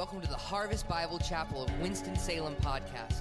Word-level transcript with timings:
Welcome 0.00 0.22
to 0.22 0.28
the 0.28 0.34
Harvest 0.34 0.88
Bible 0.88 1.18
Chapel 1.18 1.62
of 1.62 1.78
Winston-Salem 1.78 2.56
podcast. 2.62 3.20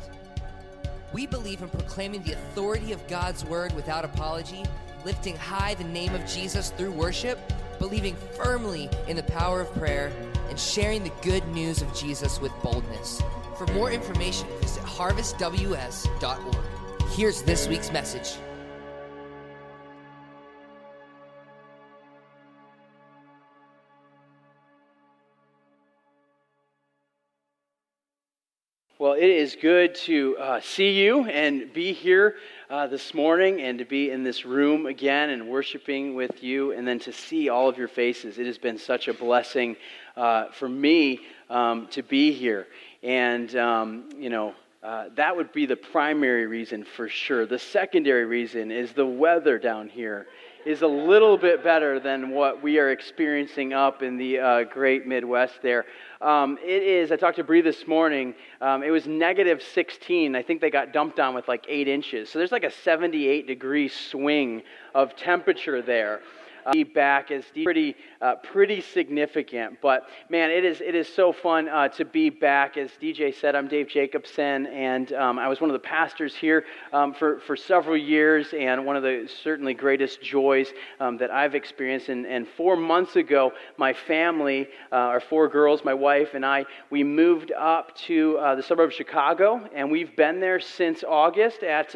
We 1.11 1.27
believe 1.27 1.61
in 1.61 1.67
proclaiming 1.67 2.23
the 2.23 2.31
authority 2.31 2.93
of 2.93 3.05
God's 3.09 3.43
word 3.43 3.73
without 3.73 4.05
apology, 4.05 4.63
lifting 5.03 5.35
high 5.35 5.73
the 5.73 5.83
name 5.83 6.15
of 6.15 6.25
Jesus 6.25 6.69
through 6.69 6.91
worship, 6.91 7.37
believing 7.79 8.15
firmly 8.33 8.89
in 9.09 9.17
the 9.17 9.23
power 9.23 9.59
of 9.59 9.73
prayer, 9.73 10.09
and 10.47 10.57
sharing 10.57 11.03
the 11.03 11.11
good 11.21 11.45
news 11.49 11.81
of 11.81 11.93
Jesus 11.93 12.39
with 12.39 12.53
boldness. 12.63 13.21
For 13.57 13.67
more 13.73 13.91
information, 13.91 14.47
visit 14.61 14.83
harvestws.org. 14.83 17.09
Here's 17.09 17.41
this 17.41 17.67
week's 17.67 17.91
message. 17.91 18.37
It 29.29 29.35
is 29.35 29.55
good 29.61 29.93
to 29.93 30.35
uh, 30.39 30.59
see 30.59 30.89
you 30.89 31.25
and 31.25 31.71
be 31.71 31.93
here 31.93 32.37
uh, 32.67 32.87
this 32.87 33.13
morning 33.13 33.61
and 33.61 33.77
to 33.77 33.85
be 33.85 34.09
in 34.09 34.23
this 34.23 34.43
room 34.43 34.87
again 34.87 35.29
and 35.29 35.47
worshiping 35.47 36.15
with 36.15 36.41
you 36.41 36.71
and 36.71 36.87
then 36.87 36.97
to 36.97 37.13
see 37.13 37.47
all 37.47 37.69
of 37.69 37.77
your 37.77 37.87
faces. 37.87 38.39
It 38.39 38.47
has 38.47 38.57
been 38.57 38.79
such 38.79 39.07
a 39.07 39.13
blessing 39.13 39.75
uh, 40.17 40.47
for 40.47 40.67
me 40.67 41.19
um, 41.47 41.85
to 41.91 42.01
be 42.01 42.31
here. 42.31 42.65
And, 43.03 43.55
um, 43.55 44.09
you 44.17 44.31
know, 44.31 44.55
uh, 44.81 45.09
that 45.15 45.35
would 45.35 45.51
be 45.51 45.67
the 45.67 45.75
primary 45.75 46.47
reason 46.47 46.83
for 46.83 47.07
sure. 47.07 47.45
The 47.45 47.59
secondary 47.59 48.25
reason 48.25 48.71
is 48.71 48.93
the 48.93 49.05
weather 49.05 49.59
down 49.59 49.89
here 49.89 50.25
is 50.65 50.81
a 50.81 50.87
little 50.87 51.37
bit 51.37 51.63
better 51.63 51.99
than 51.99 52.31
what 52.31 52.61
we 52.61 52.79
are 52.79 52.91
experiencing 52.91 53.73
up 53.73 54.03
in 54.03 54.17
the 54.17 54.39
uh, 54.39 54.63
great 54.63 55.07
Midwest 55.07 55.61
there. 55.61 55.85
Um, 56.21 56.57
it 56.61 56.83
is, 56.83 57.11
I 57.11 57.15
talked 57.15 57.37
to 57.37 57.43
Bree 57.43 57.61
this 57.61 57.87
morning, 57.87 58.35
um, 58.59 58.83
it 58.83 58.91
was 58.91 59.07
negative 59.07 59.61
16. 59.61 60.35
I 60.35 60.43
think 60.43 60.59
they 60.59 60.69
got 60.69 60.91
dumped 60.91 61.19
on 61.19 61.33
with 61.33 61.47
like 61.47 61.65
eight 61.69 61.87
inches. 61.87 62.29
So 62.29 62.39
there's 62.39 62.51
like 62.51 62.65
a 62.65 62.71
78 62.71 63.47
degree 63.47 63.87
swing 63.87 64.63
of 64.93 65.15
temperature 65.15 65.81
there 65.81 66.21
uh, 66.69 66.83
back 66.93 67.31
is 67.31 67.45
pretty, 67.63 67.95
uh, 68.21 68.35
pretty 68.35 68.81
significant. 68.81 69.79
But 69.81 70.07
man, 70.29 70.51
it 70.51 70.63
is, 70.63 70.81
it 70.81 70.95
is 70.95 71.07
so 71.07 71.31
fun 71.31 71.67
uh, 71.67 71.87
to 71.89 72.05
be 72.05 72.29
back. 72.29 72.77
As 72.77 72.91
DJ 73.01 73.33
said, 73.33 73.55
I'm 73.55 73.67
Dave 73.67 73.87
Jacobson, 73.87 74.67
and 74.67 75.11
um, 75.13 75.39
I 75.39 75.47
was 75.47 75.61
one 75.61 75.69
of 75.69 75.73
the 75.73 75.87
pastors 75.87 76.35
here 76.35 76.65
um, 76.93 77.13
for, 77.13 77.39
for 77.41 77.55
several 77.55 77.97
years, 77.97 78.53
and 78.57 78.85
one 78.85 78.95
of 78.95 79.03
the 79.03 79.29
certainly 79.43 79.73
greatest 79.73 80.21
joys 80.21 80.71
um, 80.99 81.17
that 81.17 81.31
I've 81.31 81.55
experienced. 81.55 82.09
And, 82.09 82.25
and 82.25 82.47
four 82.47 82.75
months 82.75 83.15
ago, 83.15 83.51
my 83.77 83.93
family, 83.93 84.67
uh, 84.91 84.95
our 84.95 85.19
four 85.19 85.47
girls, 85.47 85.83
my 85.83 85.93
wife, 85.93 86.33
and 86.33 86.45
I, 86.45 86.65
we 86.89 87.03
moved 87.03 87.51
up 87.51 87.95
to 87.97 88.37
uh, 88.37 88.55
the 88.55 88.63
suburb 88.63 88.89
of 88.89 88.93
Chicago, 88.93 89.67
and 89.73 89.91
we've 89.91 90.15
been 90.15 90.39
there 90.39 90.59
since 90.59 91.03
August 91.07 91.63
at 91.63 91.93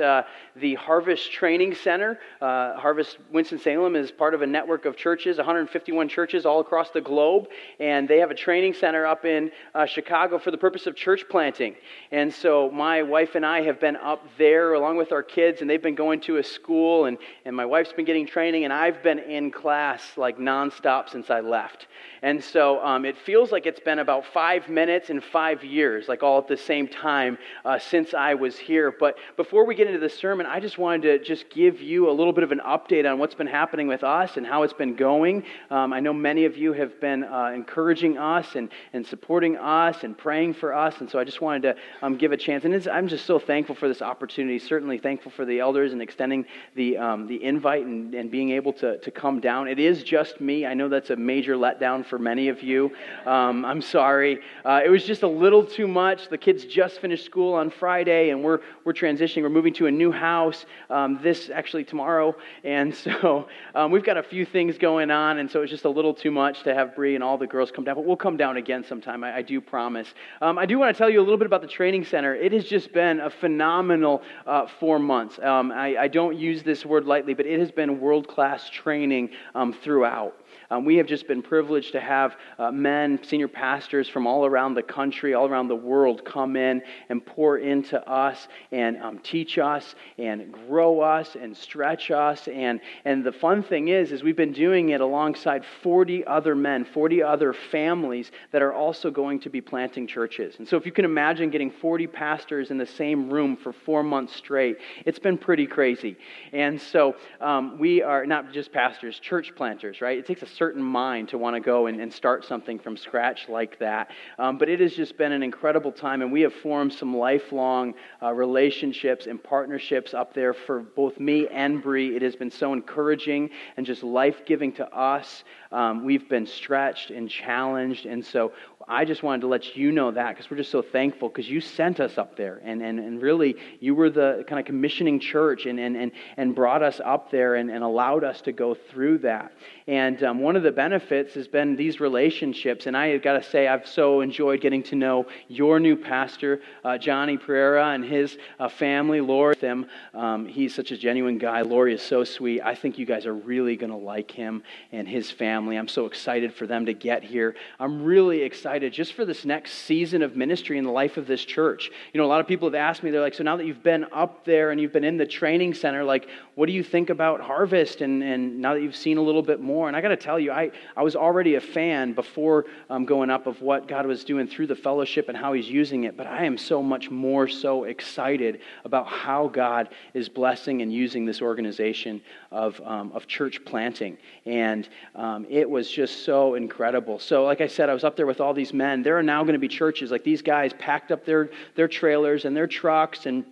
the 0.55 0.75
Harvest 0.75 1.31
Training 1.31 1.75
Center. 1.75 2.19
Harvest 2.41 3.17
Winston-Salem 3.31 3.95
is 3.95 4.11
part 4.11 4.33
of 4.33 4.41
a 4.41 4.47
network 4.47 4.62
of 4.85 4.97
churches, 4.97 5.37
151 5.37 6.09
churches 6.09 6.45
all 6.45 6.59
across 6.59 6.89
the 6.91 7.01
globe, 7.01 7.47
and 7.79 8.07
they 8.07 8.19
have 8.19 8.31
a 8.31 8.35
training 8.35 8.73
center 8.73 9.05
up 9.05 9.25
in 9.25 9.51
uh, 9.75 9.85
Chicago 9.85 10.39
for 10.39 10.51
the 10.51 10.57
purpose 10.57 10.87
of 10.87 10.95
church 10.95 11.25
planting. 11.29 11.75
And 12.11 12.33
so 12.33 12.69
my 12.71 13.03
wife 13.03 13.35
and 13.35 13.45
I 13.45 13.61
have 13.63 13.79
been 13.79 13.95
up 13.95 14.25
there 14.37 14.73
along 14.73 14.97
with 14.97 15.11
our 15.11 15.23
kids, 15.23 15.61
and 15.61 15.69
they've 15.69 15.81
been 15.81 15.95
going 15.95 16.21
to 16.21 16.37
a 16.37 16.43
school, 16.43 17.05
and, 17.05 17.17
and 17.45 17.55
my 17.55 17.65
wife's 17.65 17.93
been 17.93 18.05
getting 18.05 18.27
training, 18.27 18.63
and 18.63 18.73
I've 18.73 19.03
been 19.03 19.19
in 19.19 19.51
class 19.51 20.01
like 20.17 20.37
nonstop 20.37 21.09
since 21.09 21.29
I 21.29 21.39
left. 21.39 21.87
And 22.21 22.41
so 22.41 22.83
um, 22.85 23.03
it 23.03 23.17
feels 23.17 23.51
like 23.51 23.65
it's 23.65 23.81
been 23.81 23.99
about 23.99 24.25
five 24.25 24.69
minutes 24.69 25.09
and 25.09 25.21
five 25.21 25.63
years, 25.63 26.07
like 26.07 26.23
all 26.23 26.37
at 26.37 26.47
the 26.47 26.55
same 26.55 26.87
time 26.87 27.37
uh, 27.65 27.79
since 27.79 28.13
I 28.13 28.33
was 28.33 28.57
here. 28.57 28.95
But 28.97 29.17
before 29.35 29.65
we 29.65 29.75
get 29.75 29.87
into 29.87 29.99
the 29.99 30.09
sermon, 30.09 30.45
I 30.45 30.61
just 30.61 30.77
wanted 30.77 31.01
to 31.01 31.25
just 31.25 31.49
give 31.49 31.81
you 31.81 32.09
a 32.09 32.13
little 32.13 32.31
bit 32.31 32.45
of 32.45 32.51
an 32.53 32.61
update 32.65 33.09
on 33.09 33.19
what's 33.19 33.35
been 33.35 33.47
happening 33.47 33.87
with 33.87 34.03
us 34.03 34.37
and 34.37 34.45
how 34.45 34.52
it's 34.61 34.73
been 34.73 34.95
going. 34.95 35.43
Um, 35.71 35.93
I 35.93 35.99
know 35.99 36.13
many 36.13 36.45
of 36.45 36.55
you 36.57 36.73
have 36.73 37.01
been 37.01 37.23
uh, 37.23 37.51
encouraging 37.55 38.19
us 38.19 38.55
and, 38.55 38.69
and 38.93 39.05
supporting 39.07 39.57
us 39.57 40.03
and 40.03 40.15
praying 40.15 40.53
for 40.53 40.75
us. 40.75 40.99
And 40.99 41.09
so 41.09 41.17
I 41.17 41.23
just 41.23 41.41
wanted 41.41 41.63
to 41.63 41.75
um, 42.03 42.17
give 42.17 42.31
a 42.31 42.37
chance. 42.37 42.65
And 42.65 42.87
I'm 42.89 43.07
just 43.07 43.25
so 43.25 43.39
thankful 43.39 43.73
for 43.73 43.87
this 43.87 44.03
opportunity, 44.03 44.59
certainly 44.59 44.99
thankful 44.99 45.31
for 45.31 45.45
the 45.45 45.59
elders 45.59 45.93
and 45.93 46.01
extending 46.01 46.45
the, 46.75 46.97
um, 46.97 47.25
the 47.25 47.43
invite 47.43 47.85
and, 47.85 48.13
and 48.13 48.29
being 48.29 48.51
able 48.51 48.73
to, 48.73 48.99
to 48.99 49.09
come 49.09 49.39
down. 49.39 49.67
It 49.67 49.79
is 49.79 50.03
just 50.03 50.39
me. 50.39 50.65
I 50.65 50.73
know 50.73 50.89
that's 50.89 51.09
a 51.09 51.15
major 51.15 51.55
letdown 51.55 52.05
for 52.05 52.19
many 52.19 52.49
of 52.49 52.61
you. 52.61 52.91
Um, 53.25 53.65
I'm 53.65 53.81
sorry. 53.81 54.39
Uh, 54.65 54.81
it 54.85 54.89
was 54.89 55.03
just 55.03 55.23
a 55.23 55.27
little 55.27 55.65
too 55.65 55.87
much. 55.87 56.29
The 56.29 56.37
kids 56.37 56.65
just 56.65 56.99
finished 56.99 57.25
school 57.25 57.53
on 57.53 57.69
Friday, 57.69 58.29
and 58.29 58.43
we're, 58.43 58.59
we're 58.83 58.93
transitioning. 58.93 59.41
We're 59.41 59.49
moving 59.49 59.73
to 59.75 59.87
a 59.87 59.91
new 59.91 60.11
house 60.11 60.65
um, 60.89 61.19
this 61.23 61.49
actually 61.49 61.85
tomorrow. 61.85 62.35
And 62.63 62.93
so 63.05 63.47
um, 63.75 63.91
we've 63.91 64.03
got 64.03 64.17
a 64.17 64.23
few 64.33 64.45
things 64.47 64.79
going 64.79 65.11
on, 65.11 65.37
and 65.37 65.51
so 65.51 65.59
it 65.59 65.61
was 65.61 65.69
just 65.69 65.85
a 65.85 65.89
little 65.89 66.11
too 66.11 66.31
much 66.31 66.63
to 66.63 66.73
have 66.73 66.95
Bree 66.95 67.13
and 67.13 67.23
all 67.23 67.37
the 67.37 67.45
girls 67.45 67.69
come 67.69 67.83
down. 67.83 67.93
But 67.93 68.03
we'll 68.03 68.15
come 68.15 68.35
down 68.35 68.57
again 68.57 68.83
sometime, 68.83 69.23
I, 69.23 69.37
I 69.37 69.41
do 69.43 69.61
promise. 69.61 70.11
Um, 70.41 70.57
I 70.57 70.65
do 70.65 70.79
want 70.79 70.91
to 70.91 70.97
tell 70.97 71.07
you 71.07 71.19
a 71.19 71.21
little 71.21 71.37
bit 71.37 71.45
about 71.45 71.61
the 71.61 71.67
training 71.67 72.03
center. 72.03 72.33
It 72.33 72.51
has 72.51 72.65
just 72.65 72.91
been 72.93 73.19
a 73.19 73.29
phenomenal 73.29 74.23
uh, 74.47 74.65
four 74.79 74.97
months. 74.97 75.37
Um, 75.37 75.71
I, 75.71 75.97
I, 75.97 76.07
don't 76.07 76.35
use 76.35 76.63
this 76.63 76.83
word 76.83 77.05
lightly, 77.05 77.35
but 77.35 77.45
it 77.45 77.59
has 77.59 77.69
been 77.69 77.99
world 77.99 78.27
class 78.27 78.67
training 78.71 79.29
um, 79.53 79.71
throughout. 79.71 80.35
Um, 80.71 80.85
we 80.85 80.95
have 80.95 81.05
just 81.05 81.27
been 81.27 81.43
privileged 81.43 81.91
to 81.91 81.99
have 81.99 82.35
uh, 82.57 82.71
men, 82.71 83.19
senior 83.23 83.47
pastors 83.47 84.09
from 84.09 84.25
all 84.25 84.45
around 84.45 84.73
the 84.73 84.81
country, 84.81 85.35
all 85.35 85.47
around 85.47 85.67
the 85.67 85.75
world 85.75 86.25
come 86.25 86.55
in 86.55 86.81
and 87.09 87.23
pour 87.23 87.59
into 87.59 88.01
us 88.09 88.47
and 88.71 88.97
um, 88.97 89.19
teach 89.19 89.59
us 89.59 89.93
and 90.17 90.51
grow 90.51 91.01
us 91.01 91.35
and 91.39 91.55
stretch 91.55 92.09
us. 92.09 92.47
And, 92.47 92.79
and 93.05 93.23
the 93.23 93.31
fun 93.31 93.61
thing 93.61 93.89
is, 93.89 94.11
is 94.11 94.22
we've 94.23 94.35
been 94.35 94.53
doing 94.53 94.89
it 94.89 95.01
alongside 95.01 95.63
40 95.81 96.25
other 96.25 96.55
men, 96.55 96.85
40 96.85 97.21
other 97.21 97.53
families 97.53 98.31
that 98.51 98.61
are 98.61 98.73
also 98.73 99.11
going 99.11 99.39
to 99.41 99.49
be 99.49 99.61
planting 99.61 100.07
churches. 100.07 100.55
And 100.59 100.67
so 100.67 100.77
if 100.77 100.85
you 100.85 100.91
can 100.91 101.05
imagine 101.05 101.49
getting 101.49 101.69
40 101.69 102.07
pastors 102.07 102.71
in 102.71 102.77
the 102.77 102.85
same 102.85 103.29
room 103.29 103.57
for 103.57 103.73
four 103.73 104.03
months 104.03 104.35
straight, 104.35 104.77
it's 105.05 105.19
been 105.19 105.37
pretty 105.37 105.67
crazy. 105.67 106.17
And 106.51 106.79
so 106.79 107.15
um, 107.41 107.77
we 107.77 108.01
are 108.01 108.25
not 108.25 108.51
just 108.51 108.71
pastors, 108.71 109.19
church 109.19 109.53
planters, 109.55 110.01
right? 110.01 110.17
It 110.17 110.25
takes 110.25 110.41
a 110.41 110.47
certain 110.47 110.81
mind 110.83 111.29
to 111.29 111.37
want 111.37 111.55
to 111.55 111.59
go 111.59 111.87
and, 111.87 111.99
and 111.99 112.11
start 112.11 112.45
something 112.45 112.79
from 112.79 112.97
scratch 112.97 113.49
like 113.49 113.79
that. 113.79 114.11
Um, 114.39 114.57
but 114.57 114.69
it 114.69 114.79
has 114.79 114.93
just 114.93 115.17
been 115.17 115.31
an 115.31 115.43
incredible 115.43 115.91
time, 115.91 116.21
and 116.21 116.31
we 116.31 116.41
have 116.41 116.53
formed 116.53 116.93
some 116.93 117.15
lifelong 117.15 117.93
uh, 118.21 118.31
relationships 118.31 119.27
and 119.27 119.43
partnerships 119.43 120.13
up 120.13 120.33
there 120.33 120.53
for 120.53 120.79
both 120.81 121.19
me 121.19 121.47
and 121.47 121.81
Bree. 121.81 122.15
It 122.15 122.21
has 122.21 122.35
been 122.35 122.51
so 122.51 122.73
encouraging 122.73 123.49
and 123.77 123.85
just 123.85 124.03
life 124.13 124.45
giving 124.45 124.71
to 124.73 124.87
us. 124.95 125.43
Um, 125.71 126.05
we've 126.05 126.29
been 126.29 126.45
stretched 126.45 127.09
and 127.09 127.29
challenged, 127.29 128.05
and 128.05 128.23
so 128.23 128.51
I 128.87 129.05
just 129.05 129.23
wanted 129.23 129.41
to 129.41 129.47
let 129.47 129.75
you 129.75 129.91
know 129.91 130.11
that 130.11 130.35
because 130.35 130.51
we're 130.51 130.57
just 130.57 130.71
so 130.71 130.81
thankful 130.81 131.29
because 131.29 131.49
you 131.49 131.61
sent 131.61 131.99
us 131.99 132.17
up 132.17 132.35
there 132.35 132.61
and, 132.63 132.81
and, 132.81 132.99
and 132.99 133.21
really 133.21 133.55
you 133.79 133.95
were 133.95 134.09
the 134.09 134.43
kind 134.47 134.59
of 134.59 134.65
commissioning 134.65 135.19
church 135.19 135.65
and, 135.65 135.79
and, 135.79 135.95
and, 135.95 136.11
and 136.37 136.53
brought 136.53 136.83
us 136.83 136.99
up 137.03 137.31
there 137.31 137.55
and, 137.55 137.71
and 137.71 137.83
allowed 137.83 138.23
us 138.23 138.41
to 138.41 138.51
go 138.51 138.73
through 138.73 139.19
that. 139.19 139.53
And 139.87 140.21
um, 140.23 140.39
one 140.39 140.55
of 140.55 140.63
the 140.63 140.71
benefits 140.71 141.33
has 141.35 141.47
been 141.47 141.75
these 141.75 141.99
relationships. 141.99 142.85
And 142.87 142.95
I 142.97 143.17
got 143.17 143.33
to 143.33 143.43
say, 143.43 143.67
I've 143.67 143.87
so 143.87 144.21
enjoyed 144.21 144.61
getting 144.61 144.83
to 144.83 144.95
know 144.95 145.27
your 145.47 145.79
new 145.79 145.95
pastor, 145.95 146.61
uh, 146.83 146.97
Johnny 146.97 147.37
Pereira, 147.37 147.89
and 147.89 148.03
his 148.03 148.37
uh, 148.59 148.69
family, 148.69 149.21
Lori. 149.21 149.55
Them. 149.55 149.85
Um, 150.13 150.45
he's 150.47 150.73
such 150.73 150.91
a 150.91 150.97
genuine 150.97 151.37
guy. 151.37 151.61
Lori 151.61 151.93
is 151.93 152.01
so 152.01 152.23
sweet. 152.23 152.61
I 152.61 152.75
think 152.75 152.97
you 152.97 153.05
guys 153.05 153.25
are 153.25 153.35
really 153.35 153.75
going 153.75 153.91
to 153.91 153.97
like 153.97 154.31
him 154.31 154.63
and 154.91 155.07
his 155.07 155.29
family. 155.29 155.77
I'm 155.77 155.87
so 155.87 156.05
excited 156.05 156.53
for 156.53 156.65
them 156.65 156.87
to 156.87 156.93
get 156.93 157.23
here. 157.23 157.55
I'm 157.79 158.03
really 158.03 158.41
excited 158.41 158.72
excited 158.73 158.91
just 158.91 159.13
for 159.13 159.23
this 159.23 159.45
next 159.45 159.73
season 159.73 160.23
of 160.23 160.35
ministry 160.35 160.79
in 160.79 160.83
the 160.83 160.91
life 160.91 161.17
of 161.17 161.27
this 161.27 161.45
church. 161.45 161.91
You 162.11 162.19
know, 162.19 162.25
a 162.25 162.27
lot 162.27 162.39
of 162.39 162.47
people 162.47 162.67
have 162.67 162.73
asked 162.73 163.03
me, 163.03 163.11
they're 163.11 163.21
like, 163.21 163.35
so 163.35 163.43
now 163.43 163.55
that 163.55 163.67
you've 163.67 163.83
been 163.83 164.07
up 164.11 164.45
there 164.45 164.71
and 164.71 164.81
you've 164.81 164.91
been 164.91 165.03
in 165.03 165.15
the 165.15 165.27
training 165.27 165.75
center, 165.75 166.03
like, 166.03 166.27
what 166.55 166.65
do 166.65 166.71
you 166.71 166.81
think 166.81 167.11
about 167.11 167.39
Harvest? 167.39 168.01
And, 168.01 168.23
and 168.23 168.59
now 168.59 168.73
that 168.73 168.81
you've 168.81 168.95
seen 168.95 169.17
a 169.17 169.21
little 169.21 169.43
bit 169.43 169.59
more, 169.59 169.87
and 169.87 169.95
I 169.95 170.01
got 170.01 170.07
to 170.07 170.17
tell 170.17 170.39
you, 170.39 170.51
I, 170.51 170.71
I 170.97 171.03
was 171.03 171.15
already 171.15 171.53
a 171.53 171.61
fan 171.61 172.13
before 172.13 172.65
um, 172.89 173.05
going 173.05 173.29
up 173.29 173.45
of 173.45 173.61
what 173.61 173.87
God 173.87 174.07
was 174.07 174.23
doing 174.23 174.47
through 174.47 174.67
the 174.67 174.75
fellowship 174.75 175.29
and 175.29 175.37
how 175.37 175.53
He's 175.53 175.69
using 175.69 176.05
it, 176.05 176.17
but 176.17 176.25
I 176.25 176.45
am 176.45 176.57
so 176.57 176.81
much 176.81 177.11
more 177.11 177.47
so 177.47 177.83
excited 177.83 178.61
about 178.85 179.05
how 179.05 179.49
God 179.49 179.89
is 180.15 180.29
blessing 180.29 180.81
and 180.81 180.91
using 180.91 181.25
this 181.25 181.43
organization 181.43 182.21
of, 182.51 182.81
um, 182.83 183.11
of 183.13 183.27
church 183.27 183.63
planting. 183.65 184.17
And 184.47 184.89
um, 185.13 185.45
it 185.47 185.69
was 185.69 185.91
just 185.91 186.25
so 186.25 186.55
incredible. 186.55 187.19
So, 187.19 187.45
like 187.45 187.61
I 187.61 187.67
said, 187.67 187.89
I 187.89 187.93
was 187.93 188.03
up 188.03 188.15
there 188.15 188.25
with 188.25 188.41
all 188.41 188.53
these 188.53 188.62
these 188.63 188.73
men, 188.73 189.03
there 189.03 189.17
are 189.17 189.23
now 189.23 189.43
going 189.43 189.53
to 189.53 189.59
be 189.59 189.67
churches 189.67 190.09
like 190.09 190.23
these 190.23 190.41
guys 190.41 190.71
packed 190.79 191.11
up 191.11 191.25
their, 191.25 191.49
their 191.75 191.89
trailers 191.89 192.45
and 192.45 192.55
their 192.55 192.67
trucks 192.67 193.25
and 193.25 193.43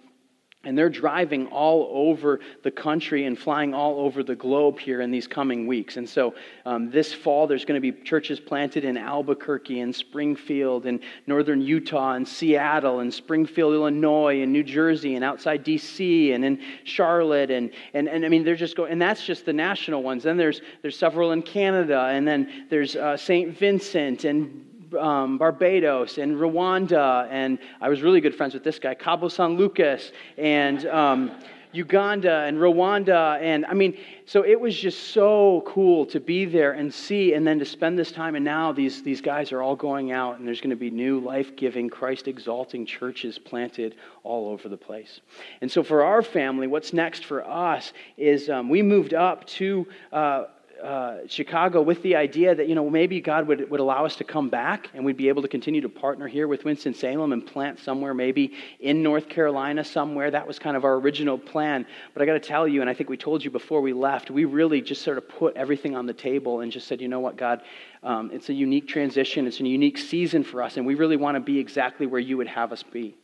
And 0.63 0.77
they're 0.77 0.91
driving 0.91 1.47
all 1.47 1.89
over 1.91 2.39
the 2.61 2.69
country 2.69 3.25
and 3.25 3.35
flying 3.35 3.73
all 3.73 3.99
over 3.99 4.21
the 4.21 4.35
globe 4.35 4.77
here 4.77 5.01
in 5.01 5.09
these 5.09 5.27
coming 5.27 5.65
weeks. 5.65 5.97
And 5.97 6.07
so 6.07 6.35
um, 6.67 6.91
this 6.91 7.11
fall, 7.11 7.47
there's 7.47 7.65
going 7.65 7.81
to 7.81 7.91
be 7.91 8.03
churches 8.03 8.39
planted 8.39 8.85
in 8.85 8.95
Albuquerque 8.95 9.79
and 9.79 9.95
Springfield 9.95 10.85
and 10.85 10.99
northern 11.25 11.61
Utah 11.61 12.13
and 12.13 12.27
Seattle 12.27 12.99
and 12.99 13.11
Springfield, 13.11 13.73
Illinois 13.73 14.43
and 14.43 14.53
New 14.53 14.63
Jersey 14.63 15.15
and 15.15 15.25
outside 15.25 15.63
D.C. 15.63 16.33
and 16.33 16.45
in 16.45 16.59
Charlotte. 16.83 17.49
And, 17.49 17.71
and, 17.95 18.07
and 18.07 18.23
I 18.23 18.29
mean, 18.29 18.43
they're 18.43 18.63
just 18.67 18.75
going, 18.77 18.91
and 18.91 19.01
that's 19.01 19.25
just 19.25 19.47
the 19.47 19.53
national 19.53 20.03
ones. 20.03 20.21
Then 20.21 20.37
there's, 20.37 20.61
there's 20.83 20.99
several 21.05 21.31
in 21.31 21.41
Canada, 21.41 22.01
and 22.15 22.27
then 22.27 22.67
there's 22.69 22.95
uh, 22.95 23.17
St. 23.17 23.57
Vincent 23.57 24.25
and 24.25 24.70
um, 24.97 25.37
Barbados 25.37 26.17
and 26.17 26.35
Rwanda, 26.35 27.27
and 27.29 27.59
I 27.79 27.89
was 27.89 28.01
really 28.01 28.21
good 28.21 28.35
friends 28.35 28.53
with 28.53 28.63
this 28.63 28.79
guy, 28.79 28.93
Cabo 28.93 29.27
San 29.27 29.57
Lucas, 29.57 30.11
and 30.37 30.85
um, 30.87 31.31
Uganda 31.73 32.41
and 32.41 32.57
Rwanda. 32.57 33.39
And 33.41 33.65
I 33.65 33.73
mean, 33.73 33.97
so 34.25 34.43
it 34.43 34.59
was 34.59 34.77
just 34.77 35.11
so 35.11 35.63
cool 35.65 36.05
to 36.07 36.19
be 36.19 36.45
there 36.45 36.73
and 36.73 36.93
see, 36.93 37.33
and 37.33 37.45
then 37.45 37.59
to 37.59 37.65
spend 37.65 37.97
this 37.97 38.11
time. 38.11 38.35
And 38.35 38.43
now 38.43 38.71
these, 38.71 39.03
these 39.03 39.21
guys 39.21 39.51
are 39.51 39.61
all 39.61 39.75
going 39.75 40.11
out, 40.11 40.39
and 40.39 40.47
there's 40.47 40.61
going 40.61 40.71
to 40.71 40.75
be 40.75 40.91
new 40.91 41.19
life 41.19 41.55
giving, 41.55 41.89
Christ 41.89 42.27
exalting 42.27 42.85
churches 42.85 43.37
planted 43.37 43.95
all 44.23 44.49
over 44.49 44.69
the 44.69 44.77
place. 44.77 45.21
And 45.61 45.71
so 45.71 45.83
for 45.83 46.03
our 46.03 46.21
family, 46.21 46.67
what's 46.67 46.93
next 46.93 47.25
for 47.25 47.47
us 47.47 47.93
is 48.17 48.49
um, 48.49 48.69
we 48.69 48.81
moved 48.81 49.13
up 49.13 49.45
to. 49.47 49.87
Uh, 50.11 50.45
uh, 50.81 51.27
Chicago 51.27 51.81
with 51.81 52.01
the 52.01 52.15
idea 52.15 52.55
that, 52.55 52.67
you 52.67 52.75
know, 52.75 52.89
maybe 52.89 53.21
God 53.21 53.47
would, 53.47 53.69
would 53.69 53.79
allow 53.79 54.05
us 54.05 54.15
to 54.17 54.23
come 54.23 54.49
back 54.49 54.89
and 54.93 55.05
we'd 55.05 55.17
be 55.17 55.29
able 55.29 55.41
to 55.41 55.47
continue 55.47 55.81
to 55.81 55.89
partner 55.89 56.27
here 56.27 56.47
with 56.47 56.65
Winston-Salem 56.65 57.33
and 57.33 57.45
plant 57.45 57.79
somewhere, 57.79 58.13
maybe 58.13 58.53
in 58.79 59.03
North 59.03 59.29
Carolina 59.29 59.83
somewhere. 59.83 60.31
That 60.31 60.47
was 60.47 60.59
kind 60.59 60.75
of 60.75 60.83
our 60.83 60.95
original 60.95 61.37
plan. 61.37 61.85
But 62.13 62.23
I 62.23 62.25
got 62.25 62.33
to 62.33 62.39
tell 62.39 62.67
you, 62.67 62.81
and 62.81 62.89
I 62.89 62.93
think 62.93 63.09
we 63.09 63.17
told 63.17 63.43
you 63.43 63.51
before 63.51 63.81
we 63.81 63.93
left, 63.93 64.31
we 64.31 64.45
really 64.45 64.81
just 64.81 65.03
sort 65.03 65.17
of 65.17 65.29
put 65.29 65.55
everything 65.55 65.95
on 65.95 66.05
the 66.05 66.13
table 66.13 66.61
and 66.61 66.71
just 66.71 66.87
said, 66.87 66.99
you 66.99 67.07
know 67.07 67.19
what, 67.19 67.37
God, 67.37 67.61
um, 68.03 68.31
it's 68.33 68.49
a 68.49 68.53
unique 68.53 68.87
transition. 68.87 69.45
It's 69.47 69.59
a 69.59 69.67
unique 69.67 69.97
season 69.97 70.43
for 70.43 70.63
us, 70.63 70.77
and 70.77 70.85
we 70.85 70.95
really 70.95 71.17
want 71.17 71.35
to 71.35 71.41
be 71.41 71.59
exactly 71.59 72.07
where 72.07 72.19
you 72.19 72.37
would 72.37 72.47
have 72.47 72.71
us 72.71 72.83
be. 72.83 73.15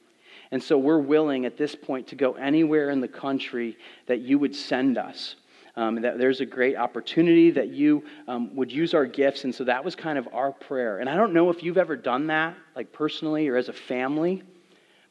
And 0.52 0.62
so 0.62 0.78
we're 0.78 1.00
willing 1.00 1.46
at 1.46 1.58
this 1.58 1.76
point 1.76 2.08
to 2.08 2.16
go 2.16 2.34
anywhere 2.34 2.90
in 2.90 3.02
the 3.02 3.08
country 3.08 3.78
that 4.06 4.20
you 4.20 4.40
would 4.40 4.56
send 4.56 4.98
us 4.98 5.36
um, 5.78 6.02
that 6.02 6.18
there's 6.18 6.42
a 6.42 6.46
great 6.46 6.76
opportunity 6.76 7.52
that 7.52 7.70
you 7.70 8.04
um, 8.28 8.54
would 8.56 8.72
use 8.72 8.96
our 8.96 9.06
gifts. 9.06 9.44
And 9.44 9.54
so 9.54 9.64
that 9.64 9.86
was 9.86 9.96
kind 9.96 10.18
of 10.18 10.28
our 10.34 10.52
prayer. 10.52 10.98
And 10.98 11.08
I 11.08 11.16
don't 11.16 11.34
know 11.34 11.52
if 11.52 11.62
you've 11.62 11.78
ever 11.78 11.96
done 11.96 12.28
that, 12.28 12.58
like 12.76 12.92
personally 12.92 13.48
or 13.48 13.56
as 13.56 13.70
a 13.70 13.74
family, 13.74 14.42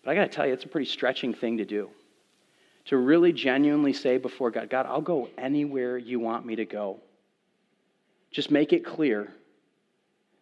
but 0.05 0.11
I 0.11 0.15
got 0.17 0.23
to 0.23 0.29
tell 0.29 0.47
you, 0.47 0.53
it's 0.53 0.65
a 0.65 0.69
pretty 0.69 0.91
stretching 0.91 1.33
thing 1.33 1.59
to 1.59 1.65
do. 1.65 1.89
To 2.87 2.97
really 2.97 3.33
genuinely 3.33 3.93
say 3.93 4.19
before 4.19 4.51
God, 4.51 4.69
God, 4.69 4.87
I'll 4.87 5.01
go 5.01 5.29
anywhere 5.39 5.99
you 5.99 6.21
want 6.21 6.45
me 6.45 6.57
to 6.57 6.65
go. 6.65 7.01
Just 8.33 8.51
make 8.51 8.73
it 8.73 8.85
clear. 8.85 9.33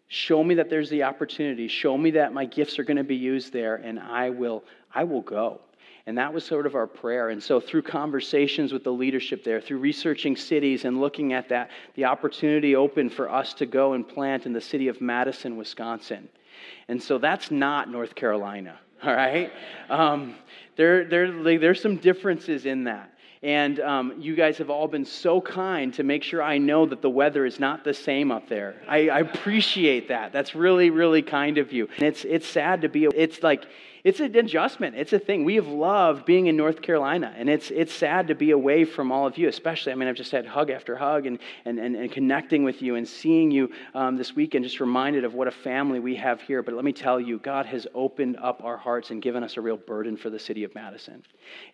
Show 0.08 0.42
me 0.42 0.54
that 0.56 0.68
there's 0.68 0.90
the 0.90 1.04
opportunity. 1.04 1.68
Show 1.68 1.96
me 1.96 2.12
that 2.12 2.32
my 2.32 2.44
gifts 2.44 2.78
are 2.78 2.84
going 2.84 2.98
to 2.98 3.04
be 3.04 3.16
used 3.16 3.52
there, 3.52 3.76
and 3.76 3.98
I 3.98 4.30
will, 4.30 4.64
I 4.94 5.04
will 5.04 5.22
go. 5.22 5.60
And 6.06 6.18
that 6.18 6.34
was 6.34 6.44
sort 6.44 6.66
of 6.66 6.74
our 6.74 6.86
prayer. 6.86 7.30
And 7.30 7.42
so, 7.42 7.60
through 7.60 7.82
conversations 7.82 8.72
with 8.72 8.84
the 8.84 8.92
leadership 8.92 9.42
there, 9.42 9.60
through 9.60 9.78
researching 9.78 10.36
cities 10.36 10.84
and 10.84 11.00
looking 11.00 11.32
at 11.32 11.48
that, 11.48 11.70
the 11.94 12.04
opportunity 12.04 12.76
opened 12.76 13.12
for 13.12 13.30
us 13.30 13.54
to 13.54 13.66
go 13.66 13.94
and 13.94 14.06
plant 14.06 14.44
in 14.44 14.52
the 14.52 14.60
city 14.60 14.88
of 14.88 15.00
Madison, 15.00 15.56
Wisconsin. 15.56 16.28
And 16.88 17.02
so, 17.02 17.16
that's 17.16 17.50
not 17.50 17.90
North 17.90 18.14
Carolina, 18.14 18.78
all 19.02 19.14
right? 19.14 19.50
Um, 19.88 20.34
there, 20.76 21.04
there, 21.06 21.58
there's 21.58 21.80
some 21.80 21.96
differences 21.96 22.66
in 22.66 22.84
that. 22.84 23.10
And 23.42 23.78
um, 23.80 24.14
you 24.18 24.34
guys 24.34 24.56
have 24.56 24.70
all 24.70 24.88
been 24.88 25.04
so 25.04 25.38
kind 25.38 25.92
to 25.94 26.02
make 26.02 26.22
sure 26.22 26.42
I 26.42 26.56
know 26.56 26.86
that 26.86 27.02
the 27.02 27.10
weather 27.10 27.44
is 27.44 27.60
not 27.60 27.84
the 27.84 27.92
same 27.92 28.32
up 28.32 28.48
there. 28.48 28.74
I, 28.88 29.10
I 29.10 29.20
appreciate 29.20 30.08
that. 30.08 30.32
That's 30.32 30.54
really, 30.54 30.88
really 30.88 31.20
kind 31.20 31.58
of 31.58 31.70
you. 31.70 31.86
And 31.96 32.04
it's, 32.04 32.24
it's 32.24 32.46
sad 32.46 32.80
to 32.82 32.88
be, 32.88 33.04
it's 33.04 33.42
like, 33.42 33.66
it's 34.04 34.20
an 34.20 34.36
adjustment. 34.36 34.96
It's 34.96 35.14
a 35.14 35.18
thing. 35.18 35.44
We 35.44 35.54
have 35.54 35.66
loved 35.66 36.26
being 36.26 36.46
in 36.46 36.58
North 36.58 36.82
Carolina, 36.82 37.34
and 37.38 37.48
it's, 37.48 37.70
it's 37.70 37.92
sad 37.92 38.28
to 38.28 38.34
be 38.34 38.50
away 38.50 38.84
from 38.84 39.10
all 39.10 39.26
of 39.26 39.38
you, 39.38 39.48
especially. 39.48 39.92
I 39.92 39.94
mean, 39.94 40.10
I've 40.10 40.14
just 40.14 40.30
had 40.30 40.44
hug 40.44 40.68
after 40.68 40.94
hug 40.94 41.24
and, 41.24 41.38
and, 41.64 41.78
and, 41.78 41.96
and 41.96 42.12
connecting 42.12 42.64
with 42.64 42.82
you 42.82 42.96
and 42.96 43.08
seeing 43.08 43.50
you 43.50 43.70
um, 43.94 44.18
this 44.18 44.36
weekend, 44.36 44.66
just 44.66 44.78
reminded 44.78 45.24
of 45.24 45.32
what 45.32 45.48
a 45.48 45.50
family 45.50 46.00
we 46.00 46.16
have 46.16 46.42
here. 46.42 46.62
But 46.62 46.74
let 46.74 46.84
me 46.84 46.92
tell 46.92 47.18
you, 47.18 47.38
God 47.38 47.64
has 47.64 47.86
opened 47.94 48.36
up 48.42 48.62
our 48.62 48.76
hearts 48.76 49.10
and 49.10 49.22
given 49.22 49.42
us 49.42 49.56
a 49.56 49.62
real 49.62 49.78
burden 49.78 50.18
for 50.18 50.28
the 50.28 50.38
city 50.38 50.64
of 50.64 50.74
Madison. 50.74 51.22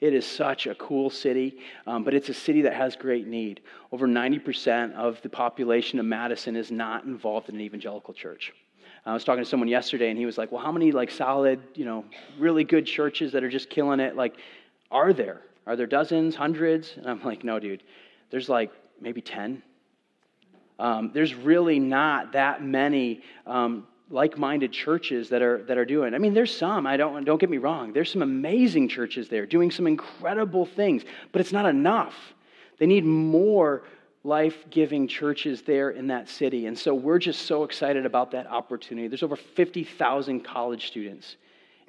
It 0.00 0.14
is 0.14 0.24
such 0.24 0.68
a 0.68 0.76
cool 0.76 1.10
city, 1.10 1.58
um, 1.88 2.04
but 2.04 2.14
it's 2.14 2.28
a 2.28 2.34
city 2.34 2.62
that 2.62 2.74
has 2.74 2.94
great 2.94 3.26
need. 3.26 3.60
Over 3.90 4.06
90% 4.06 4.94
of 4.94 5.20
the 5.22 5.28
population 5.28 5.98
of 5.98 6.06
Madison 6.06 6.54
is 6.54 6.70
not 6.70 7.02
involved 7.02 7.48
in 7.48 7.56
an 7.56 7.60
evangelical 7.60 8.14
church. 8.14 8.52
I 9.06 9.14
was 9.14 9.24
talking 9.24 9.42
to 9.42 9.48
someone 9.48 9.68
yesterday, 9.68 10.10
and 10.10 10.18
he 10.18 10.26
was 10.26 10.36
like, 10.38 10.52
"Well, 10.52 10.62
how 10.62 10.72
many 10.72 10.92
like 10.92 11.10
solid, 11.10 11.60
you 11.74 11.84
know, 11.84 12.04
really 12.38 12.64
good 12.64 12.86
churches 12.86 13.32
that 13.32 13.42
are 13.42 13.48
just 13.48 13.70
killing 13.70 14.00
it? 14.00 14.16
Like, 14.16 14.36
are 14.90 15.12
there? 15.12 15.40
Are 15.66 15.76
there 15.76 15.86
dozens, 15.86 16.36
hundreds?" 16.36 16.94
And 16.96 17.06
I'm 17.06 17.22
like, 17.22 17.44
"No, 17.44 17.58
dude. 17.58 17.82
There's 18.30 18.48
like 18.48 18.70
maybe 19.00 19.20
ten. 19.20 19.62
Um, 20.78 21.10
there's 21.14 21.34
really 21.34 21.78
not 21.78 22.32
that 22.32 22.62
many." 22.62 23.22
Um, 23.46 23.86
like-minded 24.10 24.72
churches 24.72 25.28
that 25.28 25.40
are 25.40 25.62
that 25.62 25.78
are 25.78 25.84
doing. 25.84 26.14
I 26.14 26.18
mean, 26.18 26.34
there's 26.34 26.54
some. 26.54 26.86
I 26.86 26.96
don't 26.96 27.24
don't 27.24 27.38
get 27.38 27.48
me 27.48 27.58
wrong. 27.58 27.92
There's 27.92 28.10
some 28.10 28.22
amazing 28.22 28.88
churches 28.88 29.28
there 29.28 29.46
doing 29.46 29.70
some 29.70 29.86
incredible 29.86 30.66
things, 30.66 31.04
but 31.32 31.40
it's 31.40 31.52
not 31.52 31.64
enough. 31.66 32.14
They 32.78 32.86
need 32.86 33.04
more 33.04 33.84
life 34.22 34.66
giving 34.70 35.08
churches 35.08 35.62
there 35.62 35.90
in 35.90 36.08
that 36.08 36.28
city. 36.28 36.66
And 36.66 36.78
so 36.78 36.94
we're 36.94 37.18
just 37.18 37.46
so 37.46 37.64
excited 37.64 38.04
about 38.04 38.30
that 38.32 38.46
opportunity. 38.46 39.08
There's 39.08 39.22
over 39.22 39.36
50,000 39.36 40.40
college 40.40 40.88
students 40.88 41.36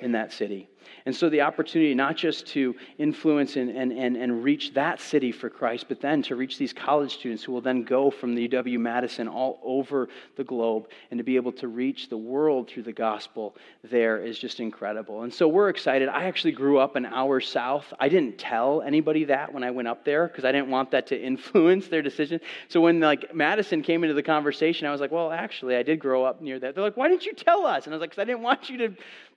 in 0.01 0.11
that 0.13 0.33
city. 0.33 0.69
And 1.05 1.15
so 1.15 1.29
the 1.29 1.41
opportunity 1.41 1.93
not 1.93 2.15
just 2.15 2.45
to 2.47 2.75
influence 2.97 3.55
and, 3.55 3.69
and, 3.69 3.91
and, 3.91 4.15
and 4.15 4.43
reach 4.43 4.73
that 4.73 4.99
city 4.99 5.31
for 5.31 5.49
Christ, 5.49 5.85
but 5.87 6.01
then 6.01 6.21
to 6.23 6.35
reach 6.35 6.57
these 6.57 6.73
college 6.73 7.13
students 7.13 7.43
who 7.43 7.51
will 7.51 7.61
then 7.61 7.83
go 7.83 8.11
from 8.11 8.35
the 8.35 8.47
UW 8.47 8.79
Madison 8.79 9.27
all 9.27 9.59
over 9.63 10.09
the 10.35 10.43
globe 10.43 10.87
and 11.09 11.17
to 11.17 11.23
be 11.23 11.35
able 11.35 11.51
to 11.53 11.67
reach 11.67 12.09
the 12.09 12.17
world 12.17 12.69
through 12.69 12.83
the 12.83 12.91
gospel 12.91 13.55
there 13.83 14.19
is 14.19 14.37
just 14.37 14.59
incredible. 14.59 15.23
And 15.23 15.33
so 15.33 15.47
we're 15.47 15.69
excited. 15.69 16.09
I 16.09 16.25
actually 16.25 16.51
grew 16.51 16.77
up 16.77 16.95
an 16.95 17.05
hour 17.05 17.39
south. 17.39 17.91
I 17.99 18.09
didn't 18.09 18.37
tell 18.37 18.81
anybody 18.81 19.25
that 19.25 19.53
when 19.53 19.63
I 19.63 19.71
went 19.71 19.87
up 19.87 20.05
there 20.05 20.27
because 20.27 20.45
I 20.45 20.51
didn't 20.51 20.69
want 20.69 20.91
that 20.91 21.07
to 21.07 21.21
influence 21.31 21.87
their 21.87 22.01
decision. 22.01 22.39
So 22.67 22.81
when 22.81 22.99
like 22.99 23.33
Madison 23.33 23.81
came 23.81 24.03
into 24.03 24.13
the 24.13 24.23
conversation, 24.23 24.87
I 24.87 24.91
was 24.91 25.01
like, 25.01 25.11
well, 25.11 25.31
actually, 25.31 25.75
I 25.75 25.83
did 25.83 25.99
grow 25.99 26.23
up 26.23 26.41
near 26.41 26.59
that. 26.59 26.75
They're 26.75 26.83
like, 26.83 26.97
why 26.97 27.07
didn't 27.07 27.25
you 27.25 27.33
tell 27.33 27.65
us? 27.65 27.85
And 27.85 27.93
I 27.93 27.97
was 27.97 28.01
like, 28.01 28.11
because 28.11 28.21
I 28.21 28.25
didn't 28.25 28.41
want 28.41 28.69
you 28.69 28.77
to 28.77 28.93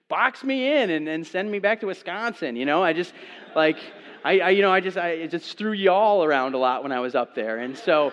box 0.08 0.44
me 0.44 0.72
in 0.72 0.90
and, 0.90 1.08
and 1.08 1.26
send 1.26 1.50
me 1.50 1.58
back 1.58 1.80
to 1.80 1.86
Wisconsin. 1.86 2.56
You 2.56 2.66
know, 2.66 2.82
I 2.82 2.92
just 2.92 3.12
like 3.54 3.78
I, 4.24 4.40
I 4.40 4.50
you 4.50 4.62
know 4.62 4.72
I 4.72 4.80
just 4.80 4.96
I 4.96 5.26
just 5.26 5.56
threw 5.58 5.72
y'all 5.72 6.24
around 6.24 6.54
a 6.54 6.58
lot 6.58 6.82
when 6.82 6.92
I 6.92 7.00
was 7.00 7.14
up 7.14 7.34
there, 7.34 7.58
and 7.58 7.76
so. 7.76 8.12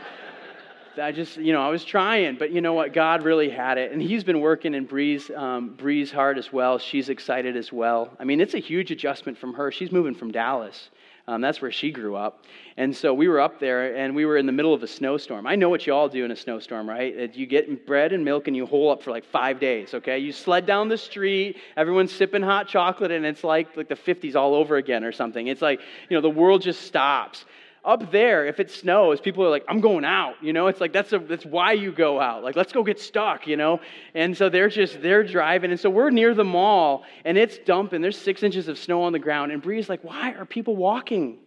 I 1.01 1.13
just, 1.13 1.37
you 1.37 1.53
know, 1.53 1.61
I 1.61 1.69
was 1.69 1.85
trying, 1.85 2.35
but 2.35 2.51
you 2.51 2.59
know 2.59 2.73
what? 2.73 2.91
God 2.91 3.23
really 3.23 3.49
had 3.49 3.77
it, 3.77 3.93
and 3.93 4.01
He's 4.01 4.25
been 4.25 4.41
working 4.41 4.73
in 4.73 4.83
Bree's, 4.83 5.31
um, 5.31 5.69
Bree's 5.69 6.11
heart 6.11 6.37
as 6.37 6.51
well. 6.51 6.79
She's 6.79 7.07
excited 7.07 7.55
as 7.55 7.71
well. 7.71 8.09
I 8.19 8.25
mean, 8.25 8.41
it's 8.41 8.55
a 8.55 8.59
huge 8.59 8.91
adjustment 8.91 9.37
from 9.37 9.53
her. 9.53 9.71
She's 9.71 9.89
moving 9.89 10.13
from 10.13 10.33
Dallas, 10.33 10.89
um, 11.27 11.41
that's 11.41 11.61
where 11.61 11.71
she 11.71 11.91
grew 11.91 12.15
up. 12.15 12.45
And 12.77 12.95
so 12.95 13.13
we 13.13 13.27
were 13.27 13.39
up 13.39 13.59
there 13.59 13.95
and 13.95 14.15
we 14.15 14.25
were 14.25 14.37
in 14.37 14.45
the 14.45 14.51
middle 14.51 14.73
of 14.73 14.81
a 14.83 14.87
snowstorm. 14.87 15.45
I 15.45 15.55
know 15.55 15.69
what 15.69 15.85
you 15.85 15.93
all 15.93 16.09
do 16.09 16.25
in 16.25 16.31
a 16.31 16.35
snowstorm, 16.35 16.89
right? 16.89 17.35
You 17.35 17.45
get 17.45 17.85
bread 17.85 18.13
and 18.13 18.25
milk 18.25 18.47
and 18.47 18.55
you 18.55 18.65
hole 18.65 18.91
up 18.91 19.03
for 19.03 19.11
like 19.11 19.25
five 19.25 19.59
days, 19.59 19.93
okay? 19.93 20.17
You 20.17 20.31
sled 20.31 20.65
down 20.65 20.89
the 20.89 20.97
street, 20.97 21.57
everyone's 21.77 22.11
sipping 22.11 22.41
hot 22.41 22.67
chocolate, 22.67 23.11
and 23.11 23.25
it's 23.25 23.43
like, 23.43 23.75
like 23.77 23.87
the 23.87 23.95
50s 23.95 24.35
all 24.35 24.55
over 24.55 24.77
again 24.77 25.03
or 25.03 25.11
something. 25.11 25.47
It's 25.47 25.61
like, 25.61 25.79
you 26.09 26.17
know, 26.17 26.21
the 26.21 26.29
world 26.29 26.61
just 26.61 26.81
stops 26.83 27.45
up 27.83 28.11
there, 28.11 28.45
if 28.45 28.59
it 28.59 28.69
snows, 28.69 29.19
people 29.19 29.43
are 29.43 29.49
like, 29.49 29.65
I'm 29.67 29.81
going 29.81 30.05
out, 30.05 30.35
you 30.41 30.53
know? 30.53 30.67
It's 30.67 30.79
like, 30.79 30.93
that's, 30.93 31.13
a, 31.13 31.19
that's 31.19 31.45
why 31.45 31.73
you 31.73 31.91
go 31.91 32.19
out. 32.19 32.43
Like, 32.43 32.55
let's 32.55 32.71
go 32.71 32.83
get 32.83 32.99
stuck, 32.99 33.47
you 33.47 33.57
know? 33.57 33.79
And 34.13 34.37
so 34.37 34.49
they're 34.49 34.69
just, 34.69 35.01
they're 35.01 35.23
driving. 35.23 35.71
And 35.71 35.79
so 35.79 35.89
we're 35.89 36.11
near 36.11 36.35
the 36.35 36.43
mall, 36.43 37.03
and 37.25 37.37
it's 37.37 37.57
dumping. 37.57 38.01
There's 38.01 38.17
six 38.17 38.43
inches 38.43 38.67
of 38.67 38.77
snow 38.77 39.01
on 39.03 39.13
the 39.13 39.19
ground. 39.19 39.51
And 39.51 39.61
Bree's 39.61 39.89
like, 39.89 40.03
why 40.03 40.33
are 40.33 40.45
people 40.45 40.75
walking? 40.75 41.39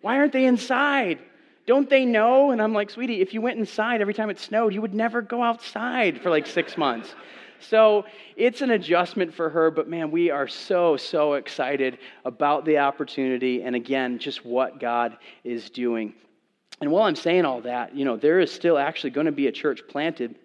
Why 0.00 0.16
aren't 0.16 0.32
they 0.32 0.46
inside? 0.46 1.18
Don't 1.66 1.90
they 1.90 2.04
know? 2.04 2.52
And 2.52 2.62
I'm 2.62 2.72
like, 2.72 2.90
sweetie, 2.90 3.20
if 3.20 3.34
you 3.34 3.42
went 3.42 3.58
inside 3.58 4.00
every 4.00 4.14
time 4.14 4.30
it 4.30 4.38
snowed, 4.38 4.72
you 4.72 4.80
would 4.80 4.94
never 4.94 5.20
go 5.20 5.42
outside 5.42 6.22
for 6.22 6.30
like 6.30 6.46
six 6.46 6.78
months. 6.78 7.14
So 7.60 8.04
it's 8.36 8.60
an 8.60 8.70
adjustment 8.70 9.34
for 9.34 9.48
her, 9.50 9.70
but 9.70 9.88
man, 9.88 10.10
we 10.10 10.30
are 10.30 10.48
so, 10.48 10.96
so 10.96 11.34
excited 11.34 11.98
about 12.24 12.64
the 12.64 12.78
opportunity 12.78 13.62
and 13.62 13.74
again, 13.76 14.18
just 14.18 14.44
what 14.44 14.80
God 14.80 15.16
is 15.44 15.70
doing. 15.70 16.14
And 16.80 16.90
while 16.90 17.04
I'm 17.04 17.16
saying 17.16 17.44
all 17.44 17.62
that, 17.62 17.96
you 17.96 18.04
know, 18.04 18.16
there 18.16 18.40
is 18.40 18.52
still 18.52 18.78
actually 18.78 19.10
going 19.10 19.26
to 19.26 19.32
be 19.32 19.46
a 19.46 19.52
church 19.52 19.82
planted 19.88 20.36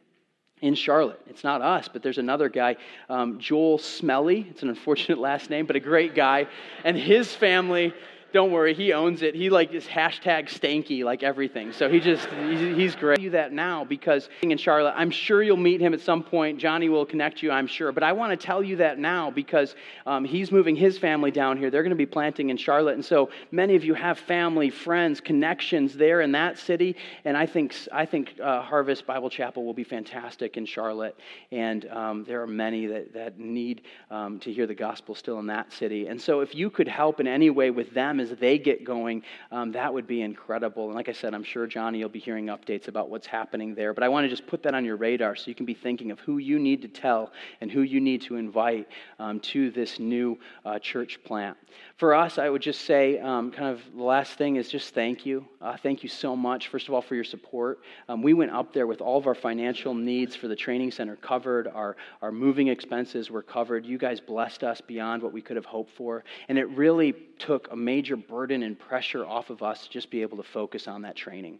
in 0.62 0.76
Charlotte. 0.76 1.20
It's 1.28 1.44
not 1.44 1.62
us, 1.62 1.90
but 1.92 2.04
there's 2.04 2.20
another 2.20 2.48
guy, 2.48 2.78
um, 3.10 3.40
Joel 3.40 3.80
Smelly. 3.80 4.48
It's 4.50 4.64
an 4.64 4.70
unfortunate 4.70 5.18
last 5.20 5.50
name, 5.50 5.66
but 5.66 5.76
a 5.76 5.80
great 5.80 6.16
guy. 6.16 6.48
And 6.84 6.96
his 6.96 7.34
family 7.34 7.94
don't 8.34 8.52
worry, 8.52 8.74
he 8.74 8.94
owns 8.94 9.22
it. 9.22 9.36
He 9.36 9.50
like 9.50 9.74
is 9.74 9.86
hashtag 9.86 10.46
stanky 10.48 11.04
like 11.04 11.24
everything. 11.24 11.74
So 11.74 11.90
he 11.90 12.00
just 12.00 12.26
he's, 12.30 12.96
great. 12.96 13.20
You 13.20 13.32
that 13.32 13.52
now 13.52 13.84
because 13.84 14.30
in 14.42 14.58
Charlotte, 14.58 14.94
I'm 14.96 15.12
sure 15.12 15.44
you'll 15.44 15.58
meet 15.58 15.82
him 15.82 15.94
at 15.94 16.02
some 16.02 16.24
point. 16.24 16.58
Johnny 16.58 16.88
will 16.88 17.06
connect 17.06 17.42
you, 17.42 17.52
I'm 17.52 17.68
sure. 17.68 17.92
But 17.92 18.04
I 18.04 18.14
want 18.14 18.40
to 18.40 18.46
tell 18.46 18.64
you 18.64 18.78
that 18.78 19.00
now 19.00 19.32
because 19.32 19.76
um, 20.06 20.24
he's 20.24 20.52
moving 20.52 20.76
his 20.76 20.98
family 20.98 21.32
down 21.32 21.58
here. 21.58 21.70
They're 21.70 21.84
going 21.84 21.92
to 21.92 21.96
be 21.96 22.06
planting 22.06 22.50
in 22.50 22.58
Charlotte, 22.58 22.96
and 22.96 23.04
so 23.04 23.30
many 23.52 23.76
of 23.76 23.84
you 23.84 23.94
have 23.94 24.18
family, 24.18 24.70
friends, 24.70 25.20
connections 25.20 25.96
there 25.96 26.22
in 26.22 26.32
that 26.34 26.58
city. 26.58 26.96
And 27.26 27.36
I 27.36 27.46
think 27.46 27.76
I 27.92 28.06
think 28.06 28.36
uh, 28.42 28.62
Harvest 28.62 29.06
Bible 29.06 29.30
Chapel 29.30 29.66
will 29.66 29.74
be 29.74 29.84
fantastic 29.84 30.58
in 30.58 30.66
Charlotte. 30.66 31.18
And 31.52 31.86
um, 31.90 32.24
there 32.24 32.42
are 32.42 32.48
many 32.48 32.86
that 32.88 33.14
that 33.14 33.40
need 33.40 33.82
um, 34.10 34.40
to 34.40 34.54
hear 34.54 34.68
the 34.68 34.76
gospel 34.76 35.16
still 35.16 35.40
in 35.40 35.48
that 35.48 35.74
city. 35.74 36.08
And 36.08 36.22
so 36.22 36.40
if 36.40 36.56
you 36.56 36.70
could 36.70 36.88
help 36.88 37.20
in 37.20 37.28
any 37.28 37.50
way 37.50 37.72
with 37.72 37.94
them 37.94 38.21
as 38.22 38.38
they 38.38 38.58
get 38.58 38.84
going, 38.84 39.24
um, 39.52 39.72
that 39.74 39.94
would 39.94 40.08
be 40.08 40.22
incredible. 40.22 40.86
And 40.86 40.96
like 40.96 41.10
I 41.10 41.14
said, 41.14 41.34
I'm 41.34 41.44
sure 41.44 41.68
Johnny, 41.68 42.00
you'll 42.00 42.10
be 42.10 42.20
hearing 42.20 42.48
updates 42.48 42.88
about 42.88 43.10
what's 43.10 43.28
happening 43.28 43.76
there. 43.76 43.94
But 43.94 44.04
I 44.04 44.10
want 44.10 44.26
to 44.26 44.30
just 44.30 44.48
put 44.48 44.64
that 44.64 44.74
on 44.74 44.86
your 44.86 44.96
radar 44.96 45.36
so 45.36 45.48
you 45.48 45.56
can 45.56 45.66
be 45.66 45.74
thinking 45.74 46.12
of 46.12 46.20
who 46.20 46.38
you 46.38 46.60
need 46.60 46.82
to 46.84 46.88
tell 46.88 47.32
and 47.60 47.72
who 47.72 47.82
you 47.82 48.00
need 48.00 48.22
to 48.24 48.36
invite 48.36 48.88
um, 49.20 49.40
to 49.42 49.72
this 49.72 50.00
new 50.00 50.38
uh, 50.66 50.80
church 50.80 51.20
plant. 51.24 51.58
For 51.98 52.14
us, 52.14 52.38
I 52.38 52.50
would 52.50 52.62
just 52.62 52.82
say, 52.82 53.20
um, 53.20 53.52
kind 53.52 53.70
of 53.70 53.82
the 53.96 54.04
last 54.04 54.34
thing 54.34 54.56
is 54.56 54.70
just 54.70 54.94
thank 54.94 55.26
you. 55.26 55.46
Uh, 55.62 55.78
thank 55.78 56.04
you 56.04 56.10
so 56.10 56.36
much, 56.36 56.68
first 56.68 56.88
of 56.88 56.94
all, 56.94 57.02
for 57.02 57.16
your 57.16 57.24
support. 57.24 57.80
Um, 58.10 58.22
we 58.22 58.34
went 58.34 58.52
up 58.52 58.74
there 58.74 58.88
with 58.88 59.02
all 59.02 59.18
of 59.18 59.28
our 59.28 59.36
financial 59.36 59.94
needs 59.94 60.36
for 60.36 60.48
the 60.48 60.56
training 60.56 60.92
center 60.92 61.16
covered, 61.16 61.68
our, 61.68 61.96
our 62.22 62.32
moving 62.32 62.68
expenses 62.68 63.30
were 63.30 63.42
covered. 63.44 63.86
You 63.86 63.98
guys 63.98 64.20
blessed 64.20 64.64
us 64.64 64.82
beyond 64.82 65.22
what 65.24 65.32
we 65.32 65.42
could 65.42 65.56
have 65.56 65.66
hoped 65.66 65.96
for. 65.96 66.24
And 66.50 66.58
it 66.58 66.70
really 66.70 67.14
took 67.40 67.72
a 67.72 67.76
major 67.76 68.11
burden 68.18 68.64
and 68.64 68.78
pressure 68.78 69.26
off 69.26 69.50
of 69.50 69.64
us 69.64 69.84
to 69.84 69.90
just 69.90 70.10
be 70.10 70.22
able 70.22 70.38
to 70.38 70.44
focus 70.44 70.88
on 70.88 71.02
that 71.04 71.16
training. 71.16 71.60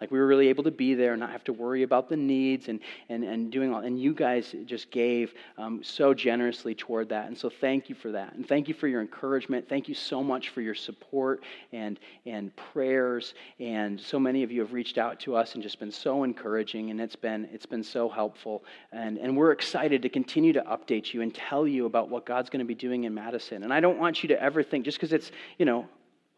Like 0.00 0.10
we 0.10 0.18
were 0.18 0.26
really 0.26 0.48
able 0.48 0.64
to 0.64 0.70
be 0.70 0.94
there 0.94 1.12
and 1.12 1.20
not 1.20 1.30
have 1.30 1.44
to 1.44 1.52
worry 1.52 1.82
about 1.82 2.08
the 2.08 2.16
needs 2.16 2.68
and, 2.68 2.80
and, 3.08 3.24
and 3.24 3.50
doing 3.50 3.74
all. 3.74 3.80
And 3.80 4.00
you 4.00 4.14
guys 4.14 4.54
just 4.64 4.90
gave 4.90 5.34
um, 5.56 5.82
so 5.82 6.14
generously 6.14 6.74
toward 6.74 7.08
that. 7.08 7.26
And 7.26 7.36
so 7.36 7.50
thank 7.50 7.88
you 7.88 7.94
for 7.94 8.12
that. 8.12 8.34
And 8.34 8.46
thank 8.46 8.68
you 8.68 8.74
for 8.74 8.86
your 8.86 9.00
encouragement. 9.00 9.68
Thank 9.68 9.88
you 9.88 9.94
so 9.94 10.22
much 10.22 10.50
for 10.50 10.60
your 10.60 10.74
support 10.74 11.42
and, 11.72 11.98
and 12.26 12.54
prayers. 12.56 13.34
And 13.58 14.00
so 14.00 14.18
many 14.18 14.42
of 14.42 14.52
you 14.52 14.60
have 14.60 14.72
reached 14.72 14.98
out 14.98 15.18
to 15.20 15.34
us 15.34 15.54
and 15.54 15.62
just 15.62 15.80
been 15.80 15.90
so 15.90 16.24
encouraging. 16.24 16.90
And 16.90 17.00
it's 17.00 17.16
been, 17.16 17.48
it's 17.52 17.66
been 17.66 17.82
so 17.82 18.08
helpful. 18.08 18.64
And, 18.92 19.18
and 19.18 19.36
we're 19.36 19.52
excited 19.52 20.02
to 20.02 20.08
continue 20.08 20.52
to 20.52 20.62
update 20.62 21.12
you 21.12 21.22
and 21.22 21.34
tell 21.34 21.66
you 21.66 21.86
about 21.86 22.08
what 22.08 22.24
God's 22.24 22.50
going 22.50 22.60
to 22.60 22.66
be 22.66 22.74
doing 22.74 23.04
in 23.04 23.14
Madison. 23.14 23.64
And 23.64 23.72
I 23.72 23.80
don't 23.80 23.98
want 23.98 24.22
you 24.22 24.28
to 24.28 24.42
ever 24.42 24.62
think, 24.62 24.84
just 24.84 24.98
because 24.98 25.12
it's, 25.12 25.32
you 25.58 25.66
know, 25.66 25.86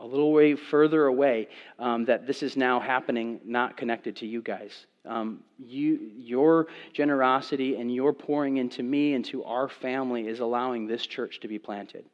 a 0.00 0.06
little 0.06 0.32
way 0.32 0.56
further 0.56 1.06
away, 1.06 1.48
um, 1.78 2.04
that 2.06 2.26
this 2.26 2.42
is 2.42 2.56
now 2.56 2.80
happening 2.80 3.40
not 3.44 3.76
connected 3.76 4.16
to 4.16 4.26
you 4.26 4.42
guys. 4.42 4.86
Um, 5.06 5.40
you, 5.58 6.10
your 6.16 6.66
generosity 6.92 7.76
and 7.76 7.94
your 7.94 8.12
pouring 8.12 8.56
into 8.56 8.82
me 8.82 9.14
and 9.14 9.24
to 9.26 9.44
our 9.44 9.68
family 9.68 10.26
is 10.26 10.40
allowing 10.40 10.86
this 10.86 11.06
church 11.06 11.40
to 11.40 11.48
be 11.48 11.58
planted. 11.58 12.04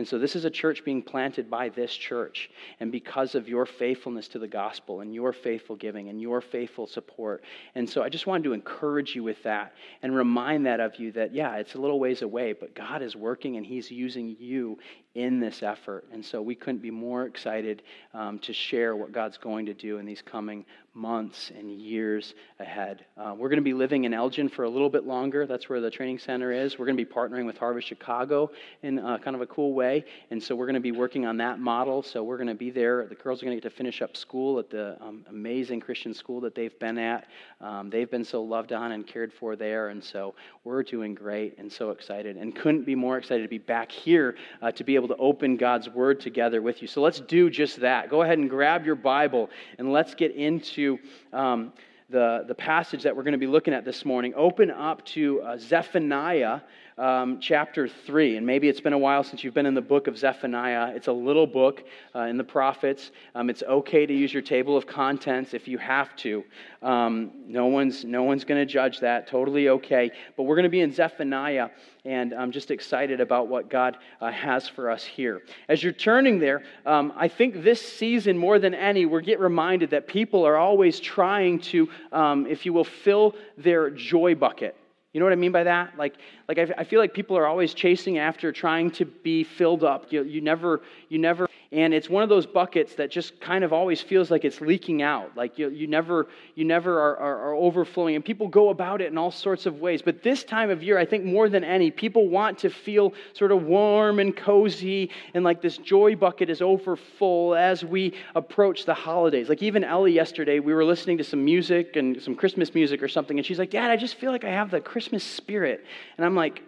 And 0.00 0.08
so, 0.08 0.18
this 0.18 0.34
is 0.34 0.46
a 0.46 0.50
church 0.50 0.82
being 0.82 1.02
planted 1.02 1.50
by 1.50 1.68
this 1.68 1.92
church. 1.92 2.48
And 2.80 2.90
because 2.90 3.34
of 3.34 3.50
your 3.50 3.66
faithfulness 3.66 4.28
to 4.28 4.38
the 4.38 4.48
gospel 4.48 5.02
and 5.02 5.14
your 5.14 5.30
faithful 5.34 5.76
giving 5.76 6.08
and 6.08 6.18
your 6.18 6.40
faithful 6.40 6.86
support. 6.86 7.44
And 7.74 7.86
so, 7.86 8.02
I 8.02 8.08
just 8.08 8.26
wanted 8.26 8.44
to 8.44 8.54
encourage 8.54 9.14
you 9.14 9.22
with 9.22 9.42
that 9.42 9.74
and 10.02 10.16
remind 10.16 10.64
that 10.64 10.80
of 10.80 10.98
you 10.98 11.12
that, 11.12 11.34
yeah, 11.34 11.56
it's 11.56 11.74
a 11.74 11.78
little 11.78 12.00
ways 12.00 12.22
away, 12.22 12.54
but 12.54 12.74
God 12.74 13.02
is 13.02 13.14
working 13.14 13.58
and 13.58 13.66
He's 13.66 13.90
using 13.90 14.38
you 14.40 14.78
in 15.14 15.40
this 15.40 15.62
effort. 15.62 16.04
And 16.12 16.24
so 16.24 16.40
we 16.40 16.54
couldn't 16.54 16.82
be 16.82 16.90
more 16.90 17.26
excited 17.26 17.82
um, 18.14 18.38
to 18.40 18.52
share 18.52 18.94
what 18.94 19.10
God's 19.10 19.38
going 19.38 19.66
to 19.66 19.74
do 19.74 19.98
in 19.98 20.06
these 20.06 20.22
coming 20.22 20.64
months 20.94 21.50
and 21.56 21.70
years 21.70 22.34
ahead. 22.58 23.04
Uh, 23.16 23.34
we're 23.36 23.48
going 23.48 23.58
to 23.58 23.62
be 23.62 23.74
living 23.74 24.04
in 24.04 24.14
Elgin 24.14 24.48
for 24.48 24.64
a 24.64 24.68
little 24.68 24.90
bit 24.90 25.04
longer. 25.04 25.46
That's 25.46 25.68
where 25.68 25.80
the 25.80 25.90
training 25.90 26.18
center 26.20 26.52
is. 26.52 26.78
We're 26.78 26.86
going 26.86 26.96
to 26.96 27.04
be 27.04 27.10
partnering 27.10 27.44
with 27.44 27.58
Harvest 27.58 27.88
Chicago 27.88 28.50
in 28.82 28.98
uh, 28.98 29.18
kind 29.18 29.34
of 29.34 29.42
a 29.42 29.46
cool 29.46 29.72
way. 29.72 29.89
And 30.30 30.42
so 30.42 30.54
we're 30.54 30.66
going 30.66 30.74
to 30.74 30.80
be 30.80 30.92
working 30.92 31.26
on 31.26 31.36
that 31.38 31.58
model. 31.58 32.02
So 32.02 32.22
we're 32.22 32.36
going 32.36 32.48
to 32.48 32.54
be 32.54 32.70
there. 32.70 33.06
The 33.06 33.14
girls 33.14 33.42
are 33.42 33.46
going 33.46 33.56
to 33.56 33.60
get 33.60 33.68
to 33.68 33.76
finish 33.76 34.02
up 34.02 34.16
school 34.16 34.58
at 34.58 34.70
the 34.70 34.96
um, 35.00 35.24
amazing 35.28 35.80
Christian 35.80 36.14
school 36.14 36.40
that 36.42 36.54
they've 36.54 36.78
been 36.78 36.98
at. 36.98 37.28
Um, 37.60 37.90
they've 37.90 38.10
been 38.10 38.24
so 38.24 38.42
loved 38.42 38.72
on 38.72 38.92
and 38.92 39.06
cared 39.06 39.32
for 39.32 39.56
there. 39.56 39.88
And 39.88 40.02
so 40.02 40.34
we're 40.64 40.82
doing 40.82 41.14
great 41.14 41.58
and 41.58 41.70
so 41.70 41.90
excited. 41.90 42.36
And 42.36 42.54
couldn't 42.54 42.84
be 42.84 42.94
more 42.94 43.18
excited 43.18 43.42
to 43.42 43.48
be 43.48 43.58
back 43.58 43.90
here 43.90 44.36
uh, 44.62 44.70
to 44.72 44.84
be 44.84 44.94
able 44.94 45.08
to 45.08 45.16
open 45.16 45.56
God's 45.56 45.88
Word 45.88 46.20
together 46.20 46.62
with 46.62 46.82
you. 46.82 46.88
So 46.88 47.00
let's 47.00 47.20
do 47.20 47.50
just 47.50 47.80
that. 47.80 48.10
Go 48.10 48.22
ahead 48.22 48.38
and 48.38 48.48
grab 48.48 48.86
your 48.86 48.94
Bible 48.94 49.50
and 49.78 49.92
let's 49.92 50.14
get 50.14 50.34
into 50.34 50.98
um, 51.32 51.72
the, 52.10 52.44
the 52.46 52.54
passage 52.54 53.02
that 53.04 53.16
we're 53.16 53.22
going 53.22 53.32
to 53.32 53.38
be 53.38 53.46
looking 53.46 53.72
at 53.72 53.84
this 53.84 54.04
morning. 54.04 54.32
Open 54.36 54.70
up 54.70 55.04
to 55.06 55.40
uh, 55.42 55.56
Zephaniah 55.56 56.60
um, 57.00 57.40
chapter 57.40 57.88
3. 57.88 58.36
And 58.36 58.46
maybe 58.46 58.68
it's 58.68 58.80
been 58.80 58.92
a 58.92 58.98
while 58.98 59.24
since 59.24 59.42
you've 59.42 59.54
been 59.54 59.66
in 59.66 59.74
the 59.74 59.80
book 59.80 60.06
of 60.06 60.18
Zephaniah. 60.18 60.92
It's 60.94 61.08
a 61.08 61.12
little 61.12 61.46
book 61.46 61.82
uh, 62.14 62.20
in 62.20 62.36
the 62.36 62.44
prophets. 62.44 63.10
Um, 63.34 63.48
it's 63.48 63.62
okay 63.62 64.04
to 64.04 64.12
use 64.12 64.32
your 64.32 64.42
table 64.42 64.76
of 64.76 64.86
contents 64.86 65.54
if 65.54 65.66
you 65.66 65.78
have 65.78 66.14
to. 66.16 66.44
Um, 66.82 67.32
no 67.46 67.66
one's, 67.66 68.04
no 68.04 68.22
one's 68.22 68.44
going 68.44 68.60
to 68.60 68.70
judge 68.70 69.00
that. 69.00 69.26
Totally 69.26 69.70
okay. 69.70 70.10
But 70.36 70.42
we're 70.44 70.56
going 70.56 70.64
to 70.64 70.70
be 70.70 70.82
in 70.82 70.92
Zephaniah, 70.92 71.70
and 72.04 72.34
I'm 72.34 72.52
just 72.52 72.70
excited 72.70 73.20
about 73.20 73.48
what 73.48 73.70
God 73.70 73.96
uh, 74.20 74.30
has 74.30 74.68
for 74.68 74.90
us 74.90 75.02
here. 75.02 75.42
As 75.68 75.82
you're 75.82 75.92
turning 75.92 76.38
there, 76.38 76.62
um, 76.84 77.12
I 77.16 77.28
think 77.28 77.62
this 77.62 77.80
season, 77.80 78.36
more 78.36 78.58
than 78.58 78.74
any, 78.74 79.06
we 79.06 79.22
get 79.22 79.40
reminded 79.40 79.90
that 79.90 80.06
people 80.06 80.46
are 80.46 80.56
always 80.56 81.00
trying 81.00 81.60
to, 81.60 81.88
um, 82.12 82.46
if 82.46 82.66
you 82.66 82.72
will, 82.74 82.84
fill 82.84 83.34
their 83.56 83.90
joy 83.90 84.34
bucket. 84.34 84.76
You 85.12 85.18
know 85.18 85.26
what 85.26 85.32
I 85.32 85.36
mean 85.36 85.50
by 85.50 85.64
that? 85.64 85.98
Like, 85.98 86.14
like 86.48 86.58
I, 86.58 86.68
I 86.78 86.84
feel 86.84 87.00
like 87.00 87.12
people 87.12 87.36
are 87.36 87.46
always 87.46 87.74
chasing 87.74 88.18
after 88.18 88.52
trying 88.52 88.92
to 88.92 89.04
be 89.04 89.42
filled 89.42 89.82
up. 89.82 90.12
You, 90.12 90.22
you 90.22 90.40
never, 90.40 90.82
you 91.08 91.18
never, 91.18 91.48
and 91.72 91.92
it's 91.92 92.08
one 92.08 92.22
of 92.22 92.28
those 92.28 92.46
buckets 92.46 92.94
that 92.94 93.10
just 93.10 93.40
kind 93.40 93.62
of 93.64 93.72
always 93.72 94.00
feels 94.00 94.30
like 94.30 94.44
it's 94.44 94.60
leaking 94.60 95.02
out. 95.02 95.36
Like 95.36 95.58
you, 95.58 95.68
you 95.68 95.86
never, 95.86 96.28
you 96.54 96.64
never 96.64 96.98
are, 97.00 97.16
are, 97.16 97.38
are 97.48 97.54
overflowing, 97.54 98.16
and 98.16 98.24
people 98.24 98.48
go 98.48 98.70
about 98.70 99.00
it 99.00 99.12
in 99.12 99.18
all 99.18 99.30
sorts 99.30 99.66
of 99.66 99.80
ways. 99.80 100.00
But 100.00 100.22
this 100.22 100.42
time 100.44 100.70
of 100.70 100.82
year, 100.82 100.98
I 100.98 101.04
think 101.04 101.24
more 101.24 101.48
than 101.48 101.62
any, 101.62 101.90
people 101.90 102.28
want 102.28 102.58
to 102.58 102.70
feel 102.70 103.12
sort 103.34 103.52
of 103.52 103.64
warm 103.64 104.18
and 104.18 104.36
cozy, 104.36 105.10
and 105.34 105.44
like 105.44 105.60
this 105.60 105.76
joy 105.76 106.16
bucket 106.16 106.48
is 106.48 106.62
over 106.62 106.96
full 106.96 107.54
as 107.54 107.84
we 107.84 108.14
approach 108.34 108.84
the 108.84 108.94
holidays. 108.94 109.48
Like 109.48 109.62
even 109.62 109.84
Ellie 109.84 110.12
yesterday, 110.12 110.60
we 110.60 110.72
were 110.72 110.84
listening 110.84 111.18
to 111.18 111.24
some 111.24 111.44
music 111.44 111.96
and 111.96 112.20
some 112.22 112.34
Christmas 112.34 112.74
music 112.74 113.02
or 113.02 113.08
something, 113.08 113.38
and 113.38 113.46
she's 113.46 113.58
like, 113.58 113.70
"Dad, 113.70 113.90
I 113.90 113.96
just 113.96 114.14
feel 114.14 114.32
like 114.32 114.44
I 114.44 114.50
have 114.50 114.70
the 114.70 114.80
Christmas." 114.80 115.00
Christmas 115.00 115.24
spirit. 115.24 115.84
And 116.18 116.26
I'm 116.26 116.36
like, 116.36 116.62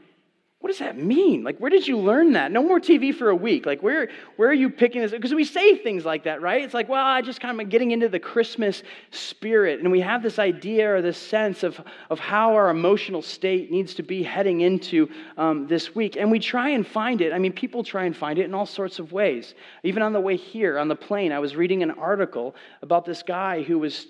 what 0.62 0.68
does 0.68 0.78
that 0.78 0.96
mean? 0.96 1.42
Like, 1.42 1.58
where 1.58 1.70
did 1.70 1.88
you 1.88 1.98
learn 1.98 2.34
that? 2.34 2.52
No 2.52 2.62
more 2.62 2.78
TV 2.78 3.12
for 3.12 3.30
a 3.30 3.34
week. 3.34 3.66
Like, 3.66 3.82
where, 3.82 4.08
where 4.36 4.48
are 4.48 4.54
you 4.54 4.70
picking 4.70 5.02
this? 5.02 5.10
Because 5.10 5.34
we 5.34 5.42
say 5.42 5.76
things 5.76 6.04
like 6.04 6.22
that, 6.22 6.40
right? 6.40 6.62
It's 6.62 6.72
like, 6.72 6.88
well, 6.88 7.04
I 7.04 7.20
just 7.20 7.40
kind 7.40 7.60
of 7.60 7.68
getting 7.68 7.90
into 7.90 8.08
the 8.08 8.20
Christmas 8.20 8.84
spirit. 9.10 9.80
And 9.80 9.90
we 9.90 10.00
have 10.02 10.22
this 10.22 10.38
idea 10.38 10.94
or 10.94 11.02
this 11.02 11.18
sense 11.18 11.64
of, 11.64 11.80
of 12.10 12.20
how 12.20 12.54
our 12.54 12.70
emotional 12.70 13.22
state 13.22 13.72
needs 13.72 13.92
to 13.94 14.04
be 14.04 14.22
heading 14.22 14.60
into 14.60 15.10
um, 15.36 15.66
this 15.66 15.96
week. 15.96 16.14
And 16.14 16.30
we 16.30 16.38
try 16.38 16.68
and 16.68 16.86
find 16.86 17.20
it. 17.20 17.32
I 17.32 17.40
mean, 17.40 17.52
people 17.52 17.82
try 17.82 18.04
and 18.04 18.16
find 18.16 18.38
it 18.38 18.44
in 18.44 18.54
all 18.54 18.64
sorts 18.64 19.00
of 19.00 19.10
ways. 19.10 19.56
Even 19.82 20.00
on 20.00 20.12
the 20.12 20.20
way 20.20 20.36
here, 20.36 20.78
on 20.78 20.86
the 20.86 20.94
plane, 20.94 21.32
I 21.32 21.40
was 21.40 21.56
reading 21.56 21.82
an 21.82 21.90
article 21.90 22.54
about 22.82 23.04
this 23.04 23.24
guy 23.24 23.62
who 23.64 23.80
was 23.80 24.06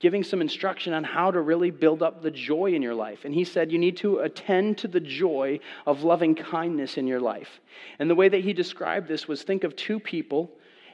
giving 0.00 0.22
some 0.22 0.40
instruction 0.40 0.92
on 0.92 1.04
how 1.04 1.30
to 1.30 1.40
really 1.40 1.70
build 1.70 2.02
up 2.02 2.22
the 2.22 2.30
joy 2.30 2.72
in 2.74 2.82
your 2.82 2.94
life. 2.94 3.24
And 3.24 3.34
he 3.34 3.44
said, 3.44 3.72
You 3.72 3.78
need 3.78 3.96
to 3.98 4.18
attend 4.18 4.78
to 4.78 4.88
the 4.88 5.00
joy 5.00 5.60
of 5.86 6.02
loving 6.02 6.34
kindness 6.34 6.96
in 6.96 7.06
your 7.06 7.20
life. 7.20 7.60
And 7.98 8.10
the 8.10 8.14
way 8.14 8.28
that 8.28 8.44
he 8.44 8.52
described 8.52 9.08
this 9.08 9.28
was 9.28 9.42
think 9.42 9.64
of 9.64 9.76
two 9.76 9.98
people 9.98 10.50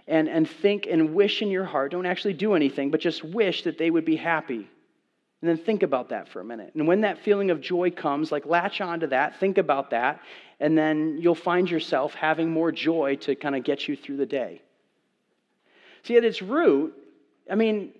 and, 0.07 0.29
and 0.29 0.49
think 0.49 0.87
and 0.87 1.15
wish 1.15 1.43
in 1.43 1.51
your 1.51 1.65
heart. 1.65 1.93
Don't 1.93 2.07
actually 2.07 2.35
do 2.35 2.55
anything, 2.55 2.91
but 2.91 3.01
just 3.01 3.25
wish 3.25 3.63
that 3.65 3.79
they 3.79 3.91
would 3.91 4.05
be 4.05 4.17
happy. 4.17 4.69
And 5.43 5.49
then 5.49 5.57
think 5.57 5.83
about 5.83 6.11
that 6.11 6.29
for 6.29 6.41
a 6.41 6.45
minute. 6.45 6.73
And 6.75 6.87
when 6.87 7.01
that 7.01 7.19
feeling 7.19 7.51
of 7.51 7.61
joy 7.61 7.91
comes, 7.91 8.31
like 8.31 8.45
latch 8.45 8.81
onto 8.81 9.07
that, 9.07 9.41
think 9.41 9.57
about 9.57 9.91
that, 9.91 10.21
and 10.59 10.77
then 10.77 11.19
you'll 11.19 11.35
find 11.35 11.71
yourself 11.71 12.13
having 12.15 12.51
more 12.51 12.71
joy 12.71 13.17
to 13.23 13.35
kind 13.35 13.57
of 13.57 13.65
get 13.65 13.89
you 13.89 13.97
through 13.97 14.19
the 14.19 14.27
day. 14.27 14.61
See, 16.03 16.17
at 16.17 16.25
its 16.25 16.43
root, 16.43 16.95
I 17.51 17.55
mean, 17.55 17.93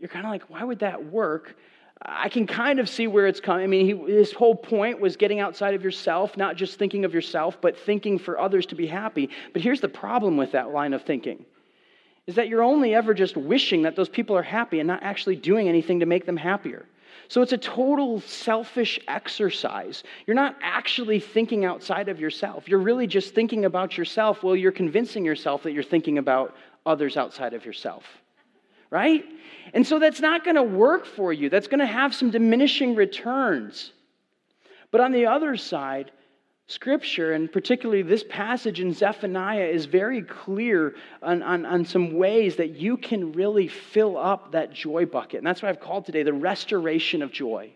you're 0.00 0.08
kind 0.08 0.24
of 0.24 0.30
like, 0.30 0.48
why 0.48 0.62
would 0.64 0.78
that 0.80 1.12
work? 1.12 1.56
I 2.00 2.28
can 2.28 2.46
kind 2.46 2.78
of 2.78 2.88
see 2.88 3.08
where 3.08 3.26
it's 3.26 3.40
coming. 3.40 3.64
I 3.64 3.66
mean, 3.66 3.86
he, 3.86 4.12
his 4.12 4.32
whole 4.32 4.54
point 4.54 5.00
was 5.00 5.16
getting 5.16 5.40
outside 5.40 5.74
of 5.74 5.82
yourself, 5.82 6.36
not 6.36 6.56
just 6.56 6.78
thinking 6.78 7.04
of 7.04 7.12
yourself, 7.12 7.60
but 7.60 7.76
thinking 7.76 8.18
for 8.18 8.38
others 8.38 8.66
to 8.66 8.76
be 8.76 8.86
happy. 8.86 9.30
But 9.52 9.62
here's 9.62 9.80
the 9.80 9.88
problem 9.88 10.36
with 10.36 10.52
that 10.52 10.70
line 10.70 10.94
of 10.94 11.02
thinking 11.02 11.44
is 12.28 12.34
that 12.34 12.48
you're 12.48 12.62
only 12.62 12.94
ever 12.94 13.14
just 13.14 13.38
wishing 13.38 13.82
that 13.82 13.96
those 13.96 14.08
people 14.08 14.36
are 14.36 14.42
happy 14.42 14.80
and 14.80 14.86
not 14.86 15.02
actually 15.02 15.34
doing 15.34 15.66
anything 15.66 16.00
to 16.00 16.06
make 16.06 16.26
them 16.26 16.36
happier. 16.36 16.84
So 17.28 17.40
it's 17.40 17.52
a 17.52 17.58
total 17.58 18.20
selfish 18.20 19.00
exercise. 19.08 20.02
You're 20.26 20.34
not 20.34 20.54
actually 20.62 21.20
thinking 21.20 21.64
outside 21.64 22.08
of 22.10 22.20
yourself. 22.20 22.68
You're 22.68 22.80
really 22.80 23.06
just 23.06 23.34
thinking 23.34 23.64
about 23.64 23.96
yourself. 23.96 24.42
Well, 24.42 24.54
you're 24.54 24.72
convincing 24.72 25.24
yourself 25.24 25.62
that 25.62 25.72
you're 25.72 25.82
thinking 25.82 26.18
about 26.18 26.54
others 26.84 27.16
outside 27.16 27.54
of 27.54 27.64
yourself. 27.64 28.04
Right? 28.90 29.24
And 29.74 29.86
so 29.86 29.98
that's 29.98 30.20
not 30.20 30.44
going 30.44 30.56
to 30.56 30.62
work 30.62 31.04
for 31.04 31.32
you. 31.32 31.50
That's 31.50 31.68
going 31.68 31.80
to 31.80 31.86
have 31.86 32.14
some 32.14 32.30
diminishing 32.30 32.94
returns. 32.94 33.92
But 34.90 35.00
on 35.02 35.12
the 35.12 35.26
other 35.26 35.56
side, 35.56 36.10
Scripture, 36.68 37.32
and 37.32 37.50
particularly 37.50 38.02
this 38.02 38.24
passage 38.28 38.80
in 38.80 38.92
Zephaniah, 38.92 39.64
is 39.64 39.86
very 39.86 40.22
clear 40.22 40.94
on, 41.22 41.42
on, 41.42 41.64
on, 41.64 41.84
some 41.86 42.14
ways 42.14 42.56
that 42.56 42.76
you 42.76 42.98
can 42.98 43.32
really 43.32 43.68
fill 43.68 44.18
up 44.18 44.52
that 44.52 44.72
joy 44.72 45.06
bucket. 45.06 45.38
And 45.38 45.46
that's 45.46 45.62
what 45.62 45.70
I've 45.70 45.80
called 45.80 46.04
today 46.04 46.22
the 46.22 46.32
restoration 46.34 47.22
of 47.22 47.32
joy. 47.32 47.72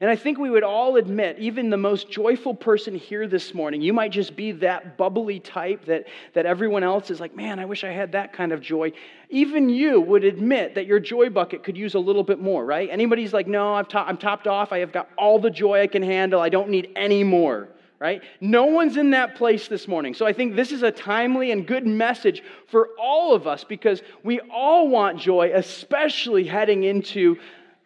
And 0.00 0.08
I 0.08 0.16
think 0.16 0.38
we 0.38 0.50
would 0.50 0.62
all 0.62 0.96
admit, 0.96 1.38
even 1.38 1.70
the 1.70 1.76
most 1.76 2.10
joyful 2.10 2.54
person 2.54 2.94
here 2.94 3.26
this 3.26 3.52
morning, 3.52 3.80
you 3.80 3.92
might 3.92 4.12
just 4.12 4.36
be 4.36 4.52
that 4.52 4.96
bubbly 4.96 5.40
type 5.40 5.84
that, 5.86 6.06
that 6.34 6.46
everyone 6.46 6.84
else 6.84 7.10
is 7.10 7.18
like, 7.18 7.34
man, 7.34 7.58
I 7.58 7.64
wish 7.64 7.82
I 7.82 7.90
had 7.90 8.12
that 8.12 8.32
kind 8.32 8.52
of 8.52 8.60
joy. 8.60 8.92
Even 9.28 9.68
you 9.68 10.00
would 10.00 10.24
admit 10.24 10.74
that 10.76 10.86
your 10.86 11.00
joy 11.00 11.30
bucket 11.30 11.64
could 11.64 11.76
use 11.76 11.94
a 11.94 11.98
little 11.98 12.22
bit 12.22 12.38
more, 12.38 12.64
right? 12.64 12.88
Anybody's 12.90 13.32
like, 13.32 13.48
no, 13.48 13.74
I'm, 13.74 13.86
to- 13.86 13.98
I'm 13.98 14.18
topped 14.18 14.46
off. 14.46 14.72
I 14.72 14.78
have 14.78 14.92
got 14.92 15.08
all 15.18 15.38
the 15.38 15.50
joy 15.50 15.80
I 15.82 15.86
can 15.88 16.02
handle. 16.02 16.40
I 16.40 16.48
don't 16.48 16.68
need 16.68 16.92
any 16.94 17.24
more 17.24 17.68
right? 18.00 18.22
No 18.40 18.66
one's 18.66 18.96
in 18.96 19.10
that 19.10 19.34
place 19.34 19.66
this 19.66 19.88
morning. 19.88 20.14
So 20.14 20.24
I 20.24 20.32
think 20.32 20.54
this 20.54 20.70
is 20.70 20.82
a 20.82 20.90
timely 20.92 21.50
and 21.50 21.66
good 21.66 21.86
message 21.86 22.42
for 22.68 22.90
all 22.98 23.34
of 23.34 23.46
us 23.48 23.64
because 23.64 24.02
we 24.22 24.40
all 24.52 24.88
want 24.88 25.18
joy, 25.18 25.50
especially 25.52 26.44
heading 26.44 26.84
into 26.84 27.38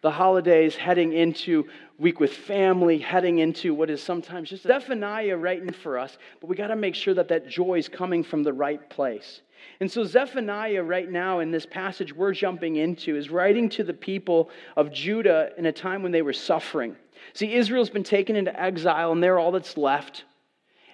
the 0.03 0.11
holidays, 0.11 0.75
heading 0.75 1.13
into 1.13 1.65
week 1.99 2.19
with 2.19 2.33
family, 2.33 2.97
heading 2.97 3.39
into 3.39 3.73
what 3.73 3.89
is 3.89 4.01
sometimes 4.01 4.49
just 4.49 4.63
Zephaniah 4.63 5.37
writing 5.37 5.71
for 5.71 5.97
us, 5.97 6.17
but 6.41 6.47
we 6.47 6.55
got 6.55 6.67
to 6.67 6.75
make 6.75 6.95
sure 6.95 7.13
that 7.13 7.27
that 7.27 7.47
joy 7.47 7.77
is 7.77 7.87
coming 7.87 8.23
from 8.23 8.43
the 8.43 8.53
right 8.53 8.89
place. 8.89 9.41
And 9.79 9.91
so, 9.91 10.03
Zephaniah, 10.03 10.83
right 10.83 11.09
now 11.09 11.39
in 11.39 11.51
this 11.51 11.65
passage 11.65 12.13
we're 12.13 12.33
jumping 12.33 12.77
into, 12.77 13.15
is 13.15 13.29
writing 13.29 13.69
to 13.69 13.83
the 13.83 13.93
people 13.93 14.49
of 14.75 14.91
Judah 14.91 15.51
in 15.57 15.65
a 15.65 15.71
time 15.71 16.03
when 16.03 16.11
they 16.11 16.21
were 16.21 16.33
suffering. 16.33 16.95
See, 17.33 17.53
Israel's 17.53 17.89
been 17.89 18.03
taken 18.03 18.35
into 18.35 18.59
exile, 18.59 19.11
and 19.11 19.23
they're 19.23 19.39
all 19.39 19.51
that's 19.51 19.77
left. 19.77 20.25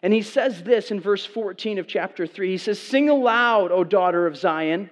And 0.01 0.13
he 0.13 0.21
says 0.21 0.63
this 0.63 0.91
in 0.91 0.99
verse 0.99 1.25
14 1.25 1.79
of 1.79 1.87
chapter 1.87 2.25
3. 2.25 2.51
He 2.51 2.57
says, 2.57 2.79
Sing 2.79 3.09
aloud, 3.09 3.71
O 3.71 3.83
daughter 3.83 4.27
of 4.27 4.37
Zion. 4.37 4.89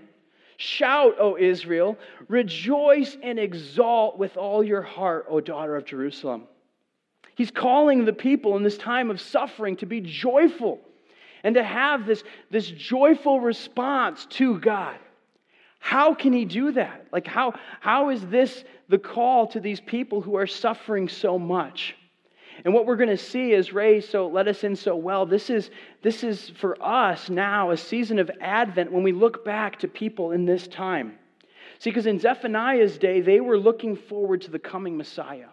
Shout, 0.58 1.16
O 1.20 1.38
Israel. 1.38 1.98
Rejoice 2.28 3.16
and 3.22 3.40
exalt 3.40 4.18
with 4.18 4.38
all 4.38 4.64
your 4.64 4.82
heart, 4.82 5.26
O 5.30 5.40
daughter 5.40 5.76
of 5.76 5.86
Jerusalem. 5.86 6.48
He's 7.36 7.52
calling 7.52 8.06
the 8.06 8.14
people 8.14 8.58
in 8.58 8.64
this 8.64 8.78
time 8.78 9.12
of 9.12 9.22
suffering 9.22 9.76
to 9.78 9.86
be 9.86 10.02
joyful 10.02 10.80
and 11.44 11.54
to 11.56 11.64
have 11.64 12.08
this, 12.08 12.24
this 12.50 12.68
joyful 12.68 13.40
response 13.40 14.26
to 14.32 14.60
God. 14.60 14.98
How 15.80 16.16
can 16.16 16.34
he 16.34 16.46
do 16.46 16.72
that? 16.72 17.06
Like, 17.12 17.28
how, 17.28 17.54
how 17.80 18.10
is 18.10 18.26
this 18.26 18.64
the 18.90 18.98
call 18.98 19.48
to 19.48 19.60
these 19.60 19.80
people 19.80 20.22
who 20.22 20.36
are 20.36 20.48
suffering 20.48 21.08
so 21.08 21.38
much? 21.38 21.96
And 22.66 22.74
what 22.74 22.86
we're 22.86 22.96
going 22.96 23.10
to 23.10 23.18
see 23.18 23.54
is 23.54 23.74
Ray 23.74 24.02
so 24.02 24.28
let 24.28 24.48
us 24.48 24.64
in 24.64 24.76
so 24.76 24.96
well. 24.96 25.26
This 25.26 25.50
is, 25.50 25.70
this 26.02 26.24
is 26.24 26.50
for 26.50 26.82
us 26.82 27.30
now 27.30 27.72
a 27.72 27.78
season 27.78 28.20
of 28.20 28.32
Advent 28.42 28.92
when 28.92 29.04
we 29.04 29.12
look 29.12 29.46
back 29.46 29.80
to 29.80 29.88
people 29.88 30.32
in 30.32 30.46
this 30.46 30.68
time. 30.68 31.18
See, 31.80 31.92
because 31.92 32.08
in 32.08 32.20
Zephaniah's 32.20 32.98
day, 32.98 33.22
they 33.22 33.40
were 33.40 33.60
looking 33.60 33.96
forward 33.96 34.42
to 34.42 34.52
the 34.52 34.60
coming 34.60 34.98
Messiah. 34.98 35.50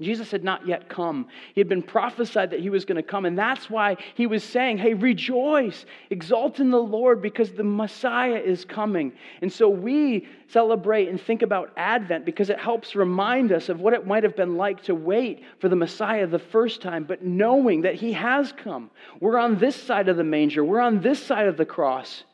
Jesus 0.00 0.32
had 0.32 0.42
not 0.42 0.66
yet 0.66 0.88
come. 0.88 1.28
He 1.54 1.60
had 1.60 1.68
been 1.68 1.82
prophesied 1.82 2.50
that 2.50 2.58
he 2.58 2.68
was 2.68 2.84
going 2.84 2.96
to 2.96 3.02
come. 3.02 3.26
And 3.26 3.38
that's 3.38 3.70
why 3.70 3.96
he 4.16 4.26
was 4.26 4.42
saying, 4.42 4.78
Hey, 4.78 4.92
rejoice, 4.92 5.86
exalt 6.10 6.58
in 6.58 6.70
the 6.70 6.82
Lord, 6.82 7.22
because 7.22 7.52
the 7.52 7.62
Messiah 7.62 8.40
is 8.44 8.64
coming. 8.64 9.12
And 9.40 9.52
so 9.52 9.68
we 9.68 10.26
celebrate 10.48 11.08
and 11.08 11.20
think 11.20 11.42
about 11.42 11.72
Advent 11.76 12.24
because 12.24 12.50
it 12.50 12.58
helps 12.58 12.96
remind 12.96 13.52
us 13.52 13.68
of 13.68 13.80
what 13.80 13.94
it 13.94 14.04
might 14.04 14.24
have 14.24 14.34
been 14.34 14.56
like 14.56 14.82
to 14.84 14.96
wait 14.96 15.44
for 15.60 15.68
the 15.68 15.76
Messiah 15.76 16.26
the 16.26 16.40
first 16.40 16.82
time, 16.82 17.04
but 17.04 17.24
knowing 17.24 17.82
that 17.82 17.94
he 17.94 18.12
has 18.14 18.52
come. 18.52 18.90
We're 19.20 19.38
on 19.38 19.58
this 19.58 19.76
side 19.80 20.08
of 20.08 20.16
the 20.16 20.24
manger, 20.24 20.64
we're 20.64 20.80
on 20.80 21.02
this 21.02 21.24
side 21.24 21.46
of 21.46 21.56
the 21.56 21.64
cross. 21.64 22.24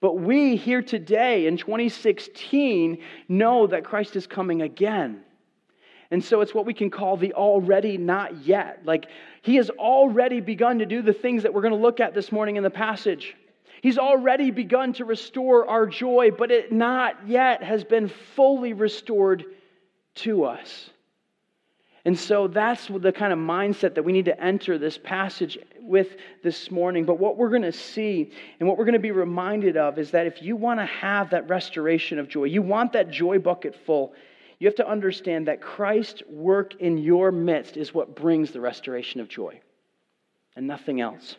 But 0.00 0.18
we 0.18 0.56
here 0.56 0.82
today 0.82 1.46
in 1.46 1.56
2016 1.56 2.98
know 3.28 3.68
that 3.68 3.84
Christ 3.84 4.16
is 4.16 4.26
coming 4.26 4.62
again. 4.62 5.22
And 6.10 6.22
so 6.22 6.40
it's 6.40 6.54
what 6.54 6.66
we 6.66 6.74
can 6.74 6.90
call 6.90 7.16
the 7.16 7.32
already 7.32 7.96
not 7.96 8.44
yet. 8.44 8.80
Like 8.84 9.06
he 9.42 9.56
has 9.56 9.70
already 9.70 10.40
begun 10.40 10.78
to 10.78 10.86
do 10.86 11.02
the 11.02 11.12
things 11.12 11.42
that 11.42 11.52
we're 11.52 11.62
going 11.62 11.74
to 11.74 11.80
look 11.80 12.00
at 12.00 12.14
this 12.14 12.30
morning 12.30 12.56
in 12.56 12.62
the 12.62 12.70
passage. 12.70 13.36
He's 13.82 13.98
already 13.98 14.50
begun 14.50 14.94
to 14.94 15.04
restore 15.04 15.68
our 15.68 15.86
joy, 15.86 16.30
but 16.30 16.50
it 16.50 16.72
not 16.72 17.28
yet 17.28 17.62
has 17.62 17.84
been 17.84 18.08
fully 18.08 18.72
restored 18.72 19.44
to 20.16 20.44
us. 20.44 20.90
And 22.06 22.18
so 22.18 22.48
that's 22.48 22.88
the 22.88 23.12
kind 23.12 23.32
of 23.32 23.38
mindset 23.38 23.94
that 23.94 24.02
we 24.02 24.12
need 24.12 24.26
to 24.26 24.38
enter 24.38 24.76
this 24.76 24.98
passage 24.98 25.58
with 25.80 26.16
this 26.42 26.70
morning. 26.70 27.04
But 27.06 27.18
what 27.18 27.38
we're 27.38 27.48
going 27.48 27.62
to 27.62 27.72
see 27.72 28.30
and 28.60 28.68
what 28.68 28.76
we're 28.76 28.84
going 28.84 28.92
to 28.94 28.98
be 28.98 29.10
reminded 29.10 29.78
of 29.78 29.98
is 29.98 30.10
that 30.10 30.26
if 30.26 30.42
you 30.42 30.54
want 30.54 30.80
to 30.80 30.86
have 30.86 31.30
that 31.30 31.48
restoration 31.48 32.18
of 32.18 32.28
joy, 32.28 32.44
you 32.44 32.60
want 32.60 32.92
that 32.92 33.10
joy 33.10 33.38
bucket 33.38 33.74
full, 33.86 34.12
you 34.64 34.68
have 34.68 34.76
to 34.76 34.88
understand 34.88 35.46
that 35.48 35.60
Christ's 35.60 36.22
work 36.26 36.76
in 36.80 36.96
your 36.96 37.30
midst 37.30 37.76
is 37.76 37.92
what 37.92 38.16
brings 38.16 38.50
the 38.50 38.62
restoration 38.62 39.20
of 39.20 39.28
joy 39.28 39.60
and 40.56 40.66
nothing 40.66 41.02
else. 41.02 41.36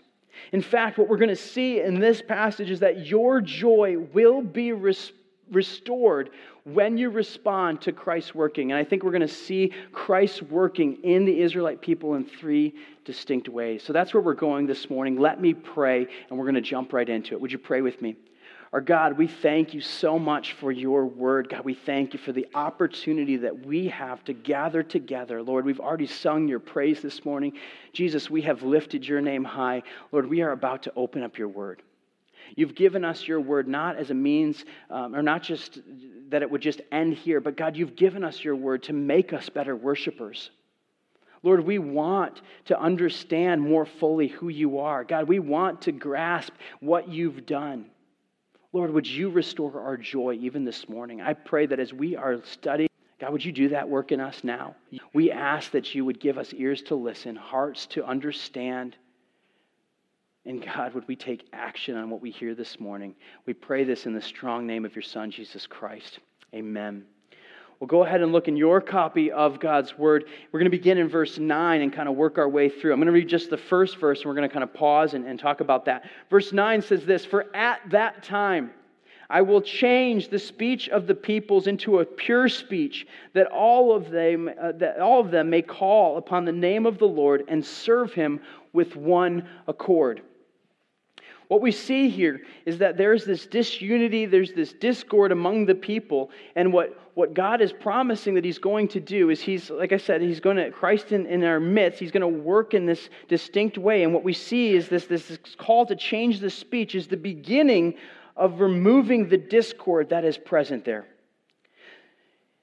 In 0.51 0.61
fact, 0.61 0.99
what 0.99 1.09
we're 1.09 1.17
going 1.17 1.29
to 1.29 1.35
see 1.35 1.81
in 1.81 1.99
this 1.99 2.21
passage 2.21 2.69
is 2.69 2.81
that 2.81 3.07
your 3.07 3.41
joy 3.41 3.97
will 4.13 4.43
be 4.43 4.73
res- 4.73 5.11
restored 5.51 6.29
when 6.65 6.99
you 6.99 7.09
respond 7.09 7.81
to 7.81 7.91
Christ's 7.91 8.35
working. 8.35 8.71
And 8.71 8.79
I 8.79 8.83
think 8.83 9.01
we're 9.01 9.09
going 9.09 9.21
to 9.21 9.27
see 9.27 9.73
Christ 9.91 10.43
working 10.43 10.99
in 11.03 11.25
the 11.25 11.41
Israelite 11.41 11.81
people 11.81 12.13
in 12.13 12.25
three 12.25 12.75
distinct 13.05 13.49
ways. 13.49 13.81
So 13.81 13.91
that's 13.91 14.13
where 14.13 14.21
we're 14.21 14.35
going 14.35 14.67
this 14.67 14.87
morning. 14.87 15.19
Let 15.19 15.41
me 15.41 15.55
pray, 15.55 16.05
and 16.29 16.37
we're 16.37 16.45
going 16.45 16.53
to 16.53 16.61
jump 16.61 16.93
right 16.93 17.09
into 17.09 17.33
it. 17.33 17.41
Would 17.41 17.51
you 17.51 17.57
pray 17.57 17.81
with 17.81 17.99
me? 18.03 18.17
Our 18.75 18.81
God, 18.81 19.17
we 19.17 19.27
thank 19.27 19.73
you 19.73 19.79
so 19.79 20.19
much 20.19 20.51
for 20.51 20.69
your 20.69 21.05
word. 21.05 21.47
God, 21.47 21.63
we 21.63 21.75
thank 21.75 22.11
you 22.11 22.19
for 22.19 22.33
the 22.33 22.45
opportunity 22.53 23.37
that 23.37 23.65
we 23.65 23.87
have 23.87 24.21
to 24.25 24.33
gather 24.33 24.83
together. 24.83 25.41
Lord, 25.41 25.63
we've 25.63 25.79
already 25.79 26.07
sung 26.07 26.49
your 26.49 26.59
praise 26.59 27.01
this 27.01 27.23
morning. 27.23 27.53
Jesus, 27.93 28.29
we 28.29 28.41
have 28.41 28.63
lifted 28.63 29.07
your 29.07 29.21
name 29.21 29.45
high. 29.45 29.81
Lord, 30.11 30.27
we 30.27 30.41
are 30.41 30.51
about 30.51 30.83
to 30.83 30.93
open 30.97 31.23
up 31.23 31.37
your 31.37 31.47
word. 31.47 31.83
You've 32.57 32.75
given 32.75 33.05
us 33.05 33.25
your 33.25 33.39
word 33.39 33.69
not 33.69 33.95
as 33.95 34.11
a 34.11 34.13
means, 34.13 34.65
um, 34.89 35.15
or 35.15 35.23
not 35.23 35.41
just 35.41 35.79
that 36.27 36.41
it 36.41 36.51
would 36.51 36.59
just 36.59 36.81
end 36.91 37.13
here, 37.13 37.39
but 37.39 37.55
God, 37.55 37.77
you've 37.77 37.95
given 37.95 38.25
us 38.25 38.43
your 38.43 38.57
word 38.57 38.83
to 38.83 38.93
make 38.93 39.31
us 39.31 39.47
better 39.47 39.77
worshipers. 39.77 40.49
Lord, 41.43 41.65
we 41.65 41.79
want 41.79 42.41
to 42.65 42.77
understand 42.77 43.61
more 43.61 43.85
fully 43.85 44.27
who 44.27 44.49
you 44.49 44.79
are. 44.79 45.05
God, 45.05 45.29
we 45.29 45.39
want 45.39 45.83
to 45.83 45.93
grasp 45.93 46.51
what 46.81 47.07
you've 47.07 47.45
done. 47.45 47.85
Lord, 48.75 48.91
would 48.91 49.07
you 49.07 49.29
restore 49.29 49.79
our 49.79 49.95
joy 49.95 50.37
even 50.41 50.65
this 50.65 50.89
morning? 50.89 51.21
I 51.21 51.31
pray 51.31 51.65
that 51.65 51.79
as 51.79 51.93
we 51.93 52.17
are 52.17 52.43
studying, 52.43 52.89
God, 53.21 53.31
would 53.31 53.45
you 53.45 53.53
do 53.53 53.69
that 53.69 53.87
work 53.87 54.11
in 54.11 54.19
us 54.19 54.43
now? 54.43 54.75
We 55.13 55.31
ask 55.31 55.71
that 55.71 55.95
you 55.95 56.03
would 56.03 56.19
give 56.19 56.37
us 56.37 56.53
ears 56.53 56.81
to 56.87 56.95
listen, 56.95 57.37
hearts 57.37 57.85
to 57.91 58.03
understand. 58.03 58.97
And 60.45 60.61
God, 60.61 60.93
would 60.93 61.07
we 61.07 61.15
take 61.15 61.47
action 61.53 61.95
on 61.95 62.09
what 62.09 62.19
we 62.19 62.31
hear 62.31 62.53
this 62.53 62.77
morning? 62.77 63.15
We 63.45 63.53
pray 63.53 63.85
this 63.85 64.07
in 64.07 64.13
the 64.13 64.21
strong 64.21 64.67
name 64.67 64.83
of 64.83 64.93
your 64.93 65.03
Son, 65.03 65.31
Jesus 65.31 65.65
Christ. 65.65 66.19
Amen. 66.53 67.05
Well, 67.79 67.87
go 67.87 68.03
ahead 68.03 68.21
and 68.21 68.31
look 68.31 68.47
in 68.47 68.55
your 68.55 68.79
copy 68.79 69.31
of 69.31 69.59
God's 69.59 69.97
Word. 69.97 70.25
We're 70.51 70.59
going 70.59 70.71
to 70.71 70.77
begin 70.77 70.97
in 70.97 71.09
verse 71.09 71.37
9 71.37 71.81
and 71.81 71.91
kind 71.91 72.07
of 72.07 72.15
work 72.15 72.37
our 72.37 72.47
way 72.47 72.69
through. 72.69 72.93
I'm 72.93 72.99
going 72.99 73.07
to 73.07 73.11
read 73.11 73.27
just 73.27 73.49
the 73.49 73.57
first 73.57 73.97
verse, 73.97 74.19
and 74.19 74.27
we're 74.27 74.35
going 74.35 74.47
to 74.47 74.53
kind 74.53 74.63
of 74.63 74.73
pause 74.73 75.13
and, 75.13 75.25
and 75.25 75.37
talk 75.37 75.59
about 75.59 75.85
that. 75.85 76.05
Verse 76.29 76.53
9 76.53 76.81
says 76.81 77.05
this 77.05 77.25
For 77.25 77.53
at 77.53 77.81
that 77.89 78.23
time, 78.23 78.71
I 79.29 79.41
will 79.41 79.61
change 79.61 80.29
the 80.29 80.39
speech 80.39 80.87
of 80.89 81.07
the 81.07 81.15
peoples 81.15 81.67
into 81.67 81.99
a 81.99 82.05
pure 82.05 82.47
speech, 82.47 83.07
that 83.33 83.47
all 83.47 83.93
of 83.93 84.09
them, 84.09 84.49
uh, 84.61 84.71
that 84.73 84.99
all 84.99 85.19
of 85.19 85.31
them 85.31 85.49
may 85.49 85.61
call 85.61 86.17
upon 86.17 86.45
the 86.45 86.51
name 86.51 86.85
of 86.85 86.97
the 86.97 87.07
Lord 87.07 87.43
and 87.47 87.65
serve 87.65 88.13
him 88.13 88.39
with 88.71 88.95
one 88.95 89.47
accord. 89.67 90.21
What 91.47 91.61
we 91.61 91.71
see 91.71 92.09
here 92.09 92.41
is 92.65 92.79
that 92.79 92.97
there's 92.97 93.23
this 93.23 93.45
disunity, 93.45 94.25
there's 94.25 94.53
this 94.53 94.73
discord 94.73 95.31
among 95.31 95.65
the 95.65 95.75
people, 95.75 96.31
and 96.55 96.73
what, 96.73 96.99
what 97.13 97.33
God 97.33 97.61
is 97.61 97.71
promising 97.71 98.33
that 98.33 98.43
He's 98.43 98.57
going 98.57 98.87
to 98.89 98.99
do 98.99 99.29
is 99.29 99.39
He's, 99.39 99.69
like 99.69 99.93
I 99.93 99.97
said, 99.97 100.21
He's 100.21 100.39
going 100.39 100.57
to, 100.57 100.71
Christ 100.71 101.11
in, 101.11 101.25
in 101.27 101.43
our 101.43 101.59
midst, 101.59 101.99
He's 101.99 102.11
going 102.11 102.21
to 102.21 102.27
work 102.27 102.73
in 102.73 102.85
this 102.85 103.09
distinct 103.27 103.77
way. 103.77 104.03
And 104.03 104.13
what 104.13 104.23
we 104.23 104.33
see 104.33 104.73
is 104.73 104.89
this, 104.89 105.05
this 105.05 105.37
call 105.57 105.85
to 105.85 105.95
change 105.95 106.39
the 106.39 106.49
speech 106.49 106.95
is 106.95 107.07
the 107.07 107.17
beginning 107.17 107.95
of 108.35 108.59
removing 108.59 109.29
the 109.29 109.37
discord 109.37 110.09
that 110.09 110.25
is 110.25 110.37
present 110.37 110.83
there. 110.83 111.05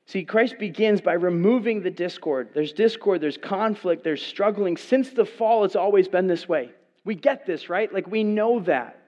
See, 0.06 0.24
Christ 0.24 0.58
begins 0.58 1.00
by 1.00 1.14
removing 1.14 1.82
the 1.82 1.90
discord. 1.90 2.50
There's 2.52 2.72
discord, 2.72 3.20
there's 3.20 3.38
conflict, 3.38 4.02
there's 4.02 4.24
struggling. 4.24 4.76
Since 4.76 5.10
the 5.10 5.24
fall, 5.24 5.64
it's 5.64 5.76
always 5.76 6.08
been 6.08 6.26
this 6.26 6.48
way. 6.48 6.72
We 7.04 7.14
get 7.14 7.46
this, 7.46 7.68
right? 7.68 7.92
Like 7.92 8.06
we 8.06 8.24
know 8.24 8.60
that. 8.60 8.98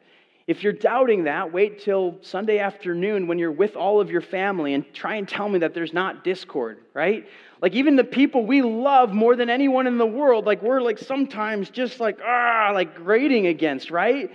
If 0.47 0.63
you're 0.63 0.75
doubting 0.75 1.25
that, 1.25 1.53
wait 1.55 1.81
till 1.81 2.19
Sunday 2.21 2.59
afternoon 2.59 3.27
when 3.29 3.39
you're 3.39 3.51
with 3.51 3.77
all 3.77 3.99
of 4.01 4.11
your 4.11 4.21
family 4.21 4.75
and 4.75 4.85
try 4.93 5.15
and 5.15 5.27
tell 5.27 5.49
me 5.49 5.61
that 5.61 5.73
there's 5.73 5.95
not 5.95 6.23
discord, 6.23 6.79
right? 6.93 7.27
Like 7.63 7.73
even 7.73 7.97
the 7.97 8.05
people 8.05 8.45
we 8.45 8.61
love 8.61 9.11
more 9.15 9.37
than 9.37 9.49
anyone 9.49 9.87
in 9.87 9.97
the 9.97 10.07
world, 10.07 10.45
like 10.45 10.63
we're 10.63 10.83
like 10.83 10.99
sometimes 10.99 11.71
just 11.71 11.99
like, 11.99 12.19
ah, 12.23 12.73
like 12.75 12.95
grating 12.95 13.47
against, 13.47 13.91
right? 13.91 14.31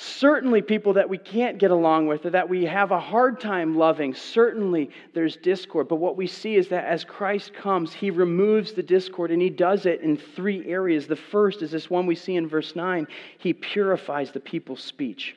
Certainly, 0.00 0.62
people 0.62 0.92
that 0.92 1.08
we 1.08 1.18
can't 1.18 1.58
get 1.58 1.72
along 1.72 2.06
with 2.06 2.24
or 2.24 2.30
that 2.30 2.48
we 2.48 2.64
have 2.66 2.92
a 2.92 3.00
hard 3.00 3.40
time 3.40 3.76
loving, 3.76 4.14
certainly 4.14 4.90
there's 5.12 5.36
discord. 5.38 5.88
But 5.88 5.96
what 5.96 6.16
we 6.16 6.28
see 6.28 6.54
is 6.54 6.68
that 6.68 6.84
as 6.84 7.02
Christ 7.02 7.52
comes, 7.52 7.92
he 7.92 8.12
removes 8.12 8.70
the 8.70 8.82
discord 8.84 9.32
and 9.32 9.42
he 9.42 9.50
does 9.50 9.86
it 9.86 10.00
in 10.02 10.16
three 10.16 10.64
areas. 10.70 11.08
The 11.08 11.16
first 11.16 11.62
is 11.62 11.72
this 11.72 11.90
one 11.90 12.06
we 12.06 12.14
see 12.14 12.36
in 12.36 12.46
verse 12.48 12.76
9 12.76 13.08
he 13.38 13.52
purifies 13.52 14.30
the 14.30 14.38
people's 14.38 14.84
speech. 14.84 15.34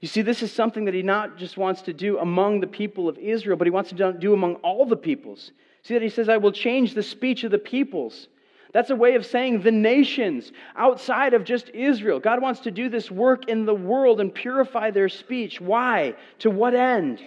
You 0.00 0.08
see, 0.08 0.22
this 0.22 0.42
is 0.42 0.50
something 0.50 0.86
that 0.86 0.94
he 0.94 1.02
not 1.02 1.36
just 1.36 1.58
wants 1.58 1.82
to 1.82 1.92
do 1.92 2.18
among 2.20 2.60
the 2.60 2.66
people 2.66 3.06
of 3.06 3.18
Israel, 3.18 3.58
but 3.58 3.66
he 3.66 3.70
wants 3.70 3.90
to 3.90 4.14
do 4.14 4.32
among 4.32 4.54
all 4.56 4.86
the 4.86 4.96
peoples. 4.96 5.52
See 5.82 5.92
that 5.92 6.02
he 6.02 6.08
says, 6.08 6.30
I 6.30 6.38
will 6.38 6.52
change 6.52 6.94
the 6.94 7.02
speech 7.02 7.44
of 7.44 7.50
the 7.50 7.58
peoples. 7.58 8.28
That's 8.74 8.90
a 8.90 8.96
way 8.96 9.14
of 9.14 9.24
saying 9.24 9.62
the 9.62 9.70
nations 9.70 10.50
outside 10.74 11.32
of 11.32 11.44
just 11.44 11.70
Israel. 11.70 12.18
God 12.18 12.42
wants 12.42 12.58
to 12.60 12.72
do 12.72 12.88
this 12.88 13.08
work 13.08 13.48
in 13.48 13.64
the 13.64 13.74
world 13.74 14.20
and 14.20 14.34
purify 14.34 14.90
their 14.90 15.08
speech. 15.08 15.60
Why? 15.60 16.16
To 16.40 16.50
what 16.50 16.74
end? 16.74 17.22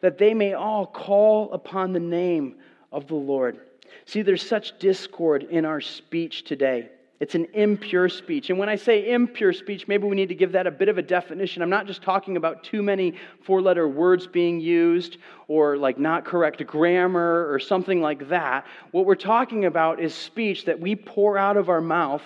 That 0.00 0.16
they 0.16 0.32
may 0.32 0.54
all 0.54 0.86
call 0.86 1.52
upon 1.52 1.92
the 1.92 2.00
name 2.00 2.56
of 2.92 3.06
the 3.08 3.14
Lord. 3.14 3.60
See, 4.06 4.22
there's 4.22 4.42
such 4.42 4.78
discord 4.78 5.42
in 5.42 5.66
our 5.66 5.82
speech 5.82 6.44
today. 6.44 6.88
It's 7.20 7.34
an 7.34 7.48
impure 7.52 8.08
speech. 8.08 8.48
And 8.48 8.58
when 8.58 8.70
I 8.70 8.76
say 8.76 9.12
impure 9.12 9.52
speech, 9.52 9.86
maybe 9.86 10.06
we 10.06 10.16
need 10.16 10.30
to 10.30 10.34
give 10.34 10.52
that 10.52 10.66
a 10.66 10.70
bit 10.70 10.88
of 10.88 10.96
a 10.96 11.02
definition. 11.02 11.60
I'm 11.60 11.68
not 11.68 11.86
just 11.86 12.02
talking 12.02 12.38
about 12.38 12.64
too 12.64 12.82
many 12.82 13.14
four 13.44 13.60
letter 13.60 13.86
words 13.86 14.26
being 14.26 14.58
used 14.58 15.18
or 15.46 15.76
like 15.76 15.98
not 15.98 16.24
correct 16.24 16.66
grammar 16.66 17.52
or 17.52 17.58
something 17.58 18.00
like 18.00 18.30
that. 18.30 18.66
What 18.92 19.04
we're 19.04 19.16
talking 19.16 19.66
about 19.66 20.00
is 20.00 20.14
speech 20.14 20.64
that 20.64 20.80
we 20.80 20.96
pour 20.96 21.36
out 21.36 21.58
of 21.58 21.68
our 21.68 21.82
mouth 21.82 22.22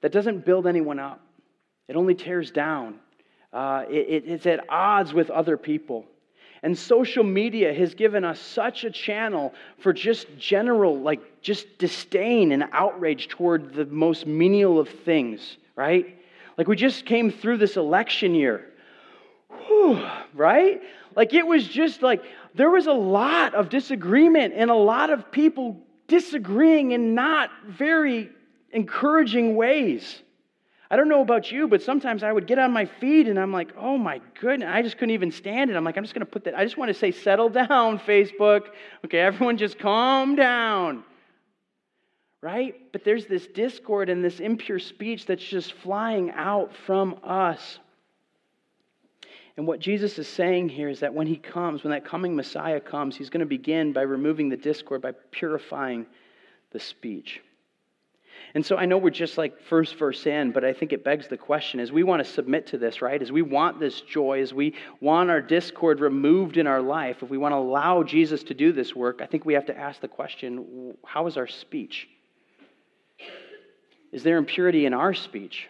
that 0.00 0.12
doesn't 0.12 0.46
build 0.46 0.66
anyone 0.66 0.98
up, 0.98 1.20
it 1.86 1.96
only 1.96 2.14
tears 2.14 2.50
down. 2.50 3.00
Uh, 3.52 3.84
it, 3.88 4.24
it's 4.26 4.46
at 4.46 4.64
odds 4.68 5.12
with 5.14 5.30
other 5.30 5.56
people. 5.56 6.06
And 6.64 6.76
social 6.78 7.24
media 7.24 7.74
has 7.74 7.94
given 7.94 8.24
us 8.24 8.40
such 8.40 8.84
a 8.84 8.90
channel 8.90 9.52
for 9.80 9.92
just 9.92 10.26
general, 10.38 10.98
like 10.98 11.42
just 11.42 11.76
disdain 11.76 12.52
and 12.52 12.64
outrage 12.72 13.28
toward 13.28 13.74
the 13.74 13.84
most 13.84 14.26
menial 14.26 14.80
of 14.80 14.88
things, 14.88 15.58
right? 15.76 16.18
Like 16.56 16.66
we 16.66 16.74
just 16.74 17.04
came 17.04 17.30
through 17.30 17.58
this 17.58 17.76
election 17.76 18.34
year, 18.34 18.64
Whew, 19.66 20.08
right? 20.32 20.80
Like 21.14 21.34
it 21.34 21.46
was 21.46 21.68
just 21.68 22.00
like 22.00 22.24
there 22.54 22.70
was 22.70 22.86
a 22.86 22.92
lot 22.92 23.54
of 23.54 23.68
disagreement 23.68 24.54
and 24.56 24.70
a 24.70 24.74
lot 24.74 25.10
of 25.10 25.30
people 25.30 25.78
disagreeing 26.08 26.92
in 26.92 27.14
not 27.14 27.50
very 27.68 28.30
encouraging 28.72 29.54
ways. 29.54 30.22
I 30.94 30.96
don't 30.96 31.08
know 31.08 31.22
about 31.22 31.50
you, 31.50 31.66
but 31.66 31.82
sometimes 31.82 32.22
I 32.22 32.30
would 32.30 32.46
get 32.46 32.60
on 32.60 32.70
my 32.70 32.84
feet 32.84 33.26
and 33.26 33.36
I'm 33.36 33.50
like, 33.50 33.74
oh 33.76 33.98
my 33.98 34.20
goodness, 34.40 34.70
I 34.72 34.80
just 34.80 34.96
couldn't 34.96 35.10
even 35.10 35.32
stand 35.32 35.68
it. 35.68 35.76
I'm 35.76 35.82
like, 35.82 35.96
I'm 35.96 36.04
just 36.04 36.14
going 36.14 36.24
to 36.24 36.30
put 36.30 36.44
that, 36.44 36.56
I 36.56 36.62
just 36.62 36.76
want 36.76 36.88
to 36.88 36.94
say, 36.94 37.10
settle 37.10 37.48
down, 37.48 37.98
Facebook. 38.06 38.66
Okay, 39.04 39.18
everyone 39.18 39.56
just 39.56 39.76
calm 39.76 40.36
down. 40.36 41.02
Right? 42.40 42.76
But 42.92 43.02
there's 43.02 43.26
this 43.26 43.44
discord 43.48 44.08
and 44.08 44.24
this 44.24 44.38
impure 44.38 44.78
speech 44.78 45.26
that's 45.26 45.42
just 45.42 45.72
flying 45.72 46.30
out 46.30 46.70
from 46.86 47.18
us. 47.24 47.80
And 49.56 49.66
what 49.66 49.80
Jesus 49.80 50.16
is 50.20 50.28
saying 50.28 50.68
here 50.68 50.88
is 50.88 51.00
that 51.00 51.12
when 51.12 51.26
he 51.26 51.38
comes, 51.38 51.82
when 51.82 51.90
that 51.90 52.04
coming 52.04 52.36
Messiah 52.36 52.78
comes, 52.78 53.16
he's 53.16 53.30
going 53.30 53.40
to 53.40 53.46
begin 53.46 53.92
by 53.92 54.02
removing 54.02 54.48
the 54.48 54.56
discord, 54.56 55.02
by 55.02 55.10
purifying 55.32 56.06
the 56.70 56.78
speech. 56.78 57.40
And 58.54 58.64
so 58.64 58.76
I 58.76 58.86
know 58.86 58.98
we're 58.98 59.10
just 59.10 59.36
like 59.36 59.60
first 59.62 59.96
verse 59.96 60.26
in, 60.26 60.52
but 60.52 60.64
I 60.64 60.72
think 60.72 60.92
it 60.92 61.02
begs 61.02 61.26
the 61.26 61.36
question 61.36 61.80
as 61.80 61.90
we 61.90 62.04
want 62.04 62.24
to 62.24 62.30
submit 62.30 62.68
to 62.68 62.78
this, 62.78 63.02
right? 63.02 63.20
As 63.20 63.32
we 63.32 63.42
want 63.42 63.80
this 63.80 64.00
joy, 64.00 64.40
as 64.40 64.54
we 64.54 64.74
want 65.00 65.28
our 65.28 65.40
discord 65.40 65.98
removed 65.98 66.56
in 66.56 66.68
our 66.68 66.80
life, 66.80 67.22
if 67.22 67.30
we 67.30 67.36
want 67.36 67.52
to 67.52 67.56
allow 67.56 68.04
Jesus 68.04 68.44
to 68.44 68.54
do 68.54 68.72
this 68.72 68.94
work, 68.94 69.20
I 69.20 69.26
think 69.26 69.44
we 69.44 69.54
have 69.54 69.66
to 69.66 69.76
ask 69.76 70.00
the 70.00 70.08
question 70.08 70.94
how 71.04 71.26
is 71.26 71.36
our 71.36 71.48
speech? 71.48 72.08
Is 74.12 74.22
there 74.22 74.36
impurity 74.38 74.86
in 74.86 74.94
our 74.94 75.14
speech? 75.14 75.66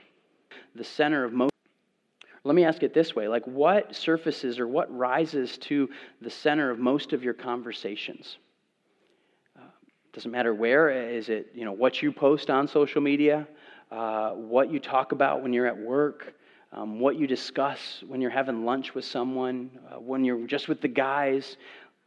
The 0.74 0.84
center 0.84 1.24
of 1.24 1.32
most. 1.32 1.52
Let 2.46 2.54
me 2.54 2.64
ask 2.64 2.82
it 2.82 2.92
this 2.92 3.16
way 3.16 3.28
like, 3.28 3.46
what 3.46 3.96
surfaces 3.96 4.58
or 4.58 4.68
what 4.68 4.94
rises 4.94 5.56
to 5.58 5.88
the 6.20 6.28
center 6.28 6.70
of 6.70 6.78
most 6.78 7.14
of 7.14 7.24
your 7.24 7.32
conversations? 7.32 8.36
Doesn't 10.14 10.30
matter 10.30 10.54
where. 10.54 10.90
Is 10.90 11.28
it 11.28 11.48
you 11.54 11.64
know 11.64 11.72
what 11.72 12.00
you 12.00 12.12
post 12.12 12.48
on 12.48 12.68
social 12.68 13.00
media, 13.00 13.48
uh, 13.90 14.30
what 14.30 14.70
you 14.70 14.78
talk 14.78 15.10
about 15.10 15.42
when 15.42 15.52
you're 15.52 15.66
at 15.66 15.76
work, 15.76 16.34
um, 16.72 17.00
what 17.00 17.16
you 17.16 17.26
discuss 17.26 18.04
when 18.06 18.20
you're 18.20 18.30
having 18.30 18.64
lunch 18.64 18.94
with 18.94 19.04
someone, 19.04 19.70
uh, 19.90 19.98
when 19.98 20.24
you're 20.24 20.46
just 20.46 20.68
with 20.68 20.80
the 20.80 20.88
guys, 20.88 21.56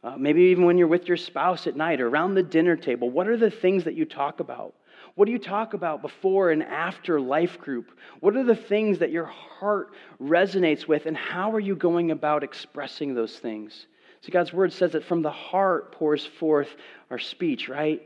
uh, 0.04 0.16
maybe 0.16 0.40
even 0.42 0.64
when 0.64 0.78
you're 0.78 0.86
with 0.86 1.06
your 1.06 1.18
spouse 1.18 1.66
at 1.66 1.76
night 1.76 2.00
or 2.00 2.08
around 2.08 2.34
the 2.34 2.42
dinner 2.42 2.76
table. 2.76 3.10
What 3.10 3.28
are 3.28 3.36
the 3.36 3.50
things 3.50 3.84
that 3.84 3.94
you 3.94 4.06
talk 4.06 4.40
about? 4.40 4.74
What 5.14 5.26
do 5.26 5.32
you 5.32 5.38
talk 5.38 5.74
about 5.74 6.00
before 6.00 6.50
and 6.50 6.62
after 6.62 7.20
life 7.20 7.58
group? 7.60 7.90
What 8.20 8.36
are 8.36 8.44
the 8.44 8.56
things 8.56 9.00
that 9.00 9.10
your 9.10 9.26
heart 9.26 9.90
resonates 10.18 10.88
with, 10.88 11.04
and 11.04 11.16
how 11.16 11.50
are 11.52 11.60
you 11.60 11.76
going 11.76 12.10
about 12.10 12.42
expressing 12.42 13.14
those 13.14 13.38
things? 13.38 13.87
See, 14.22 14.32
God's 14.32 14.52
word 14.52 14.72
says 14.72 14.92
that 14.92 15.04
from 15.04 15.22
the 15.22 15.30
heart 15.30 15.92
pours 15.92 16.26
forth 16.26 16.68
our 17.10 17.18
speech, 17.18 17.68
right? 17.68 18.02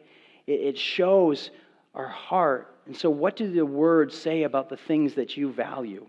It, 0.47 0.61
it 0.61 0.79
shows 0.79 1.51
our 1.95 2.09
heart. 2.09 2.77
And 2.87 2.97
so, 2.97 3.11
what 3.11 3.37
do 3.37 3.51
the 3.51 3.65
words 3.65 4.17
say 4.17 4.43
about 4.43 4.69
the 4.69 4.77
things 4.77 5.15
that 5.15 5.37
you 5.37 5.53
value? 5.53 6.07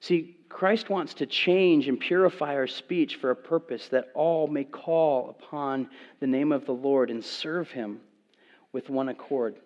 See, 0.00 0.36
Christ 0.48 0.90
wants 0.90 1.14
to 1.14 1.26
change 1.26 1.88
and 1.88 1.98
purify 1.98 2.54
our 2.54 2.66
speech 2.66 3.16
for 3.16 3.30
a 3.30 3.36
purpose 3.36 3.88
that 3.88 4.10
all 4.14 4.46
may 4.46 4.64
call 4.64 5.30
upon 5.30 5.88
the 6.20 6.26
name 6.26 6.52
of 6.52 6.66
the 6.66 6.72
Lord 6.72 7.10
and 7.10 7.24
serve 7.24 7.70
him 7.70 8.00
with 8.72 8.88
one 8.88 9.08
accord. 9.08 9.56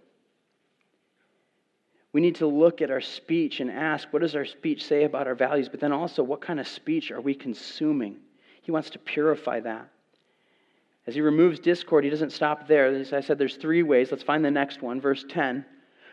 We 2.13 2.21
need 2.21 2.37
to 2.37 2.47
look 2.47 2.83
at 2.83 2.91
our 2.91 3.01
speech 3.01 3.61
and 3.61 3.71
ask, 3.71 4.09
what 4.13 4.23
does 4.23 4.35
our 4.35 4.45
speech 4.45 4.85
say 4.85 5.05
about 5.05 5.29
our 5.29 5.35
values? 5.35 5.69
But 5.69 5.81
then 5.81 5.93
also, 5.93 6.23
what 6.23 6.41
kind 6.41 6.59
of 6.59 6.67
speech 6.67 7.11
are 7.11 7.21
we 7.21 7.35
consuming? 7.35 8.17
He 8.71 8.73
wants 8.73 8.91
to 8.91 9.01
purify 9.01 9.59
that. 9.59 9.89
As 11.05 11.17
he 11.17 11.23
removes 11.23 11.59
discord, 11.59 12.05
he 12.05 12.11
doesn't 12.11 12.31
stop 12.31 12.69
there. 12.69 12.87
As 12.87 13.13
I 13.13 13.21
said, 13.21 13.37
there's 13.37 13.57
three 13.57 13.83
ways. 13.83 14.13
Let's 14.13 14.23
find 14.23 14.45
the 14.45 14.51
next 14.53 14.81
one. 14.81 15.01
Verse 15.01 15.25
10. 15.29 15.65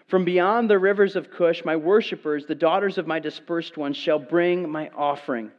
From 0.07 0.25
beyond 0.25 0.67
the 0.67 0.79
rivers 0.79 1.15
of 1.15 1.29
Cush, 1.29 1.63
my 1.63 1.75
worshippers, 1.75 2.47
the 2.47 2.55
daughters 2.55 2.97
of 2.97 3.05
my 3.05 3.19
dispersed 3.19 3.77
ones, 3.77 3.95
shall 3.95 4.17
bring 4.17 4.67
my 4.67 4.89
offering. 4.97 5.51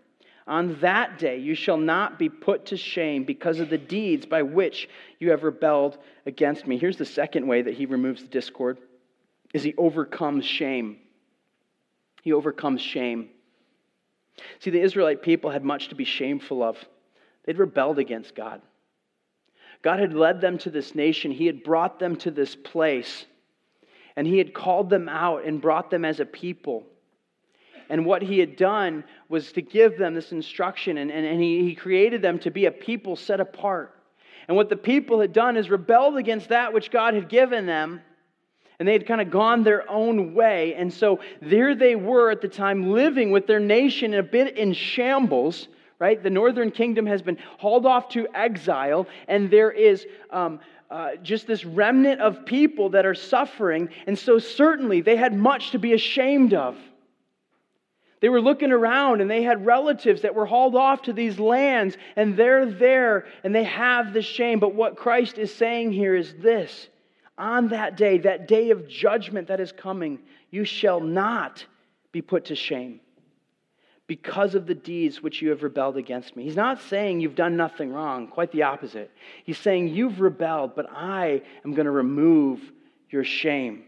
On 0.48 0.76
that 0.80 1.20
day 1.20 1.38
you 1.38 1.54
shall 1.54 1.76
not 1.76 2.18
be 2.18 2.28
put 2.28 2.66
to 2.66 2.76
shame 2.76 3.22
because 3.22 3.60
of 3.60 3.70
the 3.70 3.78
deeds 3.78 4.26
by 4.26 4.42
which 4.42 4.88
you 5.20 5.30
have 5.30 5.44
rebelled 5.44 5.98
against 6.26 6.66
me. 6.66 6.78
Here's 6.78 6.96
the 6.96 7.04
second 7.04 7.46
way 7.46 7.62
that 7.62 7.74
he 7.74 7.86
removes 7.86 8.22
the 8.22 8.28
discord 8.28 8.78
is 9.54 9.62
he 9.62 9.76
overcomes 9.78 10.44
shame. 10.44 10.96
He 12.24 12.32
overcomes 12.32 12.80
shame. 12.82 13.28
See, 14.60 14.70
the 14.70 14.80
Israelite 14.80 15.22
people 15.22 15.50
had 15.50 15.64
much 15.64 15.88
to 15.88 15.94
be 15.94 16.04
shameful 16.04 16.62
of. 16.62 16.76
They'd 17.44 17.58
rebelled 17.58 17.98
against 17.98 18.34
God. 18.34 18.60
God 19.82 20.00
had 20.00 20.12
led 20.12 20.40
them 20.40 20.58
to 20.58 20.70
this 20.70 20.94
nation, 20.94 21.30
He 21.30 21.46
had 21.46 21.62
brought 21.62 21.98
them 21.98 22.16
to 22.16 22.30
this 22.30 22.56
place, 22.56 23.26
and 24.16 24.26
He 24.26 24.38
had 24.38 24.54
called 24.54 24.90
them 24.90 25.08
out 25.08 25.44
and 25.44 25.60
brought 25.60 25.90
them 25.90 26.04
as 26.04 26.20
a 26.20 26.26
people. 26.26 26.84
And 27.88 28.04
what 28.04 28.22
He 28.22 28.38
had 28.38 28.56
done 28.56 29.04
was 29.28 29.52
to 29.52 29.62
give 29.62 29.96
them 29.96 30.14
this 30.14 30.32
instruction, 30.32 30.98
and, 30.98 31.10
and, 31.10 31.24
and 31.24 31.40
he, 31.40 31.62
he 31.62 31.74
created 31.74 32.22
them 32.22 32.38
to 32.40 32.50
be 32.50 32.66
a 32.66 32.70
people 32.70 33.16
set 33.16 33.40
apart. 33.40 33.94
And 34.48 34.56
what 34.56 34.68
the 34.68 34.76
people 34.76 35.20
had 35.20 35.32
done 35.32 35.56
is 35.56 35.70
rebelled 35.70 36.16
against 36.16 36.48
that 36.48 36.72
which 36.72 36.90
God 36.90 37.14
had 37.14 37.28
given 37.28 37.66
them 37.66 38.00
and 38.78 38.86
they 38.86 38.92
had 38.92 39.06
kind 39.06 39.20
of 39.20 39.30
gone 39.30 39.64
their 39.64 39.88
own 39.90 40.34
way. 40.34 40.74
And 40.74 40.92
so 40.92 41.20
there 41.42 41.74
they 41.74 41.96
were 41.96 42.30
at 42.30 42.40
the 42.40 42.48
time 42.48 42.92
living 42.92 43.30
with 43.30 43.46
their 43.46 43.60
nation 43.60 44.14
a 44.14 44.22
bit 44.22 44.56
in 44.56 44.72
shambles, 44.72 45.68
right? 45.98 46.22
The 46.22 46.30
northern 46.30 46.70
kingdom 46.70 47.06
has 47.06 47.22
been 47.22 47.38
hauled 47.58 47.86
off 47.86 48.08
to 48.10 48.28
exile, 48.34 49.06
and 49.26 49.50
there 49.50 49.72
is 49.72 50.06
um, 50.30 50.60
uh, 50.90 51.16
just 51.22 51.46
this 51.46 51.64
remnant 51.64 52.20
of 52.20 52.46
people 52.46 52.90
that 52.90 53.04
are 53.04 53.14
suffering. 53.14 53.88
And 54.06 54.18
so 54.18 54.38
certainly 54.38 55.00
they 55.00 55.16
had 55.16 55.34
much 55.34 55.72
to 55.72 55.78
be 55.78 55.92
ashamed 55.92 56.54
of. 56.54 56.76
They 58.20 58.28
were 58.28 58.40
looking 58.40 58.72
around 58.72 59.20
and 59.20 59.30
they 59.30 59.42
had 59.44 59.64
relatives 59.64 60.22
that 60.22 60.34
were 60.34 60.46
hauled 60.46 60.74
off 60.74 61.02
to 61.02 61.12
these 61.12 61.38
lands, 61.38 61.96
and 62.16 62.36
they're 62.36 62.66
there 62.66 63.26
and 63.44 63.54
they 63.54 63.64
have 63.64 64.12
the 64.12 64.22
shame. 64.22 64.58
But 64.60 64.74
what 64.74 64.96
Christ 64.96 65.38
is 65.38 65.54
saying 65.54 65.92
here 65.92 66.16
is 66.16 66.34
this 66.34 66.88
on 67.38 67.68
that 67.68 67.96
day, 67.96 68.18
that 68.18 68.48
day 68.48 68.70
of 68.70 68.88
judgment 68.88 69.48
that 69.48 69.60
is 69.60 69.72
coming, 69.72 70.18
you 70.50 70.64
shall 70.64 71.00
not 71.00 71.64
be 72.12 72.20
put 72.22 72.46
to 72.46 72.54
shame 72.54 73.00
because 74.06 74.54
of 74.54 74.66
the 74.66 74.74
deeds 74.74 75.22
which 75.22 75.42
you 75.42 75.50
have 75.50 75.62
rebelled 75.62 75.96
against 75.96 76.34
me. 76.34 76.42
He's 76.42 76.56
not 76.56 76.80
saying 76.82 77.20
you've 77.20 77.34
done 77.34 77.56
nothing 77.56 77.92
wrong, 77.92 78.26
quite 78.26 78.50
the 78.50 78.62
opposite. 78.62 79.10
He's 79.44 79.58
saying 79.58 79.88
you've 79.88 80.20
rebelled, 80.20 80.74
but 80.74 80.86
I 80.90 81.42
am 81.64 81.74
going 81.74 81.84
to 81.84 81.90
remove 81.90 82.60
your 83.10 83.24
shame. 83.24 83.84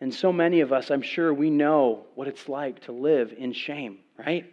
And 0.00 0.12
so 0.12 0.32
many 0.32 0.60
of 0.60 0.72
us, 0.72 0.90
I'm 0.90 1.02
sure 1.02 1.32
we 1.32 1.48
know 1.48 2.04
what 2.14 2.28
it's 2.28 2.48
like 2.48 2.80
to 2.82 2.92
live 2.92 3.32
in 3.36 3.54
shame, 3.54 3.98
right? 4.18 4.44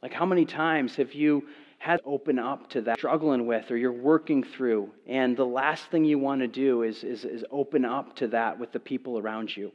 Like, 0.00 0.12
how 0.12 0.26
many 0.26 0.44
times 0.44 0.94
have 0.96 1.14
you 1.14 1.48
to 1.84 2.00
open 2.04 2.38
up 2.38 2.70
to 2.70 2.80
that 2.82 2.98
struggling 2.98 3.46
with 3.46 3.70
or 3.70 3.76
you're 3.76 3.92
working 3.92 4.42
through, 4.42 4.90
and 5.06 5.36
the 5.36 5.46
last 5.46 5.90
thing 5.90 6.04
you 6.04 6.18
want 6.18 6.40
to 6.40 6.48
do 6.48 6.82
is, 6.82 7.04
is, 7.04 7.24
is 7.24 7.44
open 7.50 7.84
up 7.84 8.16
to 8.16 8.28
that 8.28 8.58
with 8.58 8.72
the 8.72 8.80
people 8.80 9.18
around 9.18 9.54
you? 9.56 9.72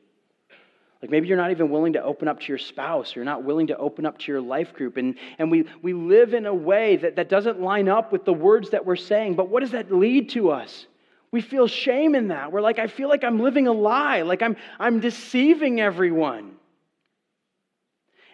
Like 1.01 1.11
maybe 1.11 1.27
you're 1.27 1.37
not 1.37 1.51
even 1.51 1.69
willing 1.69 1.93
to 1.93 2.03
open 2.03 2.27
up 2.27 2.41
to 2.41 2.47
your 2.47 2.57
spouse, 2.57 3.15
or 3.15 3.19
you're 3.19 3.25
not 3.25 3.43
willing 3.43 3.67
to 3.67 3.77
open 3.77 4.05
up 4.05 4.17
to 4.19 4.31
your 4.31 4.41
life 4.41 4.73
group. 4.73 4.97
And, 4.97 5.15
and 5.37 5.49
we, 5.49 5.65
we 5.81 5.93
live 5.93 6.33
in 6.33 6.45
a 6.45 6.53
way 6.53 6.97
that, 6.97 7.15
that 7.15 7.29
doesn't 7.29 7.61
line 7.61 7.87
up 7.87 8.11
with 8.11 8.25
the 8.25 8.33
words 8.33 8.71
that 8.71 8.85
we're 8.85 8.97
saying. 8.97 9.35
But 9.35 9.47
what 9.47 9.61
does 9.61 9.71
that 9.71 9.91
lead 9.91 10.29
to 10.31 10.51
us? 10.51 10.87
We 11.31 11.41
feel 11.41 11.67
shame 11.67 12.15
in 12.15 12.29
that. 12.29 12.51
We're 12.51 12.61
like, 12.61 12.79
I 12.79 12.87
feel 12.87 13.07
like 13.07 13.23
I'm 13.23 13.39
living 13.39 13.67
a 13.67 13.71
lie, 13.71 14.23
like 14.23 14.41
I'm, 14.41 14.57
I'm 14.79 14.99
deceiving 14.99 15.79
everyone. 15.79 16.58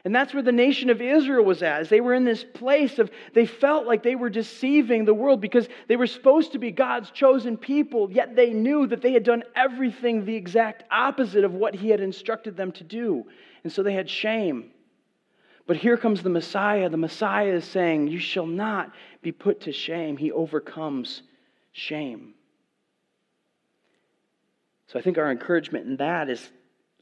And 0.05 0.13
that's 0.13 0.35
where 0.35 0.43
the 0.43 0.51
nation 0.51 0.91
of 0.91 1.01
Israel 1.01 1.43
was 1.43 1.63
at. 1.63 1.89
They 1.89 1.99
were 1.99 2.13
in 2.13 2.25
this 2.25 2.43
place 2.43 2.99
of, 2.99 3.09
they 3.33 3.47
felt 3.47 3.87
like 3.87 4.03
they 4.03 4.13
were 4.13 4.29
deceiving 4.29 5.03
the 5.03 5.15
world 5.15 5.41
because 5.41 5.67
they 5.87 5.95
were 5.95 6.05
supposed 6.05 6.51
to 6.51 6.59
be 6.59 6.69
God's 6.69 7.09
chosen 7.09 7.57
people, 7.57 8.11
yet 8.11 8.35
they 8.35 8.53
knew 8.53 8.85
that 8.85 9.01
they 9.01 9.13
had 9.13 9.23
done 9.23 9.43
everything 9.55 10.23
the 10.23 10.35
exact 10.35 10.83
opposite 10.91 11.43
of 11.43 11.55
what 11.55 11.73
He 11.73 11.89
had 11.89 12.01
instructed 12.01 12.55
them 12.55 12.71
to 12.73 12.83
do. 12.83 13.25
And 13.63 13.73
so 13.73 13.81
they 13.81 13.95
had 13.95 14.07
shame. 14.07 14.69
But 15.65 15.77
here 15.77 15.97
comes 15.97 16.21
the 16.21 16.29
Messiah. 16.29 16.87
The 16.87 16.97
Messiah 16.97 17.55
is 17.55 17.65
saying, 17.65 18.07
You 18.07 18.19
shall 18.19 18.45
not 18.45 18.91
be 19.23 19.31
put 19.31 19.61
to 19.61 19.71
shame. 19.71 20.17
He 20.17 20.31
overcomes 20.31 21.23
shame. 21.71 22.35
So 24.85 24.99
I 24.99 25.01
think 25.01 25.17
our 25.17 25.31
encouragement 25.31 25.87
in 25.87 25.97
that 25.97 26.29
is 26.29 26.47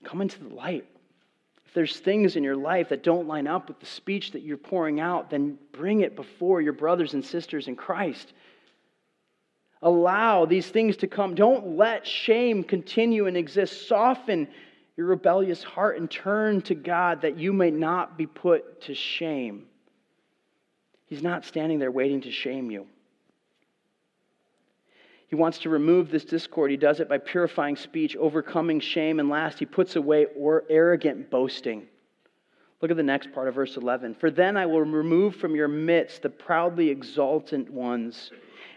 come 0.05 0.21
into 0.21 0.41
the 0.41 0.55
light. 0.55 0.85
There's 1.73 1.99
things 1.99 2.35
in 2.35 2.43
your 2.43 2.55
life 2.55 2.89
that 2.89 3.03
don't 3.03 3.27
line 3.27 3.47
up 3.47 3.67
with 3.67 3.79
the 3.79 3.85
speech 3.85 4.31
that 4.31 4.43
you're 4.43 4.57
pouring 4.57 4.99
out, 4.99 5.29
then 5.29 5.57
bring 5.71 6.01
it 6.01 6.15
before 6.15 6.61
your 6.61 6.73
brothers 6.73 7.13
and 7.13 7.25
sisters 7.25 7.67
in 7.67 7.75
Christ. 7.75 8.33
Allow 9.81 10.45
these 10.45 10.67
things 10.67 10.97
to 10.97 11.07
come. 11.07 11.35
Don't 11.35 11.75
let 11.75 12.07
shame 12.07 12.63
continue 12.63 13.27
and 13.27 13.35
exist. 13.35 13.87
Soften 13.87 14.47
your 14.95 15.07
rebellious 15.07 15.63
heart 15.63 15.97
and 15.97 16.09
turn 16.09 16.61
to 16.61 16.75
God 16.75 17.21
that 17.21 17.37
you 17.37 17.51
may 17.51 17.71
not 17.71 18.17
be 18.17 18.27
put 18.27 18.81
to 18.83 18.93
shame. 18.93 19.65
He's 21.07 21.23
not 21.23 21.43
standing 21.43 21.79
there 21.79 21.91
waiting 21.91 22.21
to 22.21 22.31
shame 22.31 22.71
you. 22.71 22.87
He 25.27 25.35
wants 25.35 25.59
to 25.59 25.69
remove 25.69 26.11
this 26.11 26.25
discord. 26.25 26.71
He 26.71 26.77
does 26.77 26.99
it 26.99 27.09
by 27.09 27.17
purifying 27.17 27.75
speech, 27.75 28.15
overcoming 28.15 28.79
shame, 28.79 29.19
and 29.19 29.29
last, 29.29 29.59
he 29.59 29.65
puts 29.65 29.95
away 29.95 30.27
or 30.37 30.63
arrogant 30.69 31.29
boasting. 31.29 31.87
Look 32.81 32.91
at 32.91 32.97
the 32.97 33.03
next 33.03 33.31
part 33.31 33.47
of 33.47 33.55
verse 33.55 33.77
11. 33.77 34.15
For 34.15 34.29
then 34.29 34.57
I 34.57 34.65
will 34.65 34.81
remove 34.81 35.37
from 35.37 35.55
your 35.55 35.69
midst 35.69 36.21
the 36.21 36.29
proudly 36.29 36.89
exultant 36.89 37.69
ones, 37.69 38.31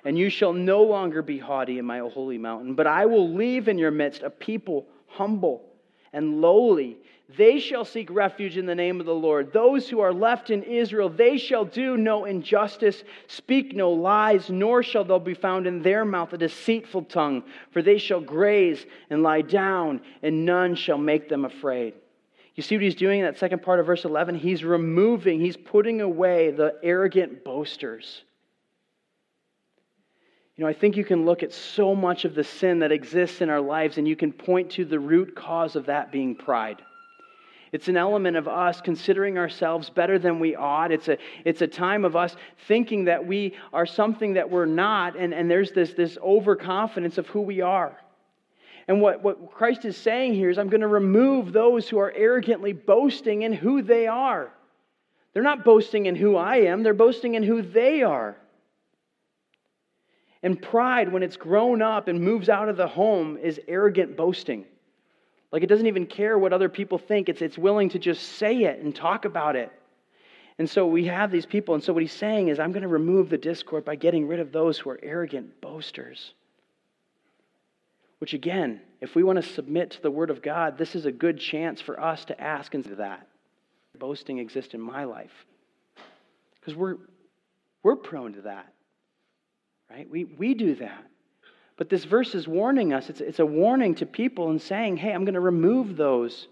and 0.04 0.16
you 0.16 0.30
shall 0.30 0.52
no 0.52 0.84
longer 0.84 1.22
be 1.22 1.38
haughty 1.38 1.78
in 1.78 1.84
my 1.84 1.98
holy 1.98 2.38
mountain, 2.38 2.74
but 2.74 2.86
I 2.86 3.04
will 3.06 3.34
leave 3.34 3.66
in 3.66 3.78
your 3.78 3.90
midst 3.90 4.22
a 4.22 4.30
people 4.30 4.86
humble 5.08 5.64
and 6.12 6.40
lowly 6.40 6.98
they 7.28 7.58
shall 7.58 7.84
seek 7.84 8.08
refuge 8.10 8.56
in 8.56 8.66
the 8.66 8.74
name 8.74 9.00
of 9.00 9.06
the 9.06 9.14
Lord. 9.14 9.52
Those 9.52 9.88
who 9.88 9.98
are 9.98 10.12
left 10.12 10.50
in 10.50 10.62
Israel, 10.62 11.08
they 11.08 11.38
shall 11.38 11.64
do 11.64 11.96
no 11.96 12.24
injustice, 12.24 13.02
speak 13.26 13.74
no 13.74 13.90
lies, 13.90 14.48
nor 14.48 14.84
shall 14.84 15.04
there 15.04 15.18
be 15.18 15.34
found 15.34 15.66
in 15.66 15.82
their 15.82 16.04
mouth 16.04 16.32
a 16.32 16.38
deceitful 16.38 17.02
tongue. 17.02 17.42
For 17.72 17.82
they 17.82 17.98
shall 17.98 18.20
graze 18.20 18.86
and 19.10 19.24
lie 19.24 19.42
down, 19.42 20.02
and 20.22 20.44
none 20.44 20.76
shall 20.76 20.98
make 20.98 21.28
them 21.28 21.44
afraid. 21.44 21.94
You 22.54 22.62
see 22.62 22.76
what 22.76 22.84
he's 22.84 22.94
doing 22.94 23.20
in 23.20 23.26
that 23.26 23.38
second 23.38 23.60
part 23.60 23.80
of 23.80 23.86
verse 23.86 24.04
11? 24.04 24.36
He's 24.36 24.62
removing, 24.62 25.40
he's 25.40 25.56
putting 25.56 26.00
away 26.00 26.52
the 26.52 26.76
arrogant 26.82 27.44
boasters. 27.44 28.22
You 30.56 30.64
know, 30.64 30.70
I 30.70 30.72
think 30.72 30.96
you 30.96 31.04
can 31.04 31.26
look 31.26 31.42
at 31.42 31.52
so 31.52 31.94
much 31.94 32.24
of 32.24 32.34
the 32.34 32.44
sin 32.44 32.78
that 32.78 32.92
exists 32.92 33.42
in 33.42 33.50
our 33.50 33.60
lives 33.60 33.98
and 33.98 34.08
you 34.08 34.16
can 34.16 34.32
point 34.32 34.70
to 34.72 34.86
the 34.86 34.98
root 34.98 35.34
cause 35.34 35.76
of 35.76 35.86
that 35.86 36.10
being 36.10 36.34
pride. 36.34 36.80
It's 37.72 37.88
an 37.88 37.96
element 37.96 38.36
of 38.36 38.46
us 38.46 38.80
considering 38.80 39.38
ourselves 39.38 39.90
better 39.90 40.18
than 40.18 40.38
we 40.38 40.54
ought. 40.54 40.92
It's 40.92 41.08
a, 41.08 41.18
it's 41.44 41.62
a 41.62 41.66
time 41.66 42.04
of 42.04 42.14
us 42.14 42.36
thinking 42.68 43.04
that 43.06 43.26
we 43.26 43.54
are 43.72 43.86
something 43.86 44.34
that 44.34 44.50
we're 44.50 44.66
not, 44.66 45.16
and, 45.16 45.34
and 45.34 45.50
there's 45.50 45.72
this, 45.72 45.92
this 45.92 46.16
overconfidence 46.22 47.18
of 47.18 47.26
who 47.26 47.40
we 47.40 47.60
are. 47.60 47.96
And 48.88 49.00
what, 49.00 49.22
what 49.22 49.50
Christ 49.50 49.84
is 49.84 49.96
saying 49.96 50.34
here 50.34 50.48
is, 50.48 50.58
I'm 50.58 50.68
going 50.68 50.80
to 50.80 50.86
remove 50.86 51.52
those 51.52 51.88
who 51.88 51.98
are 51.98 52.12
arrogantly 52.14 52.72
boasting 52.72 53.42
in 53.42 53.52
who 53.52 53.82
they 53.82 54.06
are. 54.06 54.52
They're 55.32 55.42
not 55.42 55.64
boasting 55.64 56.06
in 56.06 56.14
who 56.14 56.36
I 56.36 56.56
am, 56.58 56.82
they're 56.82 56.94
boasting 56.94 57.34
in 57.34 57.42
who 57.42 57.62
they 57.62 58.02
are. 58.02 58.36
And 60.42 60.62
pride, 60.62 61.12
when 61.12 61.24
it's 61.24 61.36
grown 61.36 61.82
up 61.82 62.06
and 62.06 62.20
moves 62.20 62.48
out 62.48 62.68
of 62.68 62.76
the 62.76 62.86
home, 62.86 63.36
is 63.36 63.60
arrogant 63.66 64.16
boasting. 64.16 64.64
Like 65.56 65.62
it 65.62 65.68
doesn't 65.68 65.86
even 65.86 66.04
care 66.04 66.38
what 66.38 66.52
other 66.52 66.68
people 66.68 66.98
think, 66.98 67.30
it's, 67.30 67.40
it's 67.40 67.56
willing 67.56 67.88
to 67.88 67.98
just 67.98 68.22
say 68.34 68.64
it 68.64 68.80
and 68.80 68.94
talk 68.94 69.24
about 69.24 69.56
it. 69.56 69.72
And 70.58 70.68
so 70.68 70.86
we 70.86 71.06
have 71.06 71.30
these 71.30 71.46
people. 71.46 71.74
And 71.74 71.82
so 71.82 71.94
what 71.94 72.02
he's 72.02 72.12
saying 72.12 72.48
is, 72.48 72.60
I'm 72.60 72.72
going 72.72 72.82
to 72.82 72.88
remove 72.88 73.30
the 73.30 73.38
discord 73.38 73.82
by 73.82 73.96
getting 73.96 74.28
rid 74.28 74.38
of 74.38 74.52
those 74.52 74.76
who 74.76 74.90
are 74.90 75.00
arrogant 75.02 75.62
boasters. 75.62 76.34
Which, 78.18 78.34
again, 78.34 78.82
if 79.00 79.14
we 79.14 79.22
want 79.22 79.42
to 79.42 79.50
submit 79.50 79.92
to 79.92 80.02
the 80.02 80.10
Word 80.10 80.28
of 80.28 80.42
God, 80.42 80.76
this 80.76 80.94
is 80.94 81.06
a 81.06 81.10
good 81.10 81.40
chance 81.40 81.80
for 81.80 81.98
us 81.98 82.26
to 82.26 82.38
ask 82.38 82.74
into 82.74 82.96
that. 82.96 83.26
Boasting 83.98 84.36
exists 84.36 84.74
in 84.74 84.80
my 84.82 85.04
life. 85.04 85.46
Because 86.60 86.74
we're, 86.74 86.96
we're 87.82 87.96
prone 87.96 88.34
to 88.34 88.42
that, 88.42 88.74
right? 89.90 90.06
We, 90.10 90.24
we 90.24 90.52
do 90.52 90.74
that. 90.74 91.06
But 91.76 91.90
this 91.90 92.04
verse 92.04 92.34
is 92.34 92.48
warning 92.48 92.92
us. 92.92 93.10
It's, 93.10 93.20
it's 93.20 93.38
a 93.38 93.46
warning 93.46 93.94
to 93.96 94.06
people 94.06 94.50
and 94.50 94.60
saying, 94.60 94.96
hey, 94.96 95.12
I'm 95.12 95.24
going 95.24 95.34
to 95.34 95.40
remove 95.40 95.96
those 95.96 96.48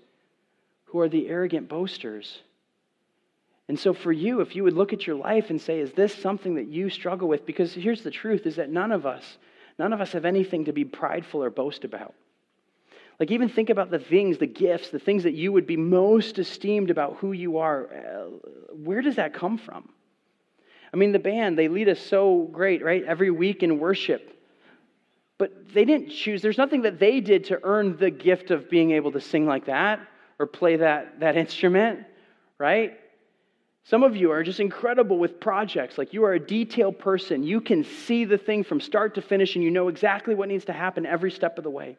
who 0.87 1.01
are 1.01 1.09
the 1.09 1.29
arrogant 1.29 1.69
boasters. 1.69 2.43
And 3.69 3.79
so 3.79 3.95
for 3.95 4.13
you, 4.13 4.41
if 4.43 4.55
you 4.55 4.65
would 4.65 4.75
look 4.75 4.93
at 4.93 5.07
your 5.07 5.17
life 5.17 5.49
and 5.49 5.61
say, 5.61 5.81
is 5.81 5.93
this 5.93 6.15
something 6.15 6.57
that 6.57 6.69
you 6.69 6.91
struggle 6.91 7.29
with? 7.29 7.47
Because 7.47 7.73
here's 7.73 8.03
the 8.03 8.11
truth 8.11 8.47
is 8.47 8.57
that 8.57 8.69
none 8.69 8.93
of 8.93 9.07
us, 9.07 9.39
none 9.79 9.95
of 9.95 10.01
us 10.03 10.13
have 10.13 10.27
anything 10.27 10.67
to 10.67 10.73
be 10.73 10.85
prideful 10.85 11.43
or 11.43 11.49
boast 11.51 11.85
about. 11.85 12.15
Like, 13.19 13.31
even 13.31 13.49
think 13.49 13.71
about 13.71 13.91
the 13.91 13.99
things, 13.99 14.39
the 14.39 14.47
gifts, 14.47 14.91
the 14.91 14.99
things 14.99 15.23
that 15.23 15.35
you 15.35 15.53
would 15.53 15.67
be 15.67 15.77
most 15.77 16.39
esteemed 16.39 16.91
about 16.91 17.17
who 17.19 17.33
you 17.33 17.59
are. 17.59 17.87
Uh, 17.87 18.75
where 18.75 19.01
does 19.01 19.17
that 19.17 19.33
come 19.33 19.57
from? 19.57 19.89
I 20.93 20.97
mean, 20.97 21.13
the 21.13 21.19
band, 21.19 21.57
they 21.57 21.69
lead 21.69 21.89
us 21.89 22.01
so 22.01 22.49
great, 22.53 22.85
right? 22.85 23.05
Every 23.05 23.31
week 23.31 23.63
in 23.63 23.79
worship. 23.79 24.34
But 25.39 25.73
they 25.75 25.85
didn't 25.85 26.11
choose, 26.11 26.43
there's 26.43 26.59
nothing 26.59 26.83
that 26.83 26.99
they 26.99 27.21
did 27.21 27.45
to 27.45 27.59
earn 27.63 27.97
the 27.97 28.11
gift 28.11 28.51
of 28.51 28.71
being 28.71 28.93
able 28.93 29.13
to 29.13 29.21
sing 29.21 29.47
like 29.47 29.67
that 29.67 30.01
or 30.39 30.47
play 30.47 30.77
that, 30.77 31.21
that 31.21 31.37
instrument, 31.37 32.01
right? 32.59 32.99
Some 33.85 34.03
of 34.03 34.17
you 34.17 34.31
are 34.31 34.43
just 34.43 34.61
incredible 34.61 35.19
with 35.19 35.41
projects. 35.41 35.99
Like 35.99 36.13
you 36.13 36.25
are 36.25 36.35
a 36.35 36.41
detailed 36.41 36.99
person. 36.99 37.43
You 37.43 37.61
can 37.61 37.85
see 37.85 38.25
the 38.25 38.39
thing 38.39 38.65
from 38.65 38.81
start 38.81 39.15
to 39.17 39.23
finish 39.23 39.57
and 39.57 39.65
you 39.65 39.71
know 39.71 39.89
exactly 39.89 40.35
what 40.35 40.49
needs 40.49 40.65
to 40.67 40.73
happen 40.73 41.05
every 41.05 41.31
step 41.31 41.59
of 41.59 41.65
the 41.65 41.71
way. 41.71 41.99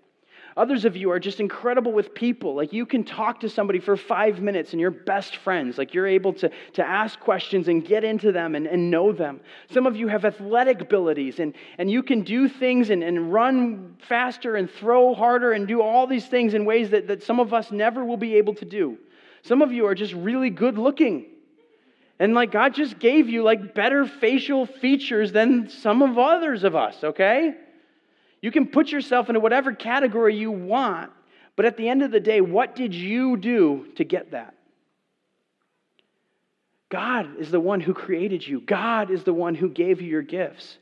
Others 0.58 0.86
of 0.86 0.96
you 0.96 1.12
are 1.12 1.20
just 1.20 1.42
incredible 1.42 1.92
with 1.92 2.14
people. 2.16 2.56
Like 2.56 2.72
you 2.72 2.86
can 2.86 3.04
talk 3.04 3.42
to 3.42 3.50
somebody 3.50 3.80
for 3.80 3.98
five 3.98 4.40
minutes 4.40 4.72
and 4.72 4.80
you're 4.80 4.90
best 4.90 5.36
friends. 5.38 5.78
Like 5.78 5.94
you're 5.94 6.08
able 6.08 6.32
to, 6.34 6.50
to 6.74 6.84
ask 6.88 7.20
questions 7.20 7.68
and 7.68 7.86
get 7.86 8.06
into 8.06 8.32
them 8.32 8.56
and, 8.56 8.66
and 8.66 8.90
know 8.90 9.12
them. 9.12 9.42
Some 9.70 9.86
of 9.86 9.98
you 9.98 10.08
have 10.08 10.24
athletic 10.24 10.80
abilities 10.80 11.40
and, 11.40 11.56
and 11.78 11.92
you 11.92 12.02
can 12.02 12.22
do 12.22 12.48
things 12.48 12.90
and, 12.90 13.04
and 13.04 13.34
run 13.34 13.98
faster 14.08 14.56
and 14.56 14.72
throw 14.72 15.14
harder 15.14 15.52
and 15.52 15.68
do 15.68 15.82
all 15.82 16.08
these 16.08 16.28
things 16.28 16.54
in 16.54 16.64
ways 16.64 16.90
that, 16.92 17.10
that 17.10 17.22
some 17.22 17.42
of 17.42 17.54
us 17.54 17.70
never 17.72 18.06
will 18.06 18.16
be 18.16 18.36
able 18.36 18.54
to 18.56 18.66
do. 18.66 18.98
Some 19.42 19.62
of 19.62 19.74
you 19.74 19.86
are 19.88 19.96
just 19.96 20.14
really 20.14 20.50
good 20.50 20.78
looking. 20.78 21.26
And 22.18 22.34
like 22.34 22.52
God 22.52 22.74
just 22.74 22.98
gave 22.98 23.28
you 23.28 23.44
like 23.44 23.76
better 23.76 24.06
facial 24.06 24.66
features 24.66 25.34
than 25.34 25.68
some 25.68 26.02
of 26.02 26.18
others 26.18 26.64
of 26.64 26.78
us, 26.78 27.04
okay? 27.04 27.56
You 28.46 28.52
can 28.52 28.68
put 28.68 28.92
yourself 28.92 29.28
into 29.28 29.40
whatever 29.40 29.74
category 29.74 30.36
you 30.38 30.52
want, 30.52 31.12
But 31.56 31.66
at 31.66 31.78
the 31.78 31.90
end 31.90 32.04
of 32.04 32.12
the 32.12 32.20
day, 32.20 32.42
what 32.42 32.76
did 32.76 32.94
you 32.94 33.38
do 33.38 33.88
to 33.96 34.04
get 34.04 34.32
that? 34.32 34.54
God 36.90 37.40
is 37.40 37.50
the 37.50 37.60
one 37.60 37.80
who 37.80 37.96
created 37.96 38.46
you. 38.46 38.62
God 38.62 39.10
is 39.10 39.24
the 39.24 39.34
one 39.34 39.56
who 39.56 39.68
gave 39.68 40.00
you 40.00 40.10
your 40.10 40.22
gifts. 40.22 40.78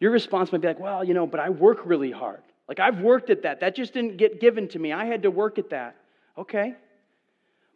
Your 0.00 0.12
response 0.12 0.50
might 0.50 0.62
be 0.62 0.68
like, 0.68 0.80
well, 0.80 1.04
you 1.04 1.12
know, 1.12 1.26
but 1.26 1.40
I 1.40 1.50
work 1.50 1.80
really 1.84 2.10
hard. 2.10 2.40
Like, 2.68 2.80
I've 2.80 3.00
worked 3.00 3.28
at 3.28 3.42
that. 3.42 3.60
That 3.60 3.76
just 3.76 3.92
didn't 3.92 4.16
get 4.16 4.40
given 4.40 4.66
to 4.68 4.78
me. 4.78 4.90
I 4.90 5.04
had 5.04 5.24
to 5.24 5.30
work 5.30 5.58
at 5.58 5.68
that. 5.68 5.94
Okay. 6.38 6.74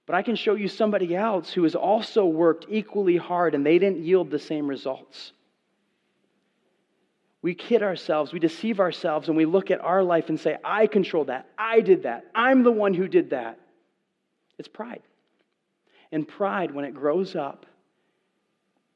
But 0.07 0.17
I 0.17 0.23
can 0.23 0.37
show 0.37 0.55
you 0.55 0.69
somebody 0.69 1.15
else 1.15 1.53
who 1.53 1.65
has 1.65 1.75
also 1.75 2.25
worked 2.25 2.65
equally 2.71 3.19
hard 3.19 3.55
and 3.55 3.67
they 3.67 3.79
didn't 3.79 4.03
yield 4.03 4.31
the 4.31 4.39
same 4.39 4.67
results. 4.67 5.33
We 7.43 7.55
kid 7.55 7.83
ourselves, 7.83 8.33
we 8.33 8.39
deceive 8.39 8.79
ourselves, 8.79 9.27
and 9.27 9.37
we 9.37 9.45
look 9.45 9.73
at 9.73 9.81
our 9.81 10.03
life 10.03 10.29
and 10.29 10.39
say, 10.39 10.57
I 10.65 10.87
control 10.87 11.25
that. 11.25 11.49
I 11.59 11.81
did 11.81 12.05
that. 12.05 12.27
I'm 12.35 12.63
the 12.63 12.71
one 12.71 12.95
who 12.95 13.09
did 13.09 13.31
that. 13.31 13.59
It's 14.59 14.69
pride. 14.69 15.03
And 16.13 16.27
pride, 16.27 16.73
when 16.73 16.85
it 16.85 16.95
grows 16.95 17.35
up, 17.35 17.67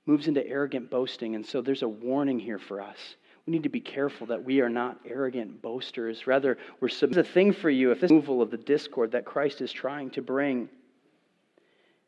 moves 0.06 0.28
into 0.28 0.46
arrogant 0.46 0.90
boasting. 0.90 1.34
And 1.34 1.44
so 1.44 1.60
there's 1.60 1.82
a 1.82 1.88
warning 1.88 2.38
here 2.38 2.60
for 2.60 2.80
us. 2.80 3.16
We 3.46 3.52
need 3.52 3.64
to 3.64 3.68
be 3.68 3.80
careful 3.80 4.28
that 4.28 4.44
we 4.44 4.60
are 4.60 4.68
not 4.68 4.98
arrogant 5.04 5.60
boasters. 5.60 6.26
Rather, 6.26 6.56
we're 6.80 6.88
a 6.88 7.24
thing 7.24 7.52
for 7.52 7.70
you 7.70 7.90
if 7.90 8.00
this 8.00 8.10
removal 8.10 8.42
of 8.42 8.50
the 8.52 8.56
discord 8.56 9.12
that 9.12 9.24
Christ 9.24 9.60
is 9.60 9.72
trying 9.72 10.10
to 10.10 10.22
bring. 10.22 10.68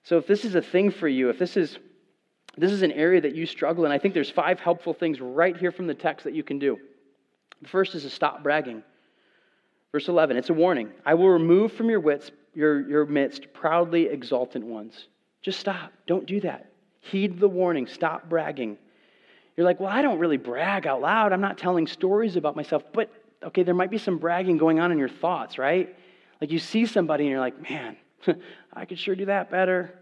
So 0.05 0.19
if 0.19 0.27
this 0.27 0.45
is 0.45 0.55
a 0.55 0.63
thing 0.63 0.91
for 0.91 1.09
you, 1.09 1.31
if 1.31 1.39
this 1.39 1.57
is 1.57 1.79
this 2.59 2.73
is 2.73 2.83
an 2.83 2.93
area 2.93 3.21
that 3.21 3.35
you 3.35 3.47
struggle 3.47 3.85
in, 3.85 3.93
I 3.93 3.99
think 3.99 4.15
there's 4.15 4.31
five 4.31 4.61
helpful 4.61 4.93
things 4.93 5.21
right 5.21 5.57
here 5.57 5.71
from 5.71 5.87
the 5.87 5.95
text 5.95 6.25
that 6.25 6.35
you 6.35 6.43
can 6.43 6.59
do. 6.59 6.79
The 7.63 7.69
first 7.69 7.95
is 7.95 8.03
to 8.03 8.11
stop 8.11 8.43
bragging. 8.43 8.83
Verse 9.93 10.09
11, 10.09 10.37
it's 10.37 10.51
a 10.51 10.55
warning. 10.55 10.91
I 11.07 11.15
will 11.15 11.31
remove 11.31 11.73
from 11.73 11.89
your 11.89 12.01
wits, 12.01 12.31
your, 12.55 12.87
your 12.89 13.07
midst 13.07 13.53
proudly 13.53 14.07
exultant 14.07 14.65
ones. 14.65 15.09
Just 15.43 15.61
stop. 15.61 15.93
Don't 16.07 16.27
do 16.27 16.41
that. 16.41 16.71
Heed 17.01 17.41
the 17.41 17.49
warning. 17.49 17.87
Stop 17.87 18.29
bragging. 18.29 18.77
You're 19.57 19.65
like, 19.65 19.81
well, 19.81 19.91
I 19.91 20.03
don't 20.03 20.19
really 20.19 20.37
brag 20.37 20.87
out 20.87 21.01
loud. 21.01 21.33
I'm 21.33 21.41
not 21.41 21.59
telling 21.59 21.87
stories 21.87 22.37
about 22.37 22.55
myself. 22.55 22.83
But, 22.93 23.11
okay, 23.43 23.63
there 23.63 23.75
might 23.75 23.91
be 23.91 23.99
some 23.99 24.19
bragging 24.19 24.59
going 24.59 24.79
on 24.79 24.93
in 24.93 24.99
your 24.99 25.09
thoughts, 25.09 25.59
right? 25.59 25.95
Like 26.41 26.51
you 26.51 26.59
see 26.59 26.87
somebody 26.87 27.25
and 27.25 27.31
you're 27.31 27.41
like, 27.41 27.71
man, 27.71 27.97
I 28.73 28.85
could 28.85 28.99
sure 28.99 29.15
do 29.15 29.27
that 29.27 29.51
better. 29.51 29.99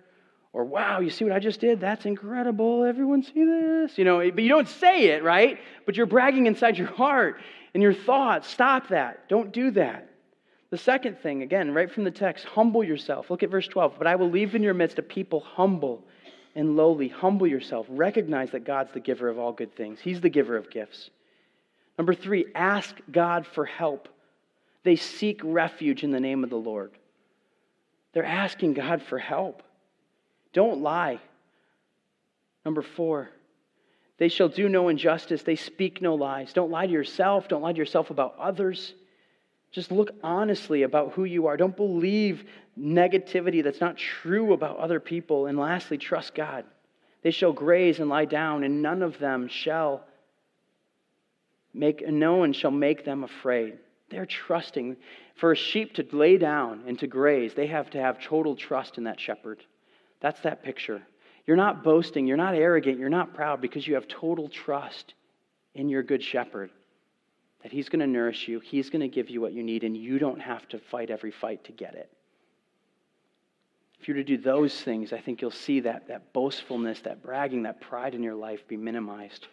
Or, 0.57 0.65
wow, 0.65 1.01
you 1.01 1.11
see 1.11 1.23
what 1.23 1.35
I 1.35 1.39
just 1.39 1.61
did? 1.61 1.81
That's 1.81 2.07
incredible. 2.07 2.83
Everyone 2.83 3.23
see 3.23 3.45
this? 3.45 3.99
You 3.99 4.07
know, 4.07 4.31
but 4.31 4.43
you 4.43 4.49
don't 4.49 4.67
say 4.67 5.09
it, 5.09 5.23
right? 5.23 5.59
But 5.85 5.99
you're 5.99 6.07
bragging 6.07 6.47
inside 6.47 6.79
your 6.79 6.87
heart 6.87 7.43
and 7.75 7.83
your 7.83 7.93
thoughts. 7.93 8.49
Stop 8.49 8.89
that. 8.89 9.29
Don't 9.29 9.53
do 9.53 9.71
that. 9.73 10.09
The 10.71 10.79
second 10.79 11.19
thing, 11.19 11.43
again, 11.43 11.75
right 11.75 11.93
from 11.93 12.05
the 12.05 12.11
text, 12.11 12.47
humble 12.47 12.83
yourself. 12.83 13.29
Look 13.29 13.43
at 13.43 13.51
verse 13.51 13.69
12. 13.69 13.97
But 13.99 14.07
I 14.07 14.17
will 14.17 14.31
leave 14.31 14.55
in 14.55 14.63
your 14.63 14.73
midst 14.73 14.99
a 14.99 15.03
people 15.03 15.41
humble 15.41 16.03
and 16.55 16.75
lowly. 16.75 17.09
Humble 17.09 17.47
yourself. 17.47 17.85
Recognize 17.91 18.53
that 18.53 18.65
God's 18.65 18.95
the 18.95 19.01
giver 19.01 19.29
of 19.29 19.39
all 19.39 19.53
good 19.53 19.77
things, 19.77 20.01
He's 20.01 20.23
the 20.23 20.31
giver 20.31 20.57
of 20.57 20.71
gifts. 20.71 21.11
Number 21.99 22.15
three, 22.15 22.47
ask 22.55 22.97
God 23.13 23.47
for 23.47 23.67
help. 23.67 24.09
They 24.85 24.97
seek 24.97 25.43
refuge 25.45 26.03
in 26.03 26.13
the 26.13 26.21
name 26.21 26.45
of 26.45 26.49
the 26.49 26.57
Lord. 26.57 26.93
They're 28.15 28.25
asking 28.25 28.73
God 28.73 29.03
for 29.03 29.19
help. 29.19 29.63
Don't 30.57 30.81
lie. 30.81 31.21
Number 32.65 32.81
four, 32.81 33.29
they 34.17 34.29
shall 34.29 34.49
do 34.49 34.71
no 34.71 34.89
injustice. 34.89 35.43
They 35.43 35.55
speak 35.55 36.01
no 36.01 36.15
lies. 36.15 36.55
Don't 36.55 36.71
lie 36.71 36.87
to 36.87 36.93
yourself. 36.93 37.47
Don't 37.47 37.61
lie 37.61 37.75
to 37.75 37.79
yourself 37.79 38.09
about 38.09 38.37
others. 38.39 38.95
Just 39.71 39.93
look 39.93 40.13
honestly 40.23 40.85
about 40.85 41.13
who 41.13 41.25
you 41.25 41.47
are. 41.49 41.59
Don't 41.59 41.77
believe 41.77 42.49
negativity 42.81 43.63
that's 43.63 43.83
not 43.83 43.99
true 43.99 44.55
about 44.55 44.79
other 44.79 44.99
people. 44.99 45.45
And 45.45 45.59
lastly, 45.59 45.99
trust 45.99 46.35
God. 46.35 46.65
They 47.21 47.33
shall 47.33 47.53
graze 47.53 47.99
and 47.99 48.09
lie 48.09 48.25
down, 48.25 48.65
and 48.65 48.81
none 48.81 49.03
of 49.03 49.19
them 49.19 49.49
shall 49.49 50.07
make, 51.75 52.09
no 52.09 52.37
one 52.37 52.55
shall 52.55 52.71
make 52.71 53.05
them 53.05 53.25
afraid. 53.25 53.77
They're 54.09 54.25
trusting. 54.25 54.97
For 55.35 55.53
a 55.53 55.57
sheep 55.57 55.93
to 55.97 56.07
lay 56.13 56.39
down 56.39 56.85
and 56.87 56.99
to 57.01 57.07
graze, 57.07 57.53
they 57.53 57.67
have 57.67 57.91
to 57.91 58.01
have 58.01 58.23
total 58.23 58.57
trust 58.57 58.97
in 58.97 59.05
that 59.05 59.21
shepherd. 59.21 59.63
That's 60.21 60.41
that 60.41 60.63
picture. 60.63 61.03
You're 61.47 61.57
not 61.57 61.85
boasting, 61.85 62.27
you're 62.27 62.37
not 62.37 62.55
arrogant, 62.55 62.99
you're 62.99 63.09
not 63.09 63.35
proud 63.35 63.61
because 63.61 63.87
you 63.87 63.95
have 63.95 64.09
total 64.09 64.49
trust 64.49 65.15
in 65.75 65.89
your 65.89 66.03
good 66.03 66.23
shepherd 66.23 66.71
that 67.63 67.73
he's 67.73 67.89
going 67.89 68.01
to 68.01 68.07
nourish 68.07 68.49
you, 68.49 68.61
he's 68.61 68.91
going 68.91 69.01
to 69.01 69.09
give 69.09 69.29
you 69.29 69.41
what 69.41 69.53
you 69.53 69.63
need, 69.63 69.85
and 69.85 69.97
you 69.97 70.19
don't 70.19 70.41
have 70.41 70.69
to 70.69 70.79
fight 70.79 71.11
every 71.11 71.31
fight 71.31 71.65
to 71.65 71.73
get 71.73 71.95
it. 71.95 72.11
If 74.01 74.07
you're 74.07 74.17
to 74.17 74.25
do 74.25 74.39
those 74.39 74.81
things, 74.83 75.13
I 75.13 75.21
think 75.21 75.41
you'll 75.41 75.51
see 75.51 75.81
that, 75.81 76.07
that 76.09 76.33
boastfulness, 76.33 77.01
that 77.01 77.23
bragging, 77.23 77.63
that 77.65 77.81
pride 77.81 78.15
in 78.15 78.23
your 78.23 78.35
life 78.35 78.67
be 78.69 78.77
minimized. 78.77 79.49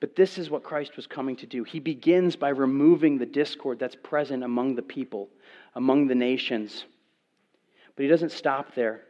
But 0.00 0.16
this 0.16 0.38
is 0.38 0.48
what 0.48 0.62
Christ 0.62 0.96
was 0.96 1.06
coming 1.06 1.36
to 1.36 1.46
do. 1.46 1.64
He 1.64 1.80
begins 1.80 2.34
by 2.34 2.48
removing 2.48 3.18
the 3.18 3.26
discord 3.26 3.78
that's 3.78 3.96
present 3.96 4.42
among 4.42 4.74
the 4.74 4.82
people, 4.82 5.28
among 5.74 6.06
the 6.06 6.14
nations. 6.14 6.84
But 7.94 8.04
he 8.04 8.08
doesn't 8.08 8.32
stop 8.32 8.74
there. 8.74 9.02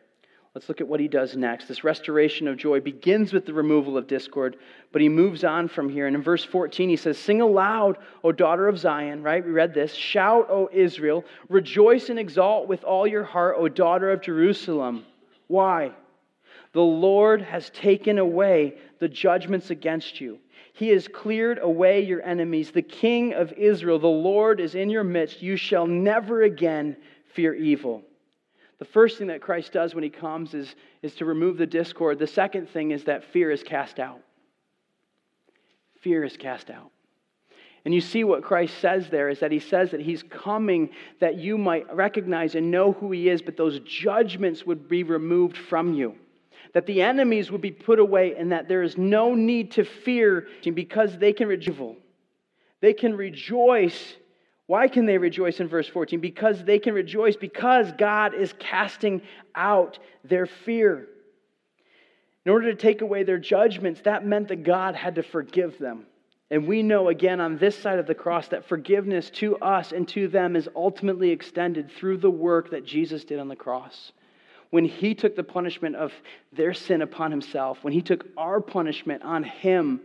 Let's 0.54 0.68
look 0.68 0.80
at 0.80 0.88
what 0.88 0.98
he 0.98 1.06
does 1.06 1.36
next. 1.36 1.68
This 1.68 1.84
restoration 1.84 2.48
of 2.48 2.56
joy 2.56 2.80
begins 2.80 3.32
with 3.32 3.46
the 3.46 3.54
removal 3.54 3.96
of 3.96 4.08
discord, 4.08 4.56
but 4.90 5.00
he 5.00 5.08
moves 5.08 5.44
on 5.44 5.68
from 5.68 5.88
here. 5.88 6.08
And 6.08 6.16
in 6.16 6.22
verse 6.22 6.44
14, 6.44 6.88
he 6.88 6.96
says, 6.96 7.18
Sing 7.18 7.40
aloud, 7.40 7.98
O 8.24 8.32
daughter 8.32 8.66
of 8.66 8.76
Zion, 8.76 9.22
right? 9.22 9.44
We 9.44 9.52
read 9.52 9.74
this. 9.74 9.94
Shout, 9.94 10.50
O 10.50 10.68
Israel. 10.72 11.24
Rejoice 11.48 12.08
and 12.08 12.18
exalt 12.18 12.66
with 12.66 12.82
all 12.82 13.06
your 13.06 13.22
heart, 13.22 13.56
O 13.58 13.68
daughter 13.68 14.10
of 14.10 14.22
Jerusalem. 14.22 15.04
Why? 15.46 15.92
The 16.72 16.80
Lord 16.80 17.42
has 17.42 17.70
taken 17.70 18.18
away 18.18 18.78
the 18.98 19.08
judgments 19.08 19.70
against 19.70 20.20
you. 20.20 20.40
He 20.72 20.88
has 20.88 21.06
cleared 21.06 21.60
away 21.60 22.00
your 22.00 22.22
enemies. 22.22 22.72
The 22.72 22.82
King 22.82 23.34
of 23.34 23.52
Israel, 23.52 24.00
the 24.00 24.08
Lord, 24.08 24.58
is 24.58 24.74
in 24.74 24.90
your 24.90 25.04
midst. 25.04 25.42
You 25.42 25.56
shall 25.56 25.86
never 25.86 26.42
again 26.42 26.96
fear 27.34 27.54
evil. 27.54 28.02
The 28.80 28.86
first 28.86 29.18
thing 29.18 29.28
that 29.28 29.42
Christ 29.42 29.72
does 29.72 29.94
when 29.94 30.02
he 30.02 30.10
comes 30.10 30.54
is, 30.54 30.74
is 31.02 31.14
to 31.16 31.26
remove 31.26 31.58
the 31.58 31.66
discord. 31.66 32.18
The 32.18 32.26
second 32.26 32.68
thing 32.70 32.90
is 32.90 33.04
that 33.04 33.22
fear 33.24 33.50
is 33.50 33.62
cast 33.62 34.00
out. 34.00 34.20
Fear 36.00 36.24
is 36.24 36.36
cast 36.38 36.70
out. 36.70 36.90
And 37.84 37.94
you 37.94 38.00
see 38.00 38.24
what 38.24 38.42
Christ 38.42 38.78
says 38.78 39.10
there 39.10 39.28
is 39.28 39.40
that 39.40 39.52
he 39.52 39.58
says 39.58 39.90
that 39.90 40.00
he's 40.00 40.22
coming 40.22 40.90
that 41.20 41.36
you 41.36 41.58
might 41.58 41.94
recognize 41.94 42.54
and 42.54 42.70
know 42.70 42.92
who 42.92 43.10
he 43.12 43.28
is, 43.28 43.42
but 43.42 43.58
those 43.58 43.80
judgments 43.80 44.64
would 44.64 44.88
be 44.88 45.02
removed 45.02 45.58
from 45.58 45.92
you. 45.92 46.14
That 46.72 46.86
the 46.86 47.02
enemies 47.02 47.50
would 47.50 47.60
be 47.60 47.70
put 47.70 47.98
away, 47.98 48.34
and 48.36 48.52
that 48.52 48.68
there 48.68 48.82
is 48.82 48.96
no 48.96 49.34
need 49.34 49.72
to 49.72 49.84
fear 49.84 50.46
because 50.62 51.18
they 51.18 51.32
can 51.32 51.48
rejoice. 51.48 51.96
They 52.80 52.94
can 52.94 53.14
rejoice 53.14 54.14
why 54.70 54.86
can 54.86 55.04
they 55.04 55.18
rejoice 55.18 55.58
in 55.58 55.66
verse 55.66 55.88
14? 55.88 56.20
Because 56.20 56.62
they 56.62 56.78
can 56.78 56.94
rejoice 56.94 57.34
because 57.34 57.90
God 57.98 58.34
is 58.34 58.54
casting 58.60 59.20
out 59.56 59.98
their 60.22 60.46
fear. 60.46 61.08
In 62.46 62.52
order 62.52 62.70
to 62.70 62.80
take 62.80 63.02
away 63.02 63.24
their 63.24 63.40
judgments, 63.40 64.00
that 64.02 64.24
meant 64.24 64.46
that 64.46 64.62
God 64.62 64.94
had 64.94 65.16
to 65.16 65.24
forgive 65.24 65.76
them. 65.78 66.06
And 66.52 66.68
we 66.68 66.84
know 66.84 67.08
again 67.08 67.40
on 67.40 67.58
this 67.58 67.76
side 67.76 67.98
of 67.98 68.06
the 68.06 68.14
cross 68.14 68.46
that 68.50 68.68
forgiveness 68.68 69.28
to 69.30 69.56
us 69.56 69.90
and 69.90 70.06
to 70.10 70.28
them 70.28 70.54
is 70.54 70.68
ultimately 70.76 71.30
extended 71.30 71.90
through 71.90 72.18
the 72.18 72.30
work 72.30 72.70
that 72.70 72.86
Jesus 72.86 73.24
did 73.24 73.40
on 73.40 73.48
the 73.48 73.56
cross. 73.56 74.12
When 74.70 74.84
he 74.84 75.16
took 75.16 75.34
the 75.34 75.42
punishment 75.42 75.96
of 75.96 76.12
their 76.52 76.74
sin 76.74 77.02
upon 77.02 77.32
himself, 77.32 77.82
when 77.82 77.92
he 77.92 78.02
took 78.02 78.24
our 78.36 78.60
punishment 78.60 79.24
on 79.24 79.42
him, 79.42 80.00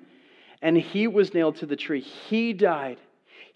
and 0.63 0.75
he 0.75 1.05
was 1.05 1.35
nailed 1.35 1.57
to 1.57 1.67
the 1.67 1.75
tree, 1.75 2.01
he 2.01 2.51
died 2.51 2.97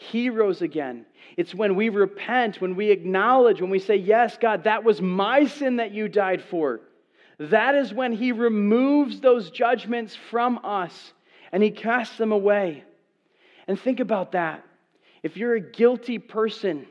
he 0.02 0.30
rose 0.30 0.62
again. 0.62 1.06
It's 1.36 1.54
when 1.54 1.76
we 1.76 1.90
repent, 1.90 2.62
when 2.62 2.78
we 2.78 2.90
acknowledge, 2.90 3.60
when 3.60 3.70
we 3.70 3.80
say, 3.80 3.98
Yes, 3.98 4.38
God, 4.40 4.64
that 4.64 4.86
was 4.86 5.02
my 5.02 5.46
sin 5.46 5.76
that 5.76 5.92
you 5.92 6.08
died 6.08 6.42
for. 6.42 6.80
That 7.38 7.76
is 7.76 7.94
when 7.94 8.14
He 8.14 8.32
removes 8.32 9.20
those 9.20 9.52
judgments 9.52 10.16
from 10.16 10.60
us 10.64 11.14
and 11.52 11.62
He 11.62 11.70
casts 11.70 12.18
them 12.18 12.32
away. 12.32 12.86
And 13.68 13.78
think 13.78 14.00
about 14.00 14.32
that. 14.32 14.66
If 15.21 15.36
you're 15.36 15.56
a 15.56 15.60
guilty 15.60 16.17
person, 16.17 16.88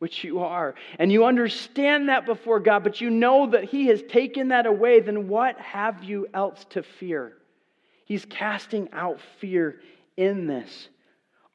which 0.00 0.24
you 0.24 0.40
are, 0.40 0.74
and 0.98 1.12
you 1.12 1.26
understand 1.26 2.08
that 2.08 2.26
before 2.26 2.58
God, 2.58 2.82
but 2.82 3.00
you 3.00 3.08
know 3.08 3.50
that 3.50 3.64
He 3.64 3.86
has 3.86 4.02
taken 4.02 4.48
that 4.48 4.66
away, 4.66 4.98
then 4.98 5.28
what 5.28 5.56
have 5.60 6.02
you 6.02 6.26
else 6.34 6.66
to 6.70 6.82
fear? 6.82 7.34
He's 8.04 8.24
casting 8.24 8.88
out 8.92 9.20
fear 9.40 9.80
in 10.16 10.48
this. 10.48 10.88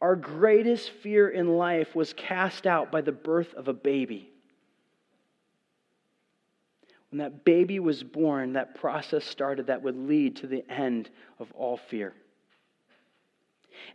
Our 0.04 0.18
greatest 0.18 0.92
fear 1.02 1.30
in 1.30 1.56
life 1.56 1.96
was 1.96 2.12
cast 2.12 2.68
out 2.68 2.92
by 2.92 3.00
the 3.00 3.14
birth 3.14 3.54
of 3.54 3.70
a 3.70 3.74
baby. 3.74 4.30
When 7.10 7.20
that 7.20 7.46
baby 7.46 7.80
was 7.80 8.04
born, 8.04 8.52
that 8.54 8.76
process 8.76 9.24
started 9.24 9.68
that 9.68 9.82
would 9.82 9.96
lead 9.96 10.36
to 10.38 10.48
the 10.48 10.70
end 10.70 11.10
of 11.40 11.50
all 11.54 11.78
fear. 11.78 12.14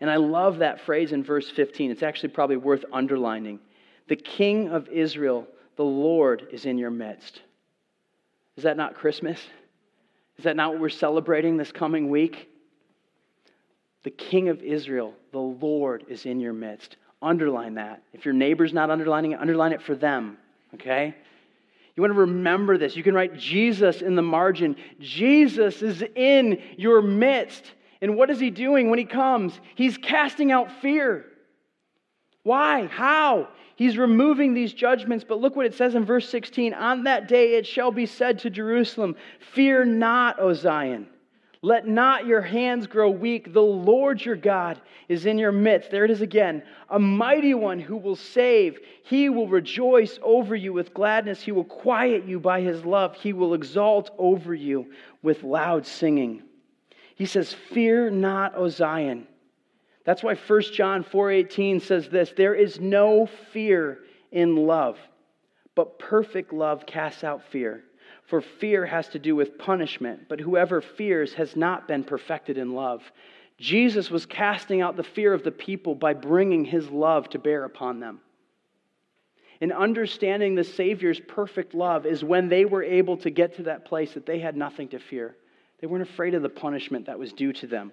And 0.00 0.08
I 0.08 0.16
love 0.16 0.60
that 0.60 0.80
phrase 0.80 1.12
in 1.12 1.22
verse 1.22 1.50
15. 1.50 1.90
It's 1.90 2.02
actually 2.02 2.30
probably 2.30 2.56
worth 2.56 2.86
underlining. 2.90 3.60
The 4.08 4.16
King 4.16 4.70
of 4.70 4.88
Israel, 4.88 5.46
the 5.76 5.84
Lord, 5.84 6.48
is 6.50 6.64
in 6.64 6.78
your 6.78 6.90
midst. 6.90 7.42
Is 8.56 8.64
that 8.64 8.78
not 8.78 8.94
Christmas? 8.94 9.38
Is 10.38 10.44
that 10.44 10.56
not 10.56 10.72
what 10.72 10.80
we're 10.80 10.88
celebrating 10.88 11.58
this 11.58 11.70
coming 11.70 12.08
week? 12.08 12.48
The 14.04 14.10
King 14.10 14.48
of 14.48 14.62
Israel, 14.62 15.14
the 15.32 15.38
Lord, 15.38 16.04
is 16.08 16.24
in 16.26 16.40
your 16.40 16.52
midst. 16.52 16.96
Underline 17.20 17.74
that. 17.74 18.02
If 18.12 18.24
your 18.24 18.34
neighbor's 18.34 18.72
not 18.72 18.90
underlining 18.90 19.32
it, 19.32 19.40
underline 19.40 19.72
it 19.72 19.82
for 19.82 19.94
them, 19.94 20.38
okay? 20.74 21.14
You 21.96 22.02
want 22.02 22.14
to 22.14 22.20
remember 22.20 22.78
this. 22.78 22.94
You 22.94 23.02
can 23.02 23.14
write 23.14 23.36
Jesus 23.36 24.02
in 24.02 24.14
the 24.14 24.22
margin. 24.22 24.76
Jesus 25.00 25.82
is 25.82 26.04
in 26.14 26.62
your 26.76 27.02
midst. 27.02 27.72
And 28.00 28.16
what 28.16 28.30
is 28.30 28.38
he 28.38 28.50
doing 28.50 28.88
when 28.88 29.00
he 29.00 29.04
comes? 29.04 29.58
He's 29.74 29.98
casting 29.98 30.52
out 30.52 30.70
fear. 30.80 31.24
Why? 32.44 32.86
How? 32.86 33.48
He's 33.74 33.98
removing 33.98 34.54
these 34.54 34.72
judgments. 34.72 35.24
But 35.28 35.40
look 35.40 35.56
what 35.56 35.66
it 35.66 35.74
says 35.74 35.96
in 35.96 36.04
verse 36.04 36.28
16 36.28 36.72
On 36.72 37.02
that 37.02 37.26
day 37.26 37.56
it 37.56 37.66
shall 37.66 37.90
be 37.90 38.06
said 38.06 38.38
to 38.40 38.50
Jerusalem, 38.50 39.16
Fear 39.52 39.86
not, 39.86 40.38
O 40.38 40.52
Zion. 40.52 41.08
Let 41.60 41.88
not 41.88 42.26
your 42.26 42.40
hands 42.40 42.86
grow 42.86 43.10
weak. 43.10 43.52
The 43.52 43.60
Lord 43.60 44.24
your 44.24 44.36
God 44.36 44.80
is 45.08 45.26
in 45.26 45.38
your 45.38 45.50
midst. 45.50 45.90
There 45.90 46.04
it 46.04 46.10
is 46.10 46.20
again. 46.20 46.62
A 46.88 46.98
mighty 46.98 47.54
one 47.54 47.80
who 47.80 47.96
will 47.96 48.16
save. 48.16 48.78
He 49.02 49.28
will 49.28 49.48
rejoice 49.48 50.18
over 50.22 50.54
you 50.54 50.72
with 50.72 50.94
gladness. 50.94 51.42
He 51.42 51.52
will 51.52 51.64
quiet 51.64 52.24
you 52.26 52.38
by 52.38 52.60
his 52.60 52.84
love. 52.84 53.16
He 53.16 53.32
will 53.32 53.54
exalt 53.54 54.10
over 54.18 54.54
you 54.54 54.92
with 55.22 55.42
loud 55.42 55.84
singing. 55.84 56.42
He 57.16 57.26
says, 57.26 57.52
Fear 57.52 58.10
not, 58.10 58.54
O 58.54 58.68
Zion. 58.68 59.26
That's 60.08 60.22
why 60.22 60.36
1 60.36 60.62
John 60.72 61.04
4:18 61.04 61.82
says 61.82 62.08
this, 62.08 62.32
there 62.34 62.54
is 62.54 62.80
no 62.80 63.26
fear 63.52 63.98
in 64.32 64.56
love, 64.56 64.98
but 65.74 65.98
perfect 65.98 66.50
love 66.50 66.86
casts 66.86 67.22
out 67.22 67.42
fear. 67.50 67.84
For 68.28 68.42
fear 68.42 68.84
has 68.84 69.08
to 69.08 69.18
do 69.18 69.34
with 69.34 69.58
punishment, 69.58 70.28
but 70.28 70.38
whoever 70.38 70.82
fears 70.82 71.32
has 71.34 71.56
not 71.56 71.88
been 71.88 72.04
perfected 72.04 72.58
in 72.58 72.74
love. 72.74 73.02
Jesus 73.56 74.10
was 74.10 74.26
casting 74.26 74.82
out 74.82 74.96
the 74.96 75.02
fear 75.02 75.32
of 75.32 75.42
the 75.42 75.50
people 75.50 75.94
by 75.94 76.12
bringing 76.12 76.66
his 76.66 76.90
love 76.90 77.30
to 77.30 77.38
bear 77.38 77.64
upon 77.64 78.00
them. 78.00 78.20
And 79.62 79.72
understanding 79.72 80.54
the 80.54 80.62
Savior's 80.62 81.20
perfect 81.20 81.74
love 81.74 82.04
is 82.04 82.22
when 82.22 82.48
they 82.48 82.66
were 82.66 82.84
able 82.84 83.16
to 83.16 83.30
get 83.30 83.56
to 83.56 83.62
that 83.64 83.86
place 83.86 84.12
that 84.12 84.26
they 84.26 84.38
had 84.38 84.56
nothing 84.56 84.88
to 84.88 84.98
fear. 84.98 85.34
They 85.80 85.86
weren't 85.86 86.08
afraid 86.08 86.34
of 86.34 86.42
the 86.42 86.50
punishment 86.50 87.06
that 87.06 87.18
was 87.18 87.32
due 87.32 87.54
to 87.54 87.66
them. 87.66 87.92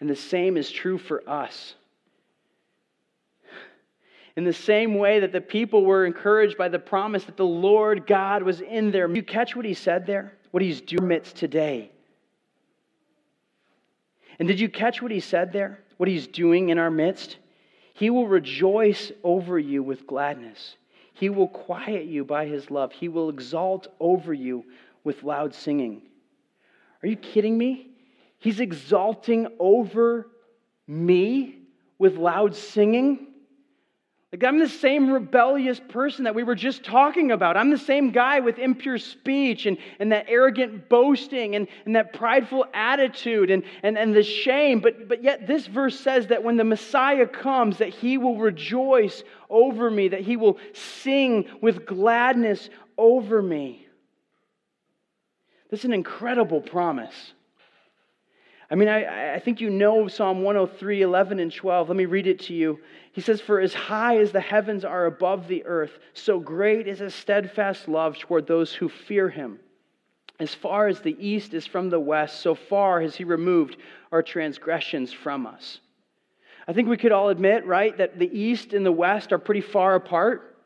And 0.00 0.08
the 0.08 0.16
same 0.16 0.56
is 0.56 0.70
true 0.70 0.96
for 0.96 1.28
us. 1.28 1.74
In 4.36 4.44
the 4.44 4.52
same 4.52 4.96
way 4.96 5.20
that 5.20 5.32
the 5.32 5.40
people 5.40 5.84
were 5.84 6.04
encouraged 6.04 6.58
by 6.58 6.68
the 6.68 6.78
promise 6.78 7.24
that 7.24 7.38
the 7.38 7.46
Lord 7.46 8.06
God 8.06 8.42
was 8.42 8.60
in 8.60 8.90
there. 8.90 9.08
You 9.08 9.22
catch 9.22 9.56
what 9.56 9.64
he 9.64 9.72
said 9.72 10.06
there? 10.06 10.34
What 10.50 10.62
he's 10.62 10.82
doing 10.82 11.08
midst 11.08 11.36
today. 11.36 11.90
And 14.38 14.46
did 14.46 14.60
you 14.60 14.68
catch 14.68 15.00
what 15.00 15.10
he 15.10 15.20
said 15.20 15.52
there? 15.52 15.80
What 15.96 16.08
he's 16.08 16.26
doing 16.26 16.68
in 16.68 16.78
our 16.78 16.90
midst? 16.90 17.38
He 17.94 18.10
will 18.10 18.28
rejoice 18.28 19.10
over 19.24 19.58
you 19.58 19.82
with 19.82 20.06
gladness. 20.06 20.76
He 21.14 21.30
will 21.30 21.48
quiet 21.48 22.04
you 22.04 22.22
by 22.26 22.44
his 22.44 22.70
love. 22.70 22.92
He 22.92 23.08
will 23.08 23.30
exalt 23.30 23.88
over 23.98 24.34
you 24.34 24.66
with 25.02 25.22
loud 25.22 25.54
singing. 25.54 26.02
Are 27.02 27.08
you 27.08 27.16
kidding 27.16 27.56
me? 27.56 27.88
He's 28.38 28.60
exalting 28.60 29.48
over 29.58 30.28
me 30.86 31.60
with 31.98 32.16
loud 32.16 32.54
singing. 32.54 33.28
I'm 34.44 34.58
the 34.58 34.68
same 34.68 35.10
rebellious 35.10 35.80
person 35.88 36.24
that 36.24 36.34
we 36.34 36.42
were 36.42 36.54
just 36.54 36.84
talking 36.84 37.30
about. 37.30 37.56
I'm 37.56 37.70
the 37.70 37.78
same 37.78 38.10
guy 38.10 38.40
with 38.40 38.58
impure 38.58 38.98
speech 38.98 39.66
and, 39.66 39.78
and 40.00 40.10
that 40.12 40.26
arrogant 40.28 40.88
boasting 40.88 41.54
and, 41.54 41.68
and 41.84 41.94
that 41.96 42.12
prideful 42.12 42.66
attitude 42.74 43.50
and, 43.50 43.62
and, 43.82 43.96
and 43.96 44.14
the 44.14 44.22
shame. 44.22 44.80
But, 44.80 45.08
but 45.08 45.22
yet, 45.22 45.46
this 45.46 45.66
verse 45.66 45.98
says 45.98 46.26
that 46.28 46.42
when 46.42 46.56
the 46.56 46.64
Messiah 46.64 47.26
comes, 47.26 47.78
that 47.78 47.90
he 47.90 48.18
will 48.18 48.36
rejoice 48.36 49.22
over 49.48 49.90
me, 49.90 50.08
that 50.08 50.22
he 50.22 50.36
will 50.36 50.58
sing 50.72 51.48
with 51.60 51.86
gladness 51.86 52.68
over 52.98 53.40
me. 53.40 53.86
This 55.70 55.80
is 55.80 55.84
an 55.86 55.92
incredible 55.92 56.60
promise. 56.60 57.32
I 58.70 58.74
mean, 58.74 58.88
I, 58.88 59.34
I 59.34 59.38
think 59.38 59.60
you 59.60 59.70
know 59.70 60.08
Psalm 60.08 60.42
103, 60.42 61.02
11, 61.02 61.38
and 61.38 61.52
12. 61.52 61.88
Let 61.88 61.96
me 61.96 62.06
read 62.06 62.26
it 62.26 62.40
to 62.40 62.54
you. 62.54 62.80
He 63.12 63.20
says, 63.20 63.40
For 63.40 63.60
as 63.60 63.72
high 63.72 64.18
as 64.18 64.32
the 64.32 64.40
heavens 64.40 64.84
are 64.84 65.06
above 65.06 65.46
the 65.46 65.64
earth, 65.64 65.98
so 66.14 66.40
great 66.40 66.88
is 66.88 66.98
his 66.98 67.14
steadfast 67.14 67.86
love 67.86 68.18
toward 68.18 68.46
those 68.46 68.72
who 68.72 68.88
fear 68.88 69.28
him. 69.28 69.60
As 70.40 70.52
far 70.52 70.88
as 70.88 71.00
the 71.00 71.16
east 71.18 71.54
is 71.54 71.66
from 71.66 71.88
the 71.88 72.00
west, 72.00 72.40
so 72.40 72.54
far 72.54 73.00
has 73.00 73.14
he 73.14 73.24
removed 73.24 73.76
our 74.12 74.22
transgressions 74.22 75.12
from 75.12 75.46
us. 75.46 75.80
I 76.68 76.72
think 76.72 76.88
we 76.88 76.96
could 76.96 77.12
all 77.12 77.28
admit, 77.28 77.64
right, 77.64 77.96
that 77.96 78.18
the 78.18 78.38
east 78.38 78.74
and 78.74 78.84
the 78.84 78.92
west 78.92 79.32
are 79.32 79.38
pretty 79.38 79.60
far 79.60 79.94
apart, 79.94 80.56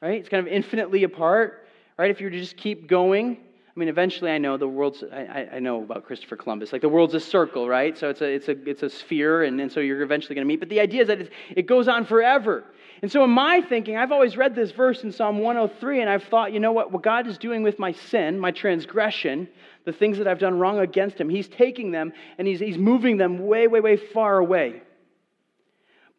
right? 0.00 0.20
It's 0.20 0.28
kind 0.28 0.46
of 0.46 0.52
infinitely 0.52 1.02
apart, 1.02 1.66
right? 1.98 2.10
If 2.10 2.20
you 2.20 2.26
were 2.26 2.30
to 2.30 2.40
just 2.40 2.56
keep 2.56 2.86
going, 2.86 3.38
mean, 3.80 3.88
eventually 3.88 4.30
I 4.30 4.38
know 4.38 4.56
the 4.56 4.68
world's, 4.68 5.02
I, 5.12 5.48
I 5.54 5.58
know 5.58 5.82
about 5.82 6.04
Christopher 6.04 6.36
Columbus. 6.36 6.72
Like 6.72 6.82
the 6.82 6.88
world's 6.88 7.14
a 7.14 7.20
circle, 7.20 7.68
right? 7.68 7.96
So 7.96 8.10
it's 8.10 8.20
a, 8.20 8.26
it's 8.26 8.48
a, 8.48 8.68
it's 8.68 8.82
a 8.82 8.90
sphere, 8.90 9.42
and, 9.44 9.60
and 9.60 9.72
so 9.72 9.80
you're 9.80 10.02
eventually 10.02 10.34
going 10.34 10.46
to 10.46 10.48
meet. 10.48 10.60
But 10.60 10.68
the 10.68 10.80
idea 10.80 11.02
is 11.02 11.08
that 11.08 11.28
it 11.56 11.66
goes 11.66 11.88
on 11.88 12.04
forever. 12.04 12.64
And 13.02 13.10
so 13.10 13.24
in 13.24 13.30
my 13.30 13.62
thinking, 13.62 13.96
I've 13.96 14.12
always 14.12 14.36
read 14.36 14.54
this 14.54 14.70
verse 14.70 15.02
in 15.02 15.12
Psalm 15.12 15.38
103, 15.38 16.02
and 16.02 16.10
I've 16.10 16.24
thought, 16.24 16.52
you 16.52 16.60
know 16.60 16.72
what? 16.72 16.92
What 16.92 17.02
God 17.02 17.26
is 17.26 17.38
doing 17.38 17.62
with 17.62 17.78
my 17.78 17.92
sin, 17.92 18.38
my 18.38 18.50
transgression, 18.50 19.48
the 19.86 19.92
things 19.92 20.18
that 20.18 20.28
I've 20.28 20.38
done 20.38 20.58
wrong 20.58 20.78
against 20.78 21.18
Him, 21.18 21.30
He's 21.30 21.48
taking 21.48 21.90
them 21.90 22.12
and 22.36 22.46
He's, 22.46 22.60
he's 22.60 22.78
moving 22.78 23.16
them 23.16 23.46
way, 23.46 23.66
way, 23.66 23.80
way 23.80 23.96
far 23.96 24.38
away. 24.38 24.82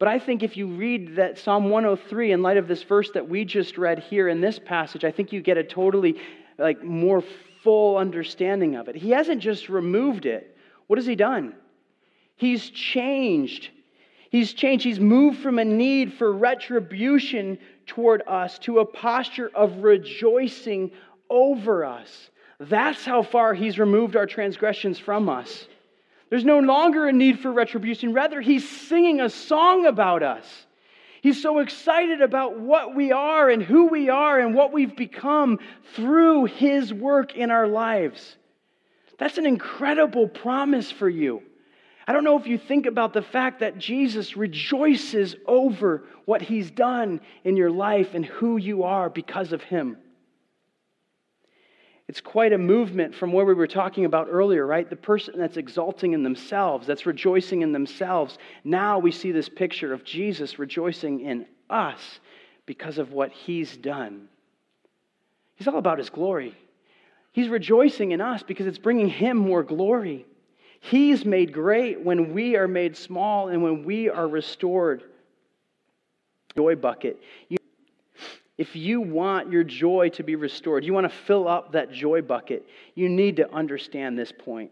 But 0.00 0.08
I 0.08 0.18
think 0.18 0.42
if 0.42 0.56
you 0.56 0.66
read 0.66 1.14
that 1.14 1.38
Psalm 1.38 1.70
103 1.70 2.32
in 2.32 2.42
light 2.42 2.56
of 2.56 2.66
this 2.66 2.82
verse 2.82 3.10
that 3.14 3.28
we 3.28 3.44
just 3.44 3.78
read 3.78 4.00
here 4.00 4.28
in 4.28 4.40
this 4.40 4.58
passage, 4.58 5.04
I 5.04 5.12
think 5.12 5.32
you 5.32 5.40
get 5.40 5.58
a 5.58 5.62
totally 5.62 6.16
like 6.58 6.82
more 6.82 7.22
full 7.62 7.96
understanding 7.96 8.76
of 8.76 8.88
it. 8.88 8.96
He 8.96 9.10
hasn't 9.10 9.40
just 9.40 9.68
removed 9.68 10.26
it. 10.26 10.56
What 10.86 10.98
has 10.98 11.06
he 11.06 11.14
done? 11.14 11.54
He's 12.36 12.70
changed. 12.70 13.70
He's 14.30 14.52
changed. 14.52 14.84
He's 14.84 15.00
moved 15.00 15.40
from 15.40 15.58
a 15.58 15.64
need 15.64 16.14
for 16.14 16.32
retribution 16.32 17.58
toward 17.86 18.22
us 18.26 18.58
to 18.60 18.80
a 18.80 18.84
posture 18.84 19.50
of 19.54 19.82
rejoicing 19.82 20.90
over 21.28 21.84
us. 21.84 22.30
That's 22.58 23.04
how 23.04 23.22
far 23.22 23.54
he's 23.54 23.78
removed 23.78 24.16
our 24.16 24.26
transgressions 24.26 24.98
from 24.98 25.28
us. 25.28 25.66
There's 26.30 26.44
no 26.44 26.60
longer 26.60 27.08
a 27.08 27.12
need 27.12 27.40
for 27.40 27.52
retribution. 27.52 28.14
Rather, 28.14 28.40
he's 28.40 28.68
singing 28.68 29.20
a 29.20 29.28
song 29.28 29.86
about 29.86 30.22
us. 30.22 30.66
He's 31.22 31.40
so 31.40 31.60
excited 31.60 32.20
about 32.20 32.58
what 32.58 32.96
we 32.96 33.12
are 33.12 33.48
and 33.48 33.62
who 33.62 33.86
we 33.86 34.08
are 34.08 34.40
and 34.40 34.56
what 34.56 34.72
we've 34.72 34.96
become 34.96 35.60
through 35.94 36.46
His 36.46 36.92
work 36.92 37.36
in 37.36 37.52
our 37.52 37.68
lives. 37.68 38.36
That's 39.20 39.38
an 39.38 39.46
incredible 39.46 40.26
promise 40.26 40.90
for 40.90 41.08
you. 41.08 41.44
I 42.08 42.12
don't 42.12 42.24
know 42.24 42.40
if 42.40 42.48
you 42.48 42.58
think 42.58 42.86
about 42.86 43.12
the 43.12 43.22
fact 43.22 43.60
that 43.60 43.78
Jesus 43.78 44.36
rejoices 44.36 45.36
over 45.46 46.02
what 46.24 46.42
He's 46.42 46.72
done 46.72 47.20
in 47.44 47.56
your 47.56 47.70
life 47.70 48.14
and 48.14 48.26
who 48.26 48.56
you 48.56 48.82
are 48.82 49.08
because 49.08 49.52
of 49.52 49.62
Him. 49.62 49.98
It's 52.08 52.20
quite 52.20 52.52
a 52.52 52.58
movement 52.58 53.14
from 53.14 53.32
where 53.32 53.44
we 53.44 53.54
were 53.54 53.66
talking 53.66 54.04
about 54.04 54.28
earlier, 54.30 54.66
right? 54.66 54.88
The 54.88 54.96
person 54.96 55.34
that's 55.38 55.56
exalting 55.56 56.12
in 56.12 56.22
themselves, 56.22 56.86
that's 56.86 57.06
rejoicing 57.06 57.62
in 57.62 57.72
themselves. 57.72 58.38
Now 58.64 58.98
we 58.98 59.12
see 59.12 59.32
this 59.32 59.48
picture 59.48 59.92
of 59.92 60.04
Jesus 60.04 60.58
rejoicing 60.58 61.20
in 61.20 61.46
us 61.70 62.20
because 62.66 62.98
of 62.98 63.12
what 63.12 63.30
he's 63.32 63.76
done. 63.76 64.28
He's 65.54 65.68
all 65.68 65.78
about 65.78 65.98
his 65.98 66.10
glory. 66.10 66.56
He's 67.32 67.48
rejoicing 67.48 68.12
in 68.12 68.20
us 68.20 68.42
because 68.42 68.66
it's 68.66 68.78
bringing 68.78 69.08
him 69.08 69.36
more 69.36 69.62
glory. 69.62 70.26
He's 70.80 71.24
made 71.24 71.52
great 71.52 72.00
when 72.00 72.34
we 72.34 72.56
are 72.56 72.66
made 72.66 72.96
small 72.96 73.48
and 73.48 73.62
when 73.62 73.84
we 73.84 74.10
are 74.10 74.26
restored. 74.26 75.04
Joy 76.56 76.74
bucket. 76.74 77.20
You 77.48 77.58
if 78.58 78.76
you 78.76 79.00
want 79.00 79.50
your 79.50 79.64
joy 79.64 80.10
to 80.10 80.22
be 80.22 80.36
restored, 80.36 80.84
you 80.84 80.92
want 80.92 81.10
to 81.10 81.16
fill 81.26 81.48
up 81.48 81.72
that 81.72 81.90
joy 81.92 82.22
bucket, 82.22 82.66
you 82.94 83.08
need 83.08 83.36
to 83.36 83.52
understand 83.52 84.18
this 84.18 84.32
point. 84.32 84.70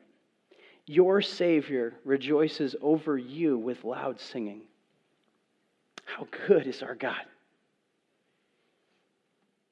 Your 0.86 1.22
Savior 1.22 1.94
rejoices 2.04 2.76
over 2.82 3.16
you 3.16 3.56
with 3.56 3.84
loud 3.84 4.20
singing. 4.20 4.62
How 6.04 6.26
good 6.46 6.66
is 6.66 6.82
our 6.82 6.94
God? 6.94 7.24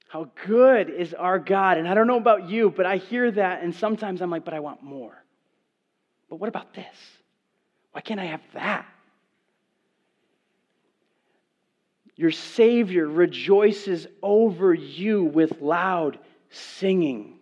How 0.09 0.30
good 0.46 0.88
is 0.88 1.12
our 1.12 1.38
God? 1.38 1.76
And 1.76 1.86
I 1.86 1.94
don't 1.94 2.06
know 2.06 2.16
about 2.16 2.48
you, 2.48 2.70
but 2.70 2.86
I 2.86 2.96
hear 2.96 3.30
that, 3.32 3.62
and 3.62 3.74
sometimes 3.74 4.22
I'm 4.22 4.30
like, 4.30 4.44
but 4.44 4.54
I 4.54 4.61
want 4.61 4.82
more. 4.82 5.22
But 6.30 6.36
what 6.36 6.48
about 6.48 6.72
this? 6.74 6.96
Why 7.92 8.00
can't 8.00 8.20
I 8.20 8.26
have 8.26 8.40
that? 8.54 8.86
Your 12.19 12.33
Savior 12.33 13.07
rejoices 13.07 14.09
over 14.25 14.75
you 14.75 15.23
with 15.23 15.62
loud 15.62 16.19
singing. 16.51 17.39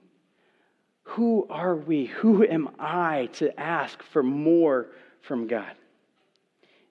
Who 1.05 1.47
are 1.49 1.75
we? 1.75 2.05
Who 2.07 2.45
am 2.45 2.69
I 2.79 3.31
to 3.35 3.59
ask 3.59 4.03
for 4.03 4.23
more 4.23 4.89
from 5.23 5.47
God? 5.47 5.73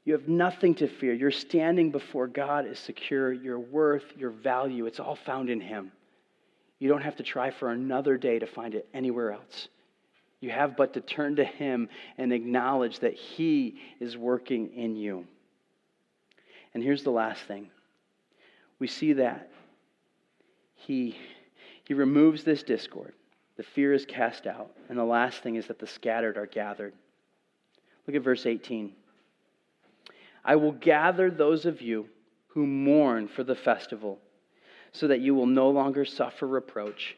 You 0.04 0.14
have 0.14 0.28
nothing 0.28 0.74
to 0.76 0.88
fear. 0.88 1.14
Your 1.14 1.30
standing 1.30 1.92
before 1.92 2.26
God 2.26 2.66
is 2.66 2.80
secure. 2.80 3.32
Your 3.32 3.60
worth, 3.60 4.06
your 4.18 4.32
value, 4.32 4.88
it's 4.88 5.00
all 5.00 5.16
found 5.16 5.52
in 5.52 5.62
Him. 5.62 5.92
You 6.80 6.90
don't 6.90 7.04
have 7.04 7.18
to 7.18 7.24
try 7.24 7.52
for 7.52 7.70
another 7.70 8.18
day 8.18 8.40
to 8.40 8.48
find 8.48 8.74
it 8.74 8.90
anywhere 8.96 9.32
else. 9.32 9.68
You 10.42 10.50
have 10.50 10.76
but 10.76 10.96
to 10.96 11.02
turn 11.02 11.36
to 11.36 11.46
Him 11.46 11.90
and 12.18 12.34
acknowledge 12.34 13.00
that 13.00 13.14
He 13.14 13.80
is 14.00 14.18
working 14.18 14.74
in 14.74 14.96
you. 14.96 15.28
And 16.74 16.82
here's 16.84 17.04
the 17.04 17.12
last 17.12 17.44
thing 17.44 17.70
we 18.80 18.88
see 18.88 19.14
that 19.14 19.52
He, 20.76 21.18
he 21.84 21.94
removes 21.94 22.44
this 22.44 22.64
discord, 22.64 23.14
the 23.58 23.64
fear 23.64 23.94
is 23.94 24.06
cast 24.06 24.48
out. 24.48 24.72
And 24.90 24.98
the 24.98 25.04
last 25.04 25.42
thing 25.42 25.56
is 25.56 25.68
that 25.68 25.80
the 25.80 25.88
scattered 25.88 26.38
are 26.38 26.46
gathered. 26.46 26.94
Look 28.06 28.16
at 28.16 28.22
verse 28.22 28.46
18. 28.46 28.92
I 30.44 30.56
will 30.58 30.74
gather 30.74 31.32
those 31.32 31.66
of 31.66 31.82
you 31.82 32.08
who 32.48 32.68
mourn 32.68 33.28
for 33.28 33.44
the 33.44 33.56
festival, 33.56 34.20
so 34.92 35.08
that 35.08 35.20
you 35.20 35.34
will 35.36 35.48
no 35.48 35.70
longer 35.70 36.06
suffer 36.06 36.48
reproach. 36.48 37.18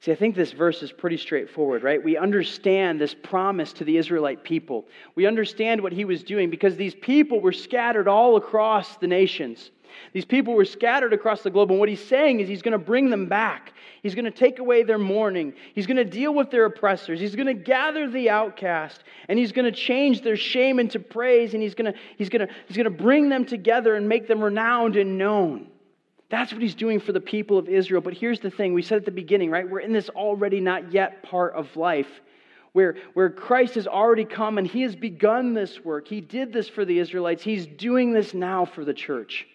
See, 0.00 0.12
I 0.12 0.14
think 0.14 0.34
this 0.34 0.52
verse 0.52 0.82
is 0.82 0.92
pretty 0.92 1.18
straightforward, 1.18 1.82
right? 1.82 2.02
We 2.02 2.16
understand 2.16 2.98
this 2.98 3.14
promise 3.14 3.74
to 3.74 3.84
the 3.84 3.98
Israelite 3.98 4.42
people. 4.42 4.86
We 5.14 5.26
understand 5.26 5.82
what 5.82 5.92
he 5.92 6.06
was 6.06 6.22
doing 6.22 6.48
because 6.48 6.74
these 6.76 6.94
people 6.94 7.40
were 7.40 7.52
scattered 7.52 8.08
all 8.08 8.36
across 8.36 8.96
the 8.96 9.06
nations. 9.06 9.70
These 10.14 10.24
people 10.24 10.54
were 10.54 10.64
scattered 10.64 11.12
across 11.12 11.42
the 11.42 11.50
globe, 11.50 11.70
and 11.70 11.78
what 11.78 11.90
he's 11.90 12.02
saying 12.02 12.40
is 12.40 12.48
he's 12.48 12.62
going 12.62 12.72
to 12.72 12.78
bring 12.78 13.10
them 13.10 13.26
back. 13.26 13.74
He's 14.02 14.14
going 14.14 14.24
to 14.24 14.30
take 14.30 14.58
away 14.58 14.84
their 14.84 14.98
mourning. 14.98 15.52
He's 15.74 15.86
going 15.86 15.98
to 15.98 16.04
deal 16.04 16.32
with 16.32 16.50
their 16.50 16.64
oppressors. 16.64 17.20
He's 17.20 17.36
going 17.36 17.48
to 17.48 17.54
gather 17.54 18.08
the 18.08 18.30
outcast, 18.30 19.04
and 19.28 19.38
he's 19.38 19.52
going 19.52 19.70
to 19.70 19.78
change 19.78 20.22
their 20.22 20.36
shame 20.36 20.78
into 20.78 20.98
praise, 20.98 21.52
and 21.52 21.62
he's 21.62 21.74
going 21.74 21.92
to, 21.92 21.98
he's 22.16 22.30
going 22.30 22.46
to, 22.46 22.54
he's 22.66 22.76
going 22.76 22.84
to 22.84 22.90
bring 22.90 23.28
them 23.28 23.44
together 23.44 23.96
and 23.96 24.08
make 24.08 24.28
them 24.28 24.42
renowned 24.42 24.96
and 24.96 25.18
known. 25.18 25.66
That's 26.30 26.52
what 26.52 26.62
he's 26.62 26.76
doing 26.76 27.00
for 27.00 27.12
the 27.12 27.20
people 27.20 27.58
of 27.58 27.68
Israel. 27.68 28.00
But 28.00 28.14
here's 28.14 28.40
the 28.40 28.50
thing 28.50 28.72
we 28.72 28.82
said 28.82 28.98
at 28.98 29.04
the 29.04 29.10
beginning, 29.10 29.50
right? 29.50 29.68
We're 29.68 29.80
in 29.80 29.92
this 29.92 30.08
already 30.08 30.60
not 30.60 30.92
yet 30.92 31.22
part 31.24 31.54
of 31.54 31.76
life 31.76 32.08
where, 32.72 32.96
where 33.14 33.30
Christ 33.30 33.74
has 33.74 33.86
already 33.86 34.24
come 34.24 34.58
and 34.58 34.66
he 34.66 34.82
has 34.82 34.94
begun 34.94 35.54
this 35.54 35.84
work. 35.84 36.06
He 36.06 36.20
did 36.20 36.52
this 36.52 36.68
for 36.68 36.84
the 36.84 36.98
Israelites. 36.98 37.42
He's 37.42 37.66
doing 37.66 38.12
this 38.12 38.32
now 38.32 38.64
for 38.64 38.84
the 38.84 38.94
church. 38.94 39.46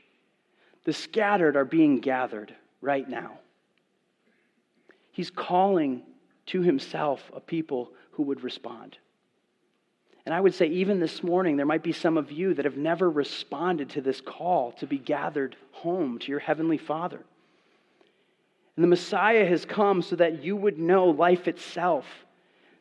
The 0.84 0.94
scattered 0.94 1.56
are 1.56 1.66
being 1.66 2.00
gathered 2.00 2.54
right 2.82 3.08
now. 3.08 3.40
He's 5.12 5.30
calling 5.30 6.04
to 6.48 6.62
himself 6.62 7.32
a 7.34 7.40
people 7.40 7.92
who 8.12 8.24
would 8.24 8.44
respond. 8.44 8.98
And 10.26 10.34
I 10.34 10.42
would 10.42 10.56
say, 10.56 10.68
even 10.68 11.00
this 11.00 11.22
morning, 11.22 11.56
there 11.56 11.68
might 11.68 11.84
be 11.84 11.92
some 11.92 12.18
of 12.18 12.32
you 12.32 12.56
that 12.56 12.66
have 12.66 12.78
never 12.78 13.10
responded 13.10 13.92
to 13.92 14.02
this 14.02 14.22
call 14.22 14.72
to 14.74 14.88
be 14.88 14.98
gathered 14.98 15.56
home 15.72 16.18
to 16.20 16.32
your 16.32 16.40
Heavenly 16.40 16.80
Father. 16.80 17.20
And 18.76 18.84
the 18.84 18.88
Messiah 18.88 19.46
has 19.46 19.66
come 19.66 20.02
so 20.02 20.16
that 20.16 20.44
you 20.44 20.56
would 20.56 20.80
know 20.80 21.06
life 21.06 21.48
itself, 21.48 22.06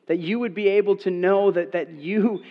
that 0.07 0.19
you 0.19 0.39
would 0.39 0.55
be 0.55 0.69
able 0.69 0.97
to 0.99 1.11
know 1.11 1.51
that, 1.51 1.73
that 1.73 1.91
you, 1.91 2.43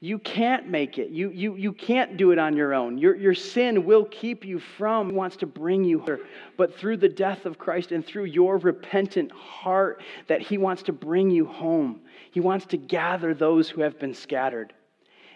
you 0.00 0.18
can't 0.18 0.68
make 0.68 0.98
it. 0.98 1.10
You, 1.10 1.30
you, 1.30 1.56
you 1.56 1.72
can't 1.72 2.16
do 2.16 2.30
it 2.32 2.38
on 2.38 2.56
your 2.56 2.72
own. 2.72 2.98
Your, 2.98 3.14
your 3.14 3.34
sin 3.34 3.84
will 3.84 4.06
keep 4.06 4.44
you 4.44 4.58
from, 4.58 5.14
wants 5.14 5.36
to 5.36 5.46
bring 5.46 5.84
you 5.84 6.00
here. 6.00 6.20
But 6.56 6.74
through 6.76 6.96
the 6.96 7.08
death 7.08 7.44
of 7.44 7.58
Christ 7.58 7.92
and 7.92 8.04
through 8.04 8.24
your 8.24 8.56
repentant 8.56 9.30
heart, 9.32 10.02
that 10.28 10.40
He 10.40 10.56
wants 10.56 10.82
to 10.84 10.92
bring 10.92 11.30
you 11.30 11.44
home. 11.44 12.00
He 12.30 12.40
wants 12.40 12.66
to 12.66 12.76
gather 12.76 13.34
those 13.34 13.68
who 13.68 13.80
have 13.80 13.98
been 13.98 14.14
scattered. 14.14 14.72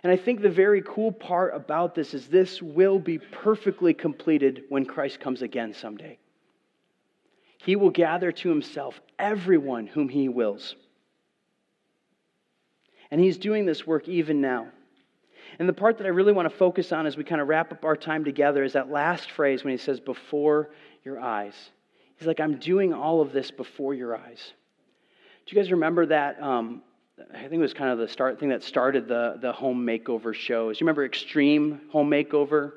And 0.03 0.11
I 0.11 0.17
think 0.17 0.41
the 0.41 0.51
very 0.51 0.83
cool 0.83 1.13
part 1.13 1.55
about 1.55 1.95
this 1.95 2.13
is 2.13 2.27
this 2.27 2.61
will 2.61 2.99
be 2.99 3.19
perfectly 3.19 3.95
completed 3.95 4.65
when 4.69 4.85
Christ 4.85 5.21
comes 5.21 5.43
again 5.43 5.73
someday. 5.73 6.19
He 7.59 7.77
will 7.77 7.91
gather 7.91 8.33
to 8.33 8.49
himself 8.49 9.01
everyone 9.19 9.87
whom 9.87 10.09
he 10.09 10.29
wills. 10.29 10.75
And 13.11 13.21
he's 13.21 13.39
doing 13.39 13.67
this 13.67 13.87
work 13.87 14.09
even 14.09 14.41
now. 14.41 14.69
And 15.59 15.69
the 15.69 15.75
part 15.75 15.99
that 15.99 16.07
I 16.07 16.11
really 16.11 16.33
want 16.33 16.51
to 16.51 16.57
focus 16.57 16.93
on 16.93 17.07
as 17.07 17.17
we 17.17 17.25
kind 17.25 17.41
of 17.41 17.47
wrap 17.47 17.71
up 17.71 17.85
our 17.85 17.95
time 17.95 18.25
together 18.25 18.65
is 18.65 18.73
that 18.73 18.91
last 18.91 19.31
phrase 19.31 19.63
when 19.63 19.73
he 19.73 19.79
says, 19.79 20.01
before 20.01 20.71
your 21.05 21.21
eyes. 21.21 21.55
He's 22.17 22.27
like, 22.27 22.41
I'm 22.41 22.59
doing 22.59 22.93
all 22.93 23.21
of 23.21 23.33
this 23.33 23.51
before 23.51 23.95
your 23.95 24.17
eyes. 24.17 24.53
Do 25.47 25.57
you 25.57 25.63
guys 25.63 25.73
remember 25.73 26.07
that? 26.07 26.41
Um, 26.41 26.83
I 27.35 27.41
think 27.41 27.55
it 27.55 27.59
was 27.59 27.75
kind 27.75 27.91
of 27.91 27.99
the 27.99 28.07
start 28.09 28.39
thing 28.39 28.51
that 28.51 28.63
started 28.63 29.09
the, 29.09 29.39
the 29.41 29.53
home 29.53 29.85
makeover 29.85 30.33
shows. 30.33 30.81
You 30.81 30.85
remember 30.85 31.05
Extreme 31.05 31.81
Home 31.91 32.09
Makeover, 32.09 32.73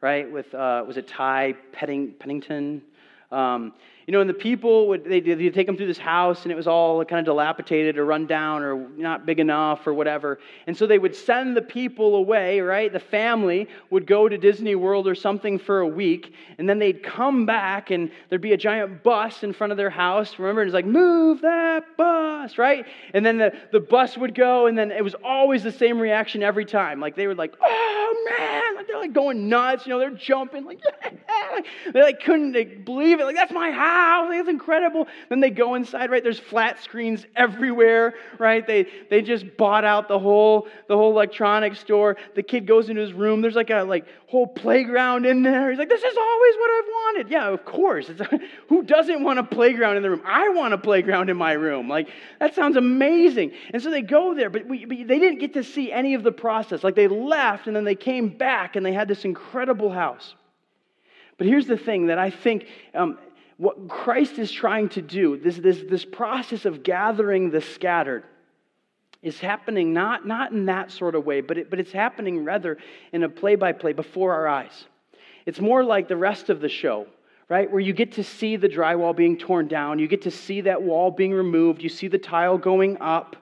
right? 0.00 0.30
With, 0.30 0.52
uh, 0.52 0.84
was 0.86 0.96
it 0.96 1.06
Ty 1.06 1.54
Petting, 1.72 2.14
Pennington? 2.18 2.82
Um, 3.30 3.72
you 4.08 4.12
know, 4.12 4.22
and 4.22 4.30
the 4.30 4.34
people 4.34 4.88
would 4.88 5.04
they 5.04 5.20
would 5.20 5.52
take 5.52 5.66
them 5.66 5.76
through 5.76 5.86
this 5.86 5.98
house, 5.98 6.44
and 6.44 6.50
it 6.50 6.54
was 6.54 6.66
all 6.66 7.04
kind 7.04 7.20
of 7.20 7.26
dilapidated 7.26 7.98
or 7.98 8.06
run 8.06 8.26
down 8.26 8.62
or 8.62 8.88
not 8.96 9.26
big 9.26 9.38
enough 9.38 9.86
or 9.86 9.92
whatever. 9.92 10.38
And 10.66 10.74
so 10.74 10.86
they 10.86 10.98
would 10.98 11.14
send 11.14 11.54
the 11.54 11.60
people 11.60 12.14
away, 12.14 12.60
right? 12.60 12.90
The 12.90 13.00
family 13.00 13.68
would 13.90 14.06
go 14.06 14.26
to 14.26 14.38
Disney 14.38 14.76
World 14.76 15.06
or 15.06 15.14
something 15.14 15.58
for 15.58 15.80
a 15.80 15.86
week, 15.86 16.32
and 16.56 16.66
then 16.66 16.78
they'd 16.78 17.02
come 17.02 17.44
back, 17.44 17.90
and 17.90 18.10
there'd 18.30 18.40
be 18.40 18.54
a 18.54 18.56
giant 18.56 19.02
bus 19.02 19.42
in 19.42 19.52
front 19.52 19.72
of 19.72 19.76
their 19.76 19.90
house. 19.90 20.38
Remember, 20.38 20.62
it's 20.62 20.72
like 20.72 20.86
move 20.86 21.42
that 21.42 21.84
bus, 21.98 22.56
right? 22.56 22.86
And 23.12 23.26
then 23.26 23.36
the, 23.36 23.52
the 23.72 23.80
bus 23.80 24.16
would 24.16 24.34
go, 24.34 24.68
and 24.68 24.78
then 24.78 24.90
it 24.90 25.04
was 25.04 25.16
always 25.22 25.62
the 25.62 25.72
same 25.72 26.00
reaction 26.00 26.42
every 26.42 26.64
time. 26.64 26.98
Like 26.98 27.14
they 27.14 27.26
were 27.26 27.34
like, 27.34 27.54
oh 27.62 28.26
man, 28.38 28.74
like 28.74 28.86
they're 28.86 28.98
like 28.98 29.12
going 29.12 29.50
nuts, 29.50 29.86
you 29.86 29.92
know, 29.92 29.98
they're 29.98 30.12
jumping, 30.12 30.64
like 30.64 30.80
they 31.92 32.00
like 32.00 32.22
couldn't 32.22 32.86
believe 32.86 33.17
it, 33.18 33.24
like 33.24 33.36
that's 33.36 33.52
my 33.52 33.70
house 33.70 34.28
that's 34.30 34.48
incredible. 34.48 35.06
Then 35.28 35.40
they 35.40 35.50
go 35.50 35.74
inside, 35.74 36.10
right? 36.10 36.22
There's 36.22 36.38
flat 36.38 36.82
screens 36.82 37.26
everywhere, 37.36 38.14
right? 38.38 38.66
They, 38.66 38.86
they 39.10 39.22
just 39.22 39.56
bought 39.56 39.84
out 39.84 40.08
the 40.08 40.18
whole, 40.18 40.68
the 40.88 40.96
whole 40.96 41.10
electronics 41.10 41.80
store. 41.80 42.16
The 42.34 42.42
kid 42.42 42.66
goes 42.66 42.88
into 42.88 43.02
his 43.02 43.12
room. 43.12 43.40
There's 43.40 43.54
like 43.54 43.70
a 43.70 43.82
like 43.82 44.06
whole 44.28 44.46
playground 44.46 45.26
in 45.26 45.42
there. 45.42 45.70
He's 45.70 45.78
like, 45.78 45.88
this 45.88 46.02
is 46.02 46.16
always 46.16 46.54
what 46.56 46.70
I've 46.70 46.86
wanted. 46.86 47.30
Yeah, 47.30 47.48
of 47.48 47.64
course. 47.64 48.08
It's, 48.08 48.20
who 48.68 48.82
doesn't 48.82 49.22
want 49.22 49.38
a 49.38 49.44
playground 49.44 49.96
in 49.96 50.02
the 50.02 50.10
room? 50.10 50.22
I 50.24 50.50
want 50.50 50.74
a 50.74 50.78
playground 50.78 51.30
in 51.30 51.36
my 51.36 51.52
room. 51.52 51.88
Like, 51.88 52.08
that 52.40 52.54
sounds 52.54 52.76
amazing. 52.76 53.52
And 53.72 53.82
so 53.82 53.90
they 53.90 54.02
go 54.02 54.34
there, 54.34 54.50
but, 54.50 54.66
we, 54.66 54.84
but 54.84 54.96
they 54.98 55.18
didn't 55.18 55.38
get 55.38 55.54
to 55.54 55.64
see 55.64 55.90
any 55.90 56.14
of 56.14 56.22
the 56.22 56.32
process. 56.32 56.84
Like, 56.84 56.94
they 56.94 57.08
left 57.08 57.66
and 57.66 57.74
then 57.74 57.84
they 57.84 57.94
came 57.94 58.28
back 58.28 58.76
and 58.76 58.84
they 58.84 58.92
had 58.92 59.08
this 59.08 59.24
incredible 59.24 59.90
house. 59.90 60.34
But 61.38 61.46
here's 61.46 61.66
the 61.66 61.78
thing 61.78 62.08
that 62.08 62.18
I 62.18 62.30
think 62.30 62.66
um, 62.94 63.18
what 63.56 63.88
Christ 63.88 64.38
is 64.38 64.52
trying 64.52 64.88
to 64.90 65.02
do, 65.02 65.36
this, 65.36 65.56
this, 65.56 65.82
this 65.88 66.04
process 66.04 66.64
of 66.64 66.82
gathering 66.82 67.50
the 67.50 67.60
scattered, 67.60 68.24
is 69.22 69.40
happening 69.40 69.92
not, 69.92 70.26
not 70.26 70.52
in 70.52 70.66
that 70.66 70.90
sort 70.92 71.14
of 71.14 71.24
way, 71.24 71.40
but, 71.40 71.58
it, 71.58 71.70
but 71.70 71.80
it's 71.80 71.90
happening 71.92 72.44
rather 72.44 72.78
in 73.12 73.24
a 73.24 73.28
play 73.28 73.56
by 73.56 73.72
play 73.72 73.92
before 73.92 74.32
our 74.34 74.46
eyes. 74.46 74.86
It's 75.46 75.60
more 75.60 75.82
like 75.82 76.08
the 76.08 76.16
rest 76.16 76.50
of 76.50 76.60
the 76.60 76.68
show, 76.68 77.06
right? 77.48 77.70
Where 77.70 77.80
you 77.80 77.92
get 77.92 78.12
to 78.12 78.22
see 78.22 78.56
the 78.56 78.68
drywall 78.68 79.16
being 79.16 79.36
torn 79.36 79.66
down, 79.66 79.98
you 79.98 80.06
get 80.06 80.22
to 80.22 80.30
see 80.30 80.60
that 80.62 80.82
wall 80.82 81.10
being 81.10 81.32
removed, 81.32 81.82
you 81.82 81.88
see 81.88 82.06
the 82.06 82.18
tile 82.18 82.58
going 82.58 82.96
up, 83.00 83.34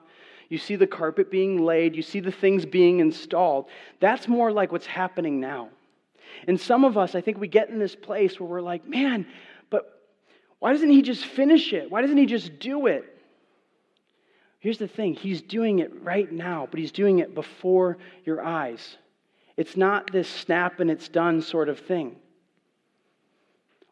you 0.49 0.57
see 0.57 0.75
the 0.75 0.87
carpet 0.87 1.29
being 1.29 1.63
laid, 1.63 1.95
you 1.95 2.01
see 2.01 2.21
the 2.21 2.31
things 2.31 2.65
being 2.65 2.99
installed. 2.99 3.65
That's 3.99 4.27
more 4.27 4.51
like 4.51 4.71
what's 4.71 4.85
happening 4.85 5.39
now. 5.39 5.69
And 6.47 6.59
some 6.59 6.83
of 6.83 6.97
us, 6.97 7.15
I 7.15 7.21
think 7.21 7.39
we 7.39 7.47
get 7.47 7.69
in 7.69 7.79
this 7.79 7.95
place 7.95 8.39
where 8.39 8.49
we're 8.49 8.61
like, 8.61 8.87
man, 8.87 9.25
but 9.69 10.03
why 10.59 10.73
doesn't 10.73 10.89
he 10.89 11.01
just 11.01 11.25
finish 11.25 11.73
it? 11.73 11.91
Why 11.91 12.01
doesn't 12.01 12.17
he 12.17 12.25
just 12.25 12.59
do 12.59 12.87
it? 12.87 13.17
Here's 14.59 14.77
the 14.77 14.87
thing 14.87 15.13
He's 15.13 15.41
doing 15.41 15.79
it 15.79 15.91
right 16.03 16.31
now, 16.31 16.67
but 16.69 16.79
He's 16.79 16.91
doing 16.91 17.19
it 17.19 17.35
before 17.35 17.97
your 18.25 18.43
eyes. 18.43 18.97
It's 19.55 19.77
not 19.77 20.11
this 20.11 20.29
snap 20.29 20.79
and 20.79 20.91
it's 20.91 21.09
done 21.09 21.41
sort 21.41 21.69
of 21.69 21.79
thing. 21.79 22.15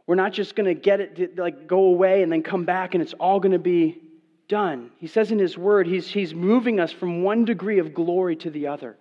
We're 0.07 0.15
not 0.15 0.33
just 0.33 0.55
going 0.55 0.67
to 0.67 0.79
get 0.79 0.99
it 0.99 1.15
to 1.15 1.41
like 1.41 1.67
go 1.67 1.86
away 1.86 2.21
and 2.21 2.31
then 2.31 2.43
come 2.43 2.65
back 2.65 2.93
and 2.93 3.01
it's 3.01 3.13
all 3.13 3.39
going 3.39 3.53
to 3.53 3.59
be 3.59 4.01
done. 4.47 4.91
He 4.97 5.07
says 5.07 5.31
in 5.31 5.39
His 5.39 5.57
Word, 5.57 5.88
He's, 5.88 6.07
he's 6.07 6.33
moving 6.33 6.79
us 6.79 6.91
from 6.91 7.23
one 7.23 7.45
degree 7.45 7.79
of 7.79 7.93
glory 7.93 8.36
to 8.38 8.49
the 8.49 8.67
other. 8.67 8.97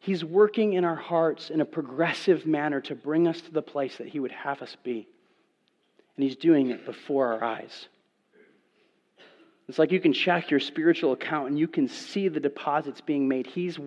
He's 0.00 0.24
working 0.24 0.72
in 0.72 0.84
our 0.84 0.96
hearts 0.96 1.50
in 1.50 1.60
a 1.60 1.66
progressive 1.66 2.46
manner 2.46 2.80
to 2.82 2.94
bring 2.94 3.28
us 3.28 3.40
to 3.42 3.52
the 3.52 3.62
place 3.62 3.98
that 3.98 4.08
He 4.08 4.18
would 4.18 4.32
have 4.32 4.62
us 4.62 4.74
be. 4.82 5.06
And 6.16 6.24
He's 6.24 6.36
doing 6.36 6.70
it 6.70 6.86
before 6.86 7.34
our 7.34 7.44
eyes. 7.44 7.88
It's 9.68 9.78
like 9.78 9.92
you 9.92 10.00
can 10.00 10.14
check 10.14 10.50
your 10.50 10.58
spiritual 10.58 11.12
account 11.12 11.50
and 11.50 11.58
you 11.58 11.68
can 11.68 11.86
see 11.86 12.26
the 12.26 12.40
deposits 12.40 13.00
being 13.00 13.28
made. 13.28 13.46
He's, 13.46 13.78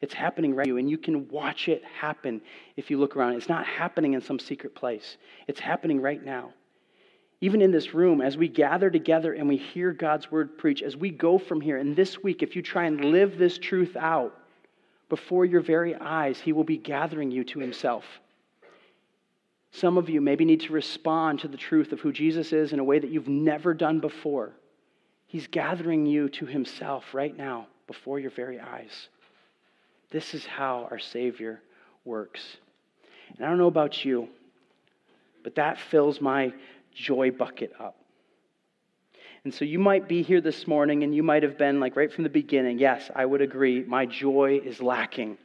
it's 0.00 0.14
happening 0.14 0.54
right 0.54 0.68
you, 0.68 0.76
and 0.76 0.88
you 0.88 0.98
can 0.98 1.26
watch 1.28 1.68
it 1.68 1.82
happen 1.84 2.42
if 2.76 2.90
you 2.90 3.00
look 3.00 3.16
around. 3.16 3.34
It's 3.34 3.48
not 3.48 3.66
happening 3.66 4.12
in 4.12 4.20
some 4.20 4.38
secret 4.38 4.74
place, 4.74 5.16
it's 5.48 5.58
happening 5.58 6.00
right 6.00 6.22
now. 6.22 6.52
Even 7.40 7.60
in 7.60 7.72
this 7.72 7.92
room, 7.92 8.20
as 8.20 8.36
we 8.36 8.46
gather 8.46 8.88
together 8.88 9.32
and 9.32 9.48
we 9.48 9.56
hear 9.56 9.92
God's 9.92 10.30
word 10.30 10.58
preach, 10.58 10.80
as 10.80 10.96
we 10.96 11.10
go 11.10 11.38
from 11.38 11.60
here, 11.60 11.78
and 11.78 11.96
this 11.96 12.22
week, 12.22 12.44
if 12.44 12.54
you 12.54 12.62
try 12.62 12.84
and 12.84 13.06
live 13.06 13.36
this 13.36 13.58
truth 13.58 13.96
out 13.96 14.38
before 15.12 15.44
your 15.44 15.60
very 15.60 15.94
eyes, 15.94 16.40
He 16.40 16.54
will 16.54 16.64
be 16.64 16.78
gathering 16.78 17.30
you 17.30 17.44
to 17.44 17.58
Himself. 17.58 18.02
Some 19.70 19.98
of 19.98 20.08
you 20.08 20.22
maybe 20.22 20.46
need 20.46 20.60
to 20.60 20.72
respond 20.72 21.40
to 21.40 21.48
the 21.48 21.58
truth 21.58 21.92
of 21.92 22.00
who 22.00 22.12
Jesus 22.14 22.50
is 22.50 22.72
in 22.72 22.78
a 22.78 22.84
way 22.84 22.98
that 22.98 23.10
you've 23.10 23.28
never 23.28 23.74
done 23.74 24.00
before. 24.00 24.52
He's 25.26 25.46
gathering 25.46 26.06
you 26.06 26.30
to 26.30 26.46
himself 26.46 27.12
right 27.12 27.36
now 27.36 27.66
before 27.86 28.20
your 28.20 28.30
very 28.30 28.58
eyes. 28.58 29.08
This 30.10 30.32
is 30.32 30.46
how 30.46 30.88
our 30.90 30.98
Savior 30.98 31.60
works. 32.06 32.56
And 33.36 33.44
I 33.44 33.50
don't 33.50 33.58
know 33.58 33.66
about 33.66 34.06
you, 34.06 34.30
but 35.44 35.56
that 35.56 35.78
fills 35.78 36.22
my 36.22 36.54
joy 36.94 37.32
bucket 37.32 37.74
up. 37.78 37.96
And 39.44 39.52
so 39.52 39.64
you 39.64 39.78
might 39.78 40.08
be 40.08 40.22
here 40.22 40.40
this 40.40 40.66
morning 40.68 41.02
and 41.02 41.14
you 41.14 41.22
might 41.22 41.42
have 41.42 41.58
been 41.58 41.80
like 41.80 41.96
right 41.96 42.12
from 42.12 42.22
the 42.24 42.30
beginning, 42.30 42.78
yes, 42.78 43.10
I 43.14 43.26
would 43.26 43.40
agree, 43.40 43.84
my 43.84 44.06
joy 44.06 44.60
is 44.64 44.80
lacking. 44.80 45.36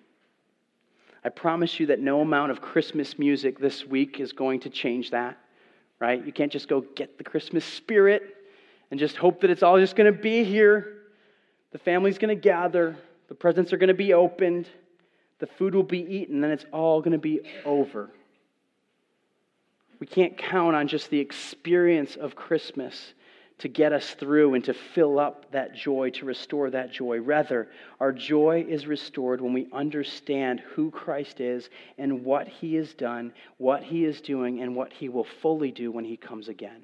I 1.24 1.30
promise 1.30 1.80
you 1.80 1.88
that 1.88 2.00
no 2.00 2.22
amount 2.22 2.52
of 2.52 2.62
Christmas 2.62 3.18
music 3.18 3.60
this 3.60 3.86
week 3.86 4.20
is 4.20 4.34
going 4.34 4.60
to 4.62 4.70
change 4.70 5.12
that, 5.12 5.38
right? 6.00 6.24
You 6.24 6.32
can't 6.32 6.52
just 6.52 6.68
go 6.68 6.82
get 6.96 7.18
the 7.18 7.24
Christmas 7.24 7.66
spirit 7.66 8.36
and 8.92 9.00
just 9.00 9.18
hope 9.18 9.42
that 9.42 9.50
it's 9.50 9.64
all 9.64 9.80
just 9.80 9.96
going 9.96 10.14
to 10.14 10.18
be 10.18 10.44
here. 10.44 11.00
The 11.72 11.80
family's 11.80 12.20
going 12.20 12.36
to 12.36 12.42
gather, 12.42 12.96
the 13.30 13.36
presents 13.36 13.74
are 13.74 13.78
going 13.78 13.88
to 13.88 13.96
be 13.96 14.14
opened, 14.14 14.70
the 15.40 15.48
food 15.48 15.74
will 15.74 15.84
be 15.84 16.00
eaten, 16.00 16.40
then 16.40 16.52
it's 16.52 16.66
all 16.72 17.02
going 17.02 17.12
to 17.12 17.18
be 17.18 17.42
over. 17.66 18.12
We 20.00 20.06
can't 20.06 20.38
count 20.38 20.76
on 20.76 20.88
just 20.88 21.10
the 21.10 21.20
experience 21.20 22.16
of 22.16 22.36
Christmas 22.36 23.14
to 23.60 23.68
get 23.68 23.92
us 23.92 24.12
through 24.12 24.54
and 24.54 24.64
to 24.66 24.74
fill 24.74 25.20
up 25.20 25.52
that 25.52 25.76
joy, 25.76 26.12
to 26.12 26.26
restore 26.26 26.70
that 26.70 26.92
joy. 26.92 27.20
Rather, 27.20 27.68
our 28.00 28.12
joy 28.12 28.64
is 28.68 28.86
restored 28.86 29.42
when 29.42 29.54
we 29.54 29.68
understand 29.74 30.60
who 30.60 30.92
Christ 30.92 31.40
is 31.40 31.70
and 31.98 32.24
what 32.24 32.48
he 32.48 32.76
has 32.76 32.94
done, 32.94 33.34
what 33.58 33.82
he 33.82 34.06
is 34.06 34.22
doing, 34.22 34.62
and 34.62 34.76
what 34.76 34.94
he 34.94 35.10
will 35.10 35.24
fully 35.24 35.72
do 35.72 35.92
when 35.92 36.06
he 36.06 36.18
comes 36.18 36.50
again. 36.50 36.84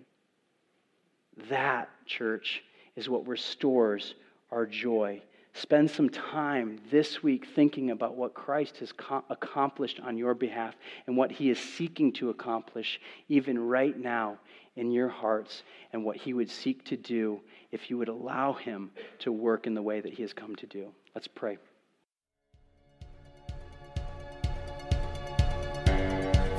That, 1.50 1.90
church, 2.06 2.64
is 2.96 3.08
what 3.08 3.28
restores 3.28 4.16
our 4.52 4.66
joy. 4.66 5.22
Spend 5.56 5.92
some 5.92 6.10
time 6.10 6.80
this 6.90 7.22
week 7.22 7.46
thinking 7.54 7.92
about 7.92 8.16
what 8.16 8.34
Christ 8.34 8.78
has 8.78 8.92
co- 8.92 9.24
accomplished 9.30 10.00
on 10.00 10.18
your 10.18 10.34
behalf 10.34 10.74
and 11.06 11.16
what 11.16 11.32
he 11.32 11.52
is 11.52 11.60
seeking 11.60 12.12
to 12.14 12.32
accomplish, 12.32 13.00
even 13.30 13.60
right 13.60 13.98
now 13.98 14.40
in 14.76 14.92
your 14.92 15.08
hearts, 15.08 15.64
and 15.92 16.04
what 16.04 16.18
he 16.18 16.34
would 16.34 16.50
seek 16.50 16.84
to 16.86 16.98
do 16.98 17.40
if 17.72 17.90
you 17.90 17.98
would 17.98 18.10
allow 18.10 18.54
him 18.54 18.92
to 19.20 19.32
work 19.32 19.68
in 19.68 19.74
the 19.74 19.82
way 19.82 20.02
that 20.02 20.14
he 20.14 20.22
has 20.22 20.34
come 20.34 20.56
to 20.56 20.66
do. 20.66 20.88
Let's 21.14 21.28
pray. 21.28 21.58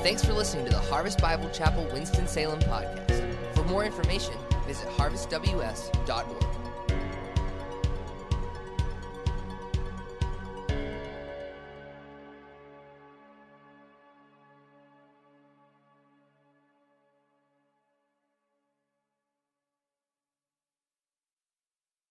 Thanks 0.01 0.23
for 0.23 0.33
listening 0.33 0.65
to 0.65 0.71
the 0.71 0.79
Harvest 0.79 1.19
Bible 1.19 1.49
Chapel 1.49 1.83
Winston-Salem 1.91 2.59
podcast. 2.59 3.55
For 3.55 3.63
more 3.63 3.83
information, 3.83 4.35
visit 4.67 4.87
harvestws.org. 4.89 6.54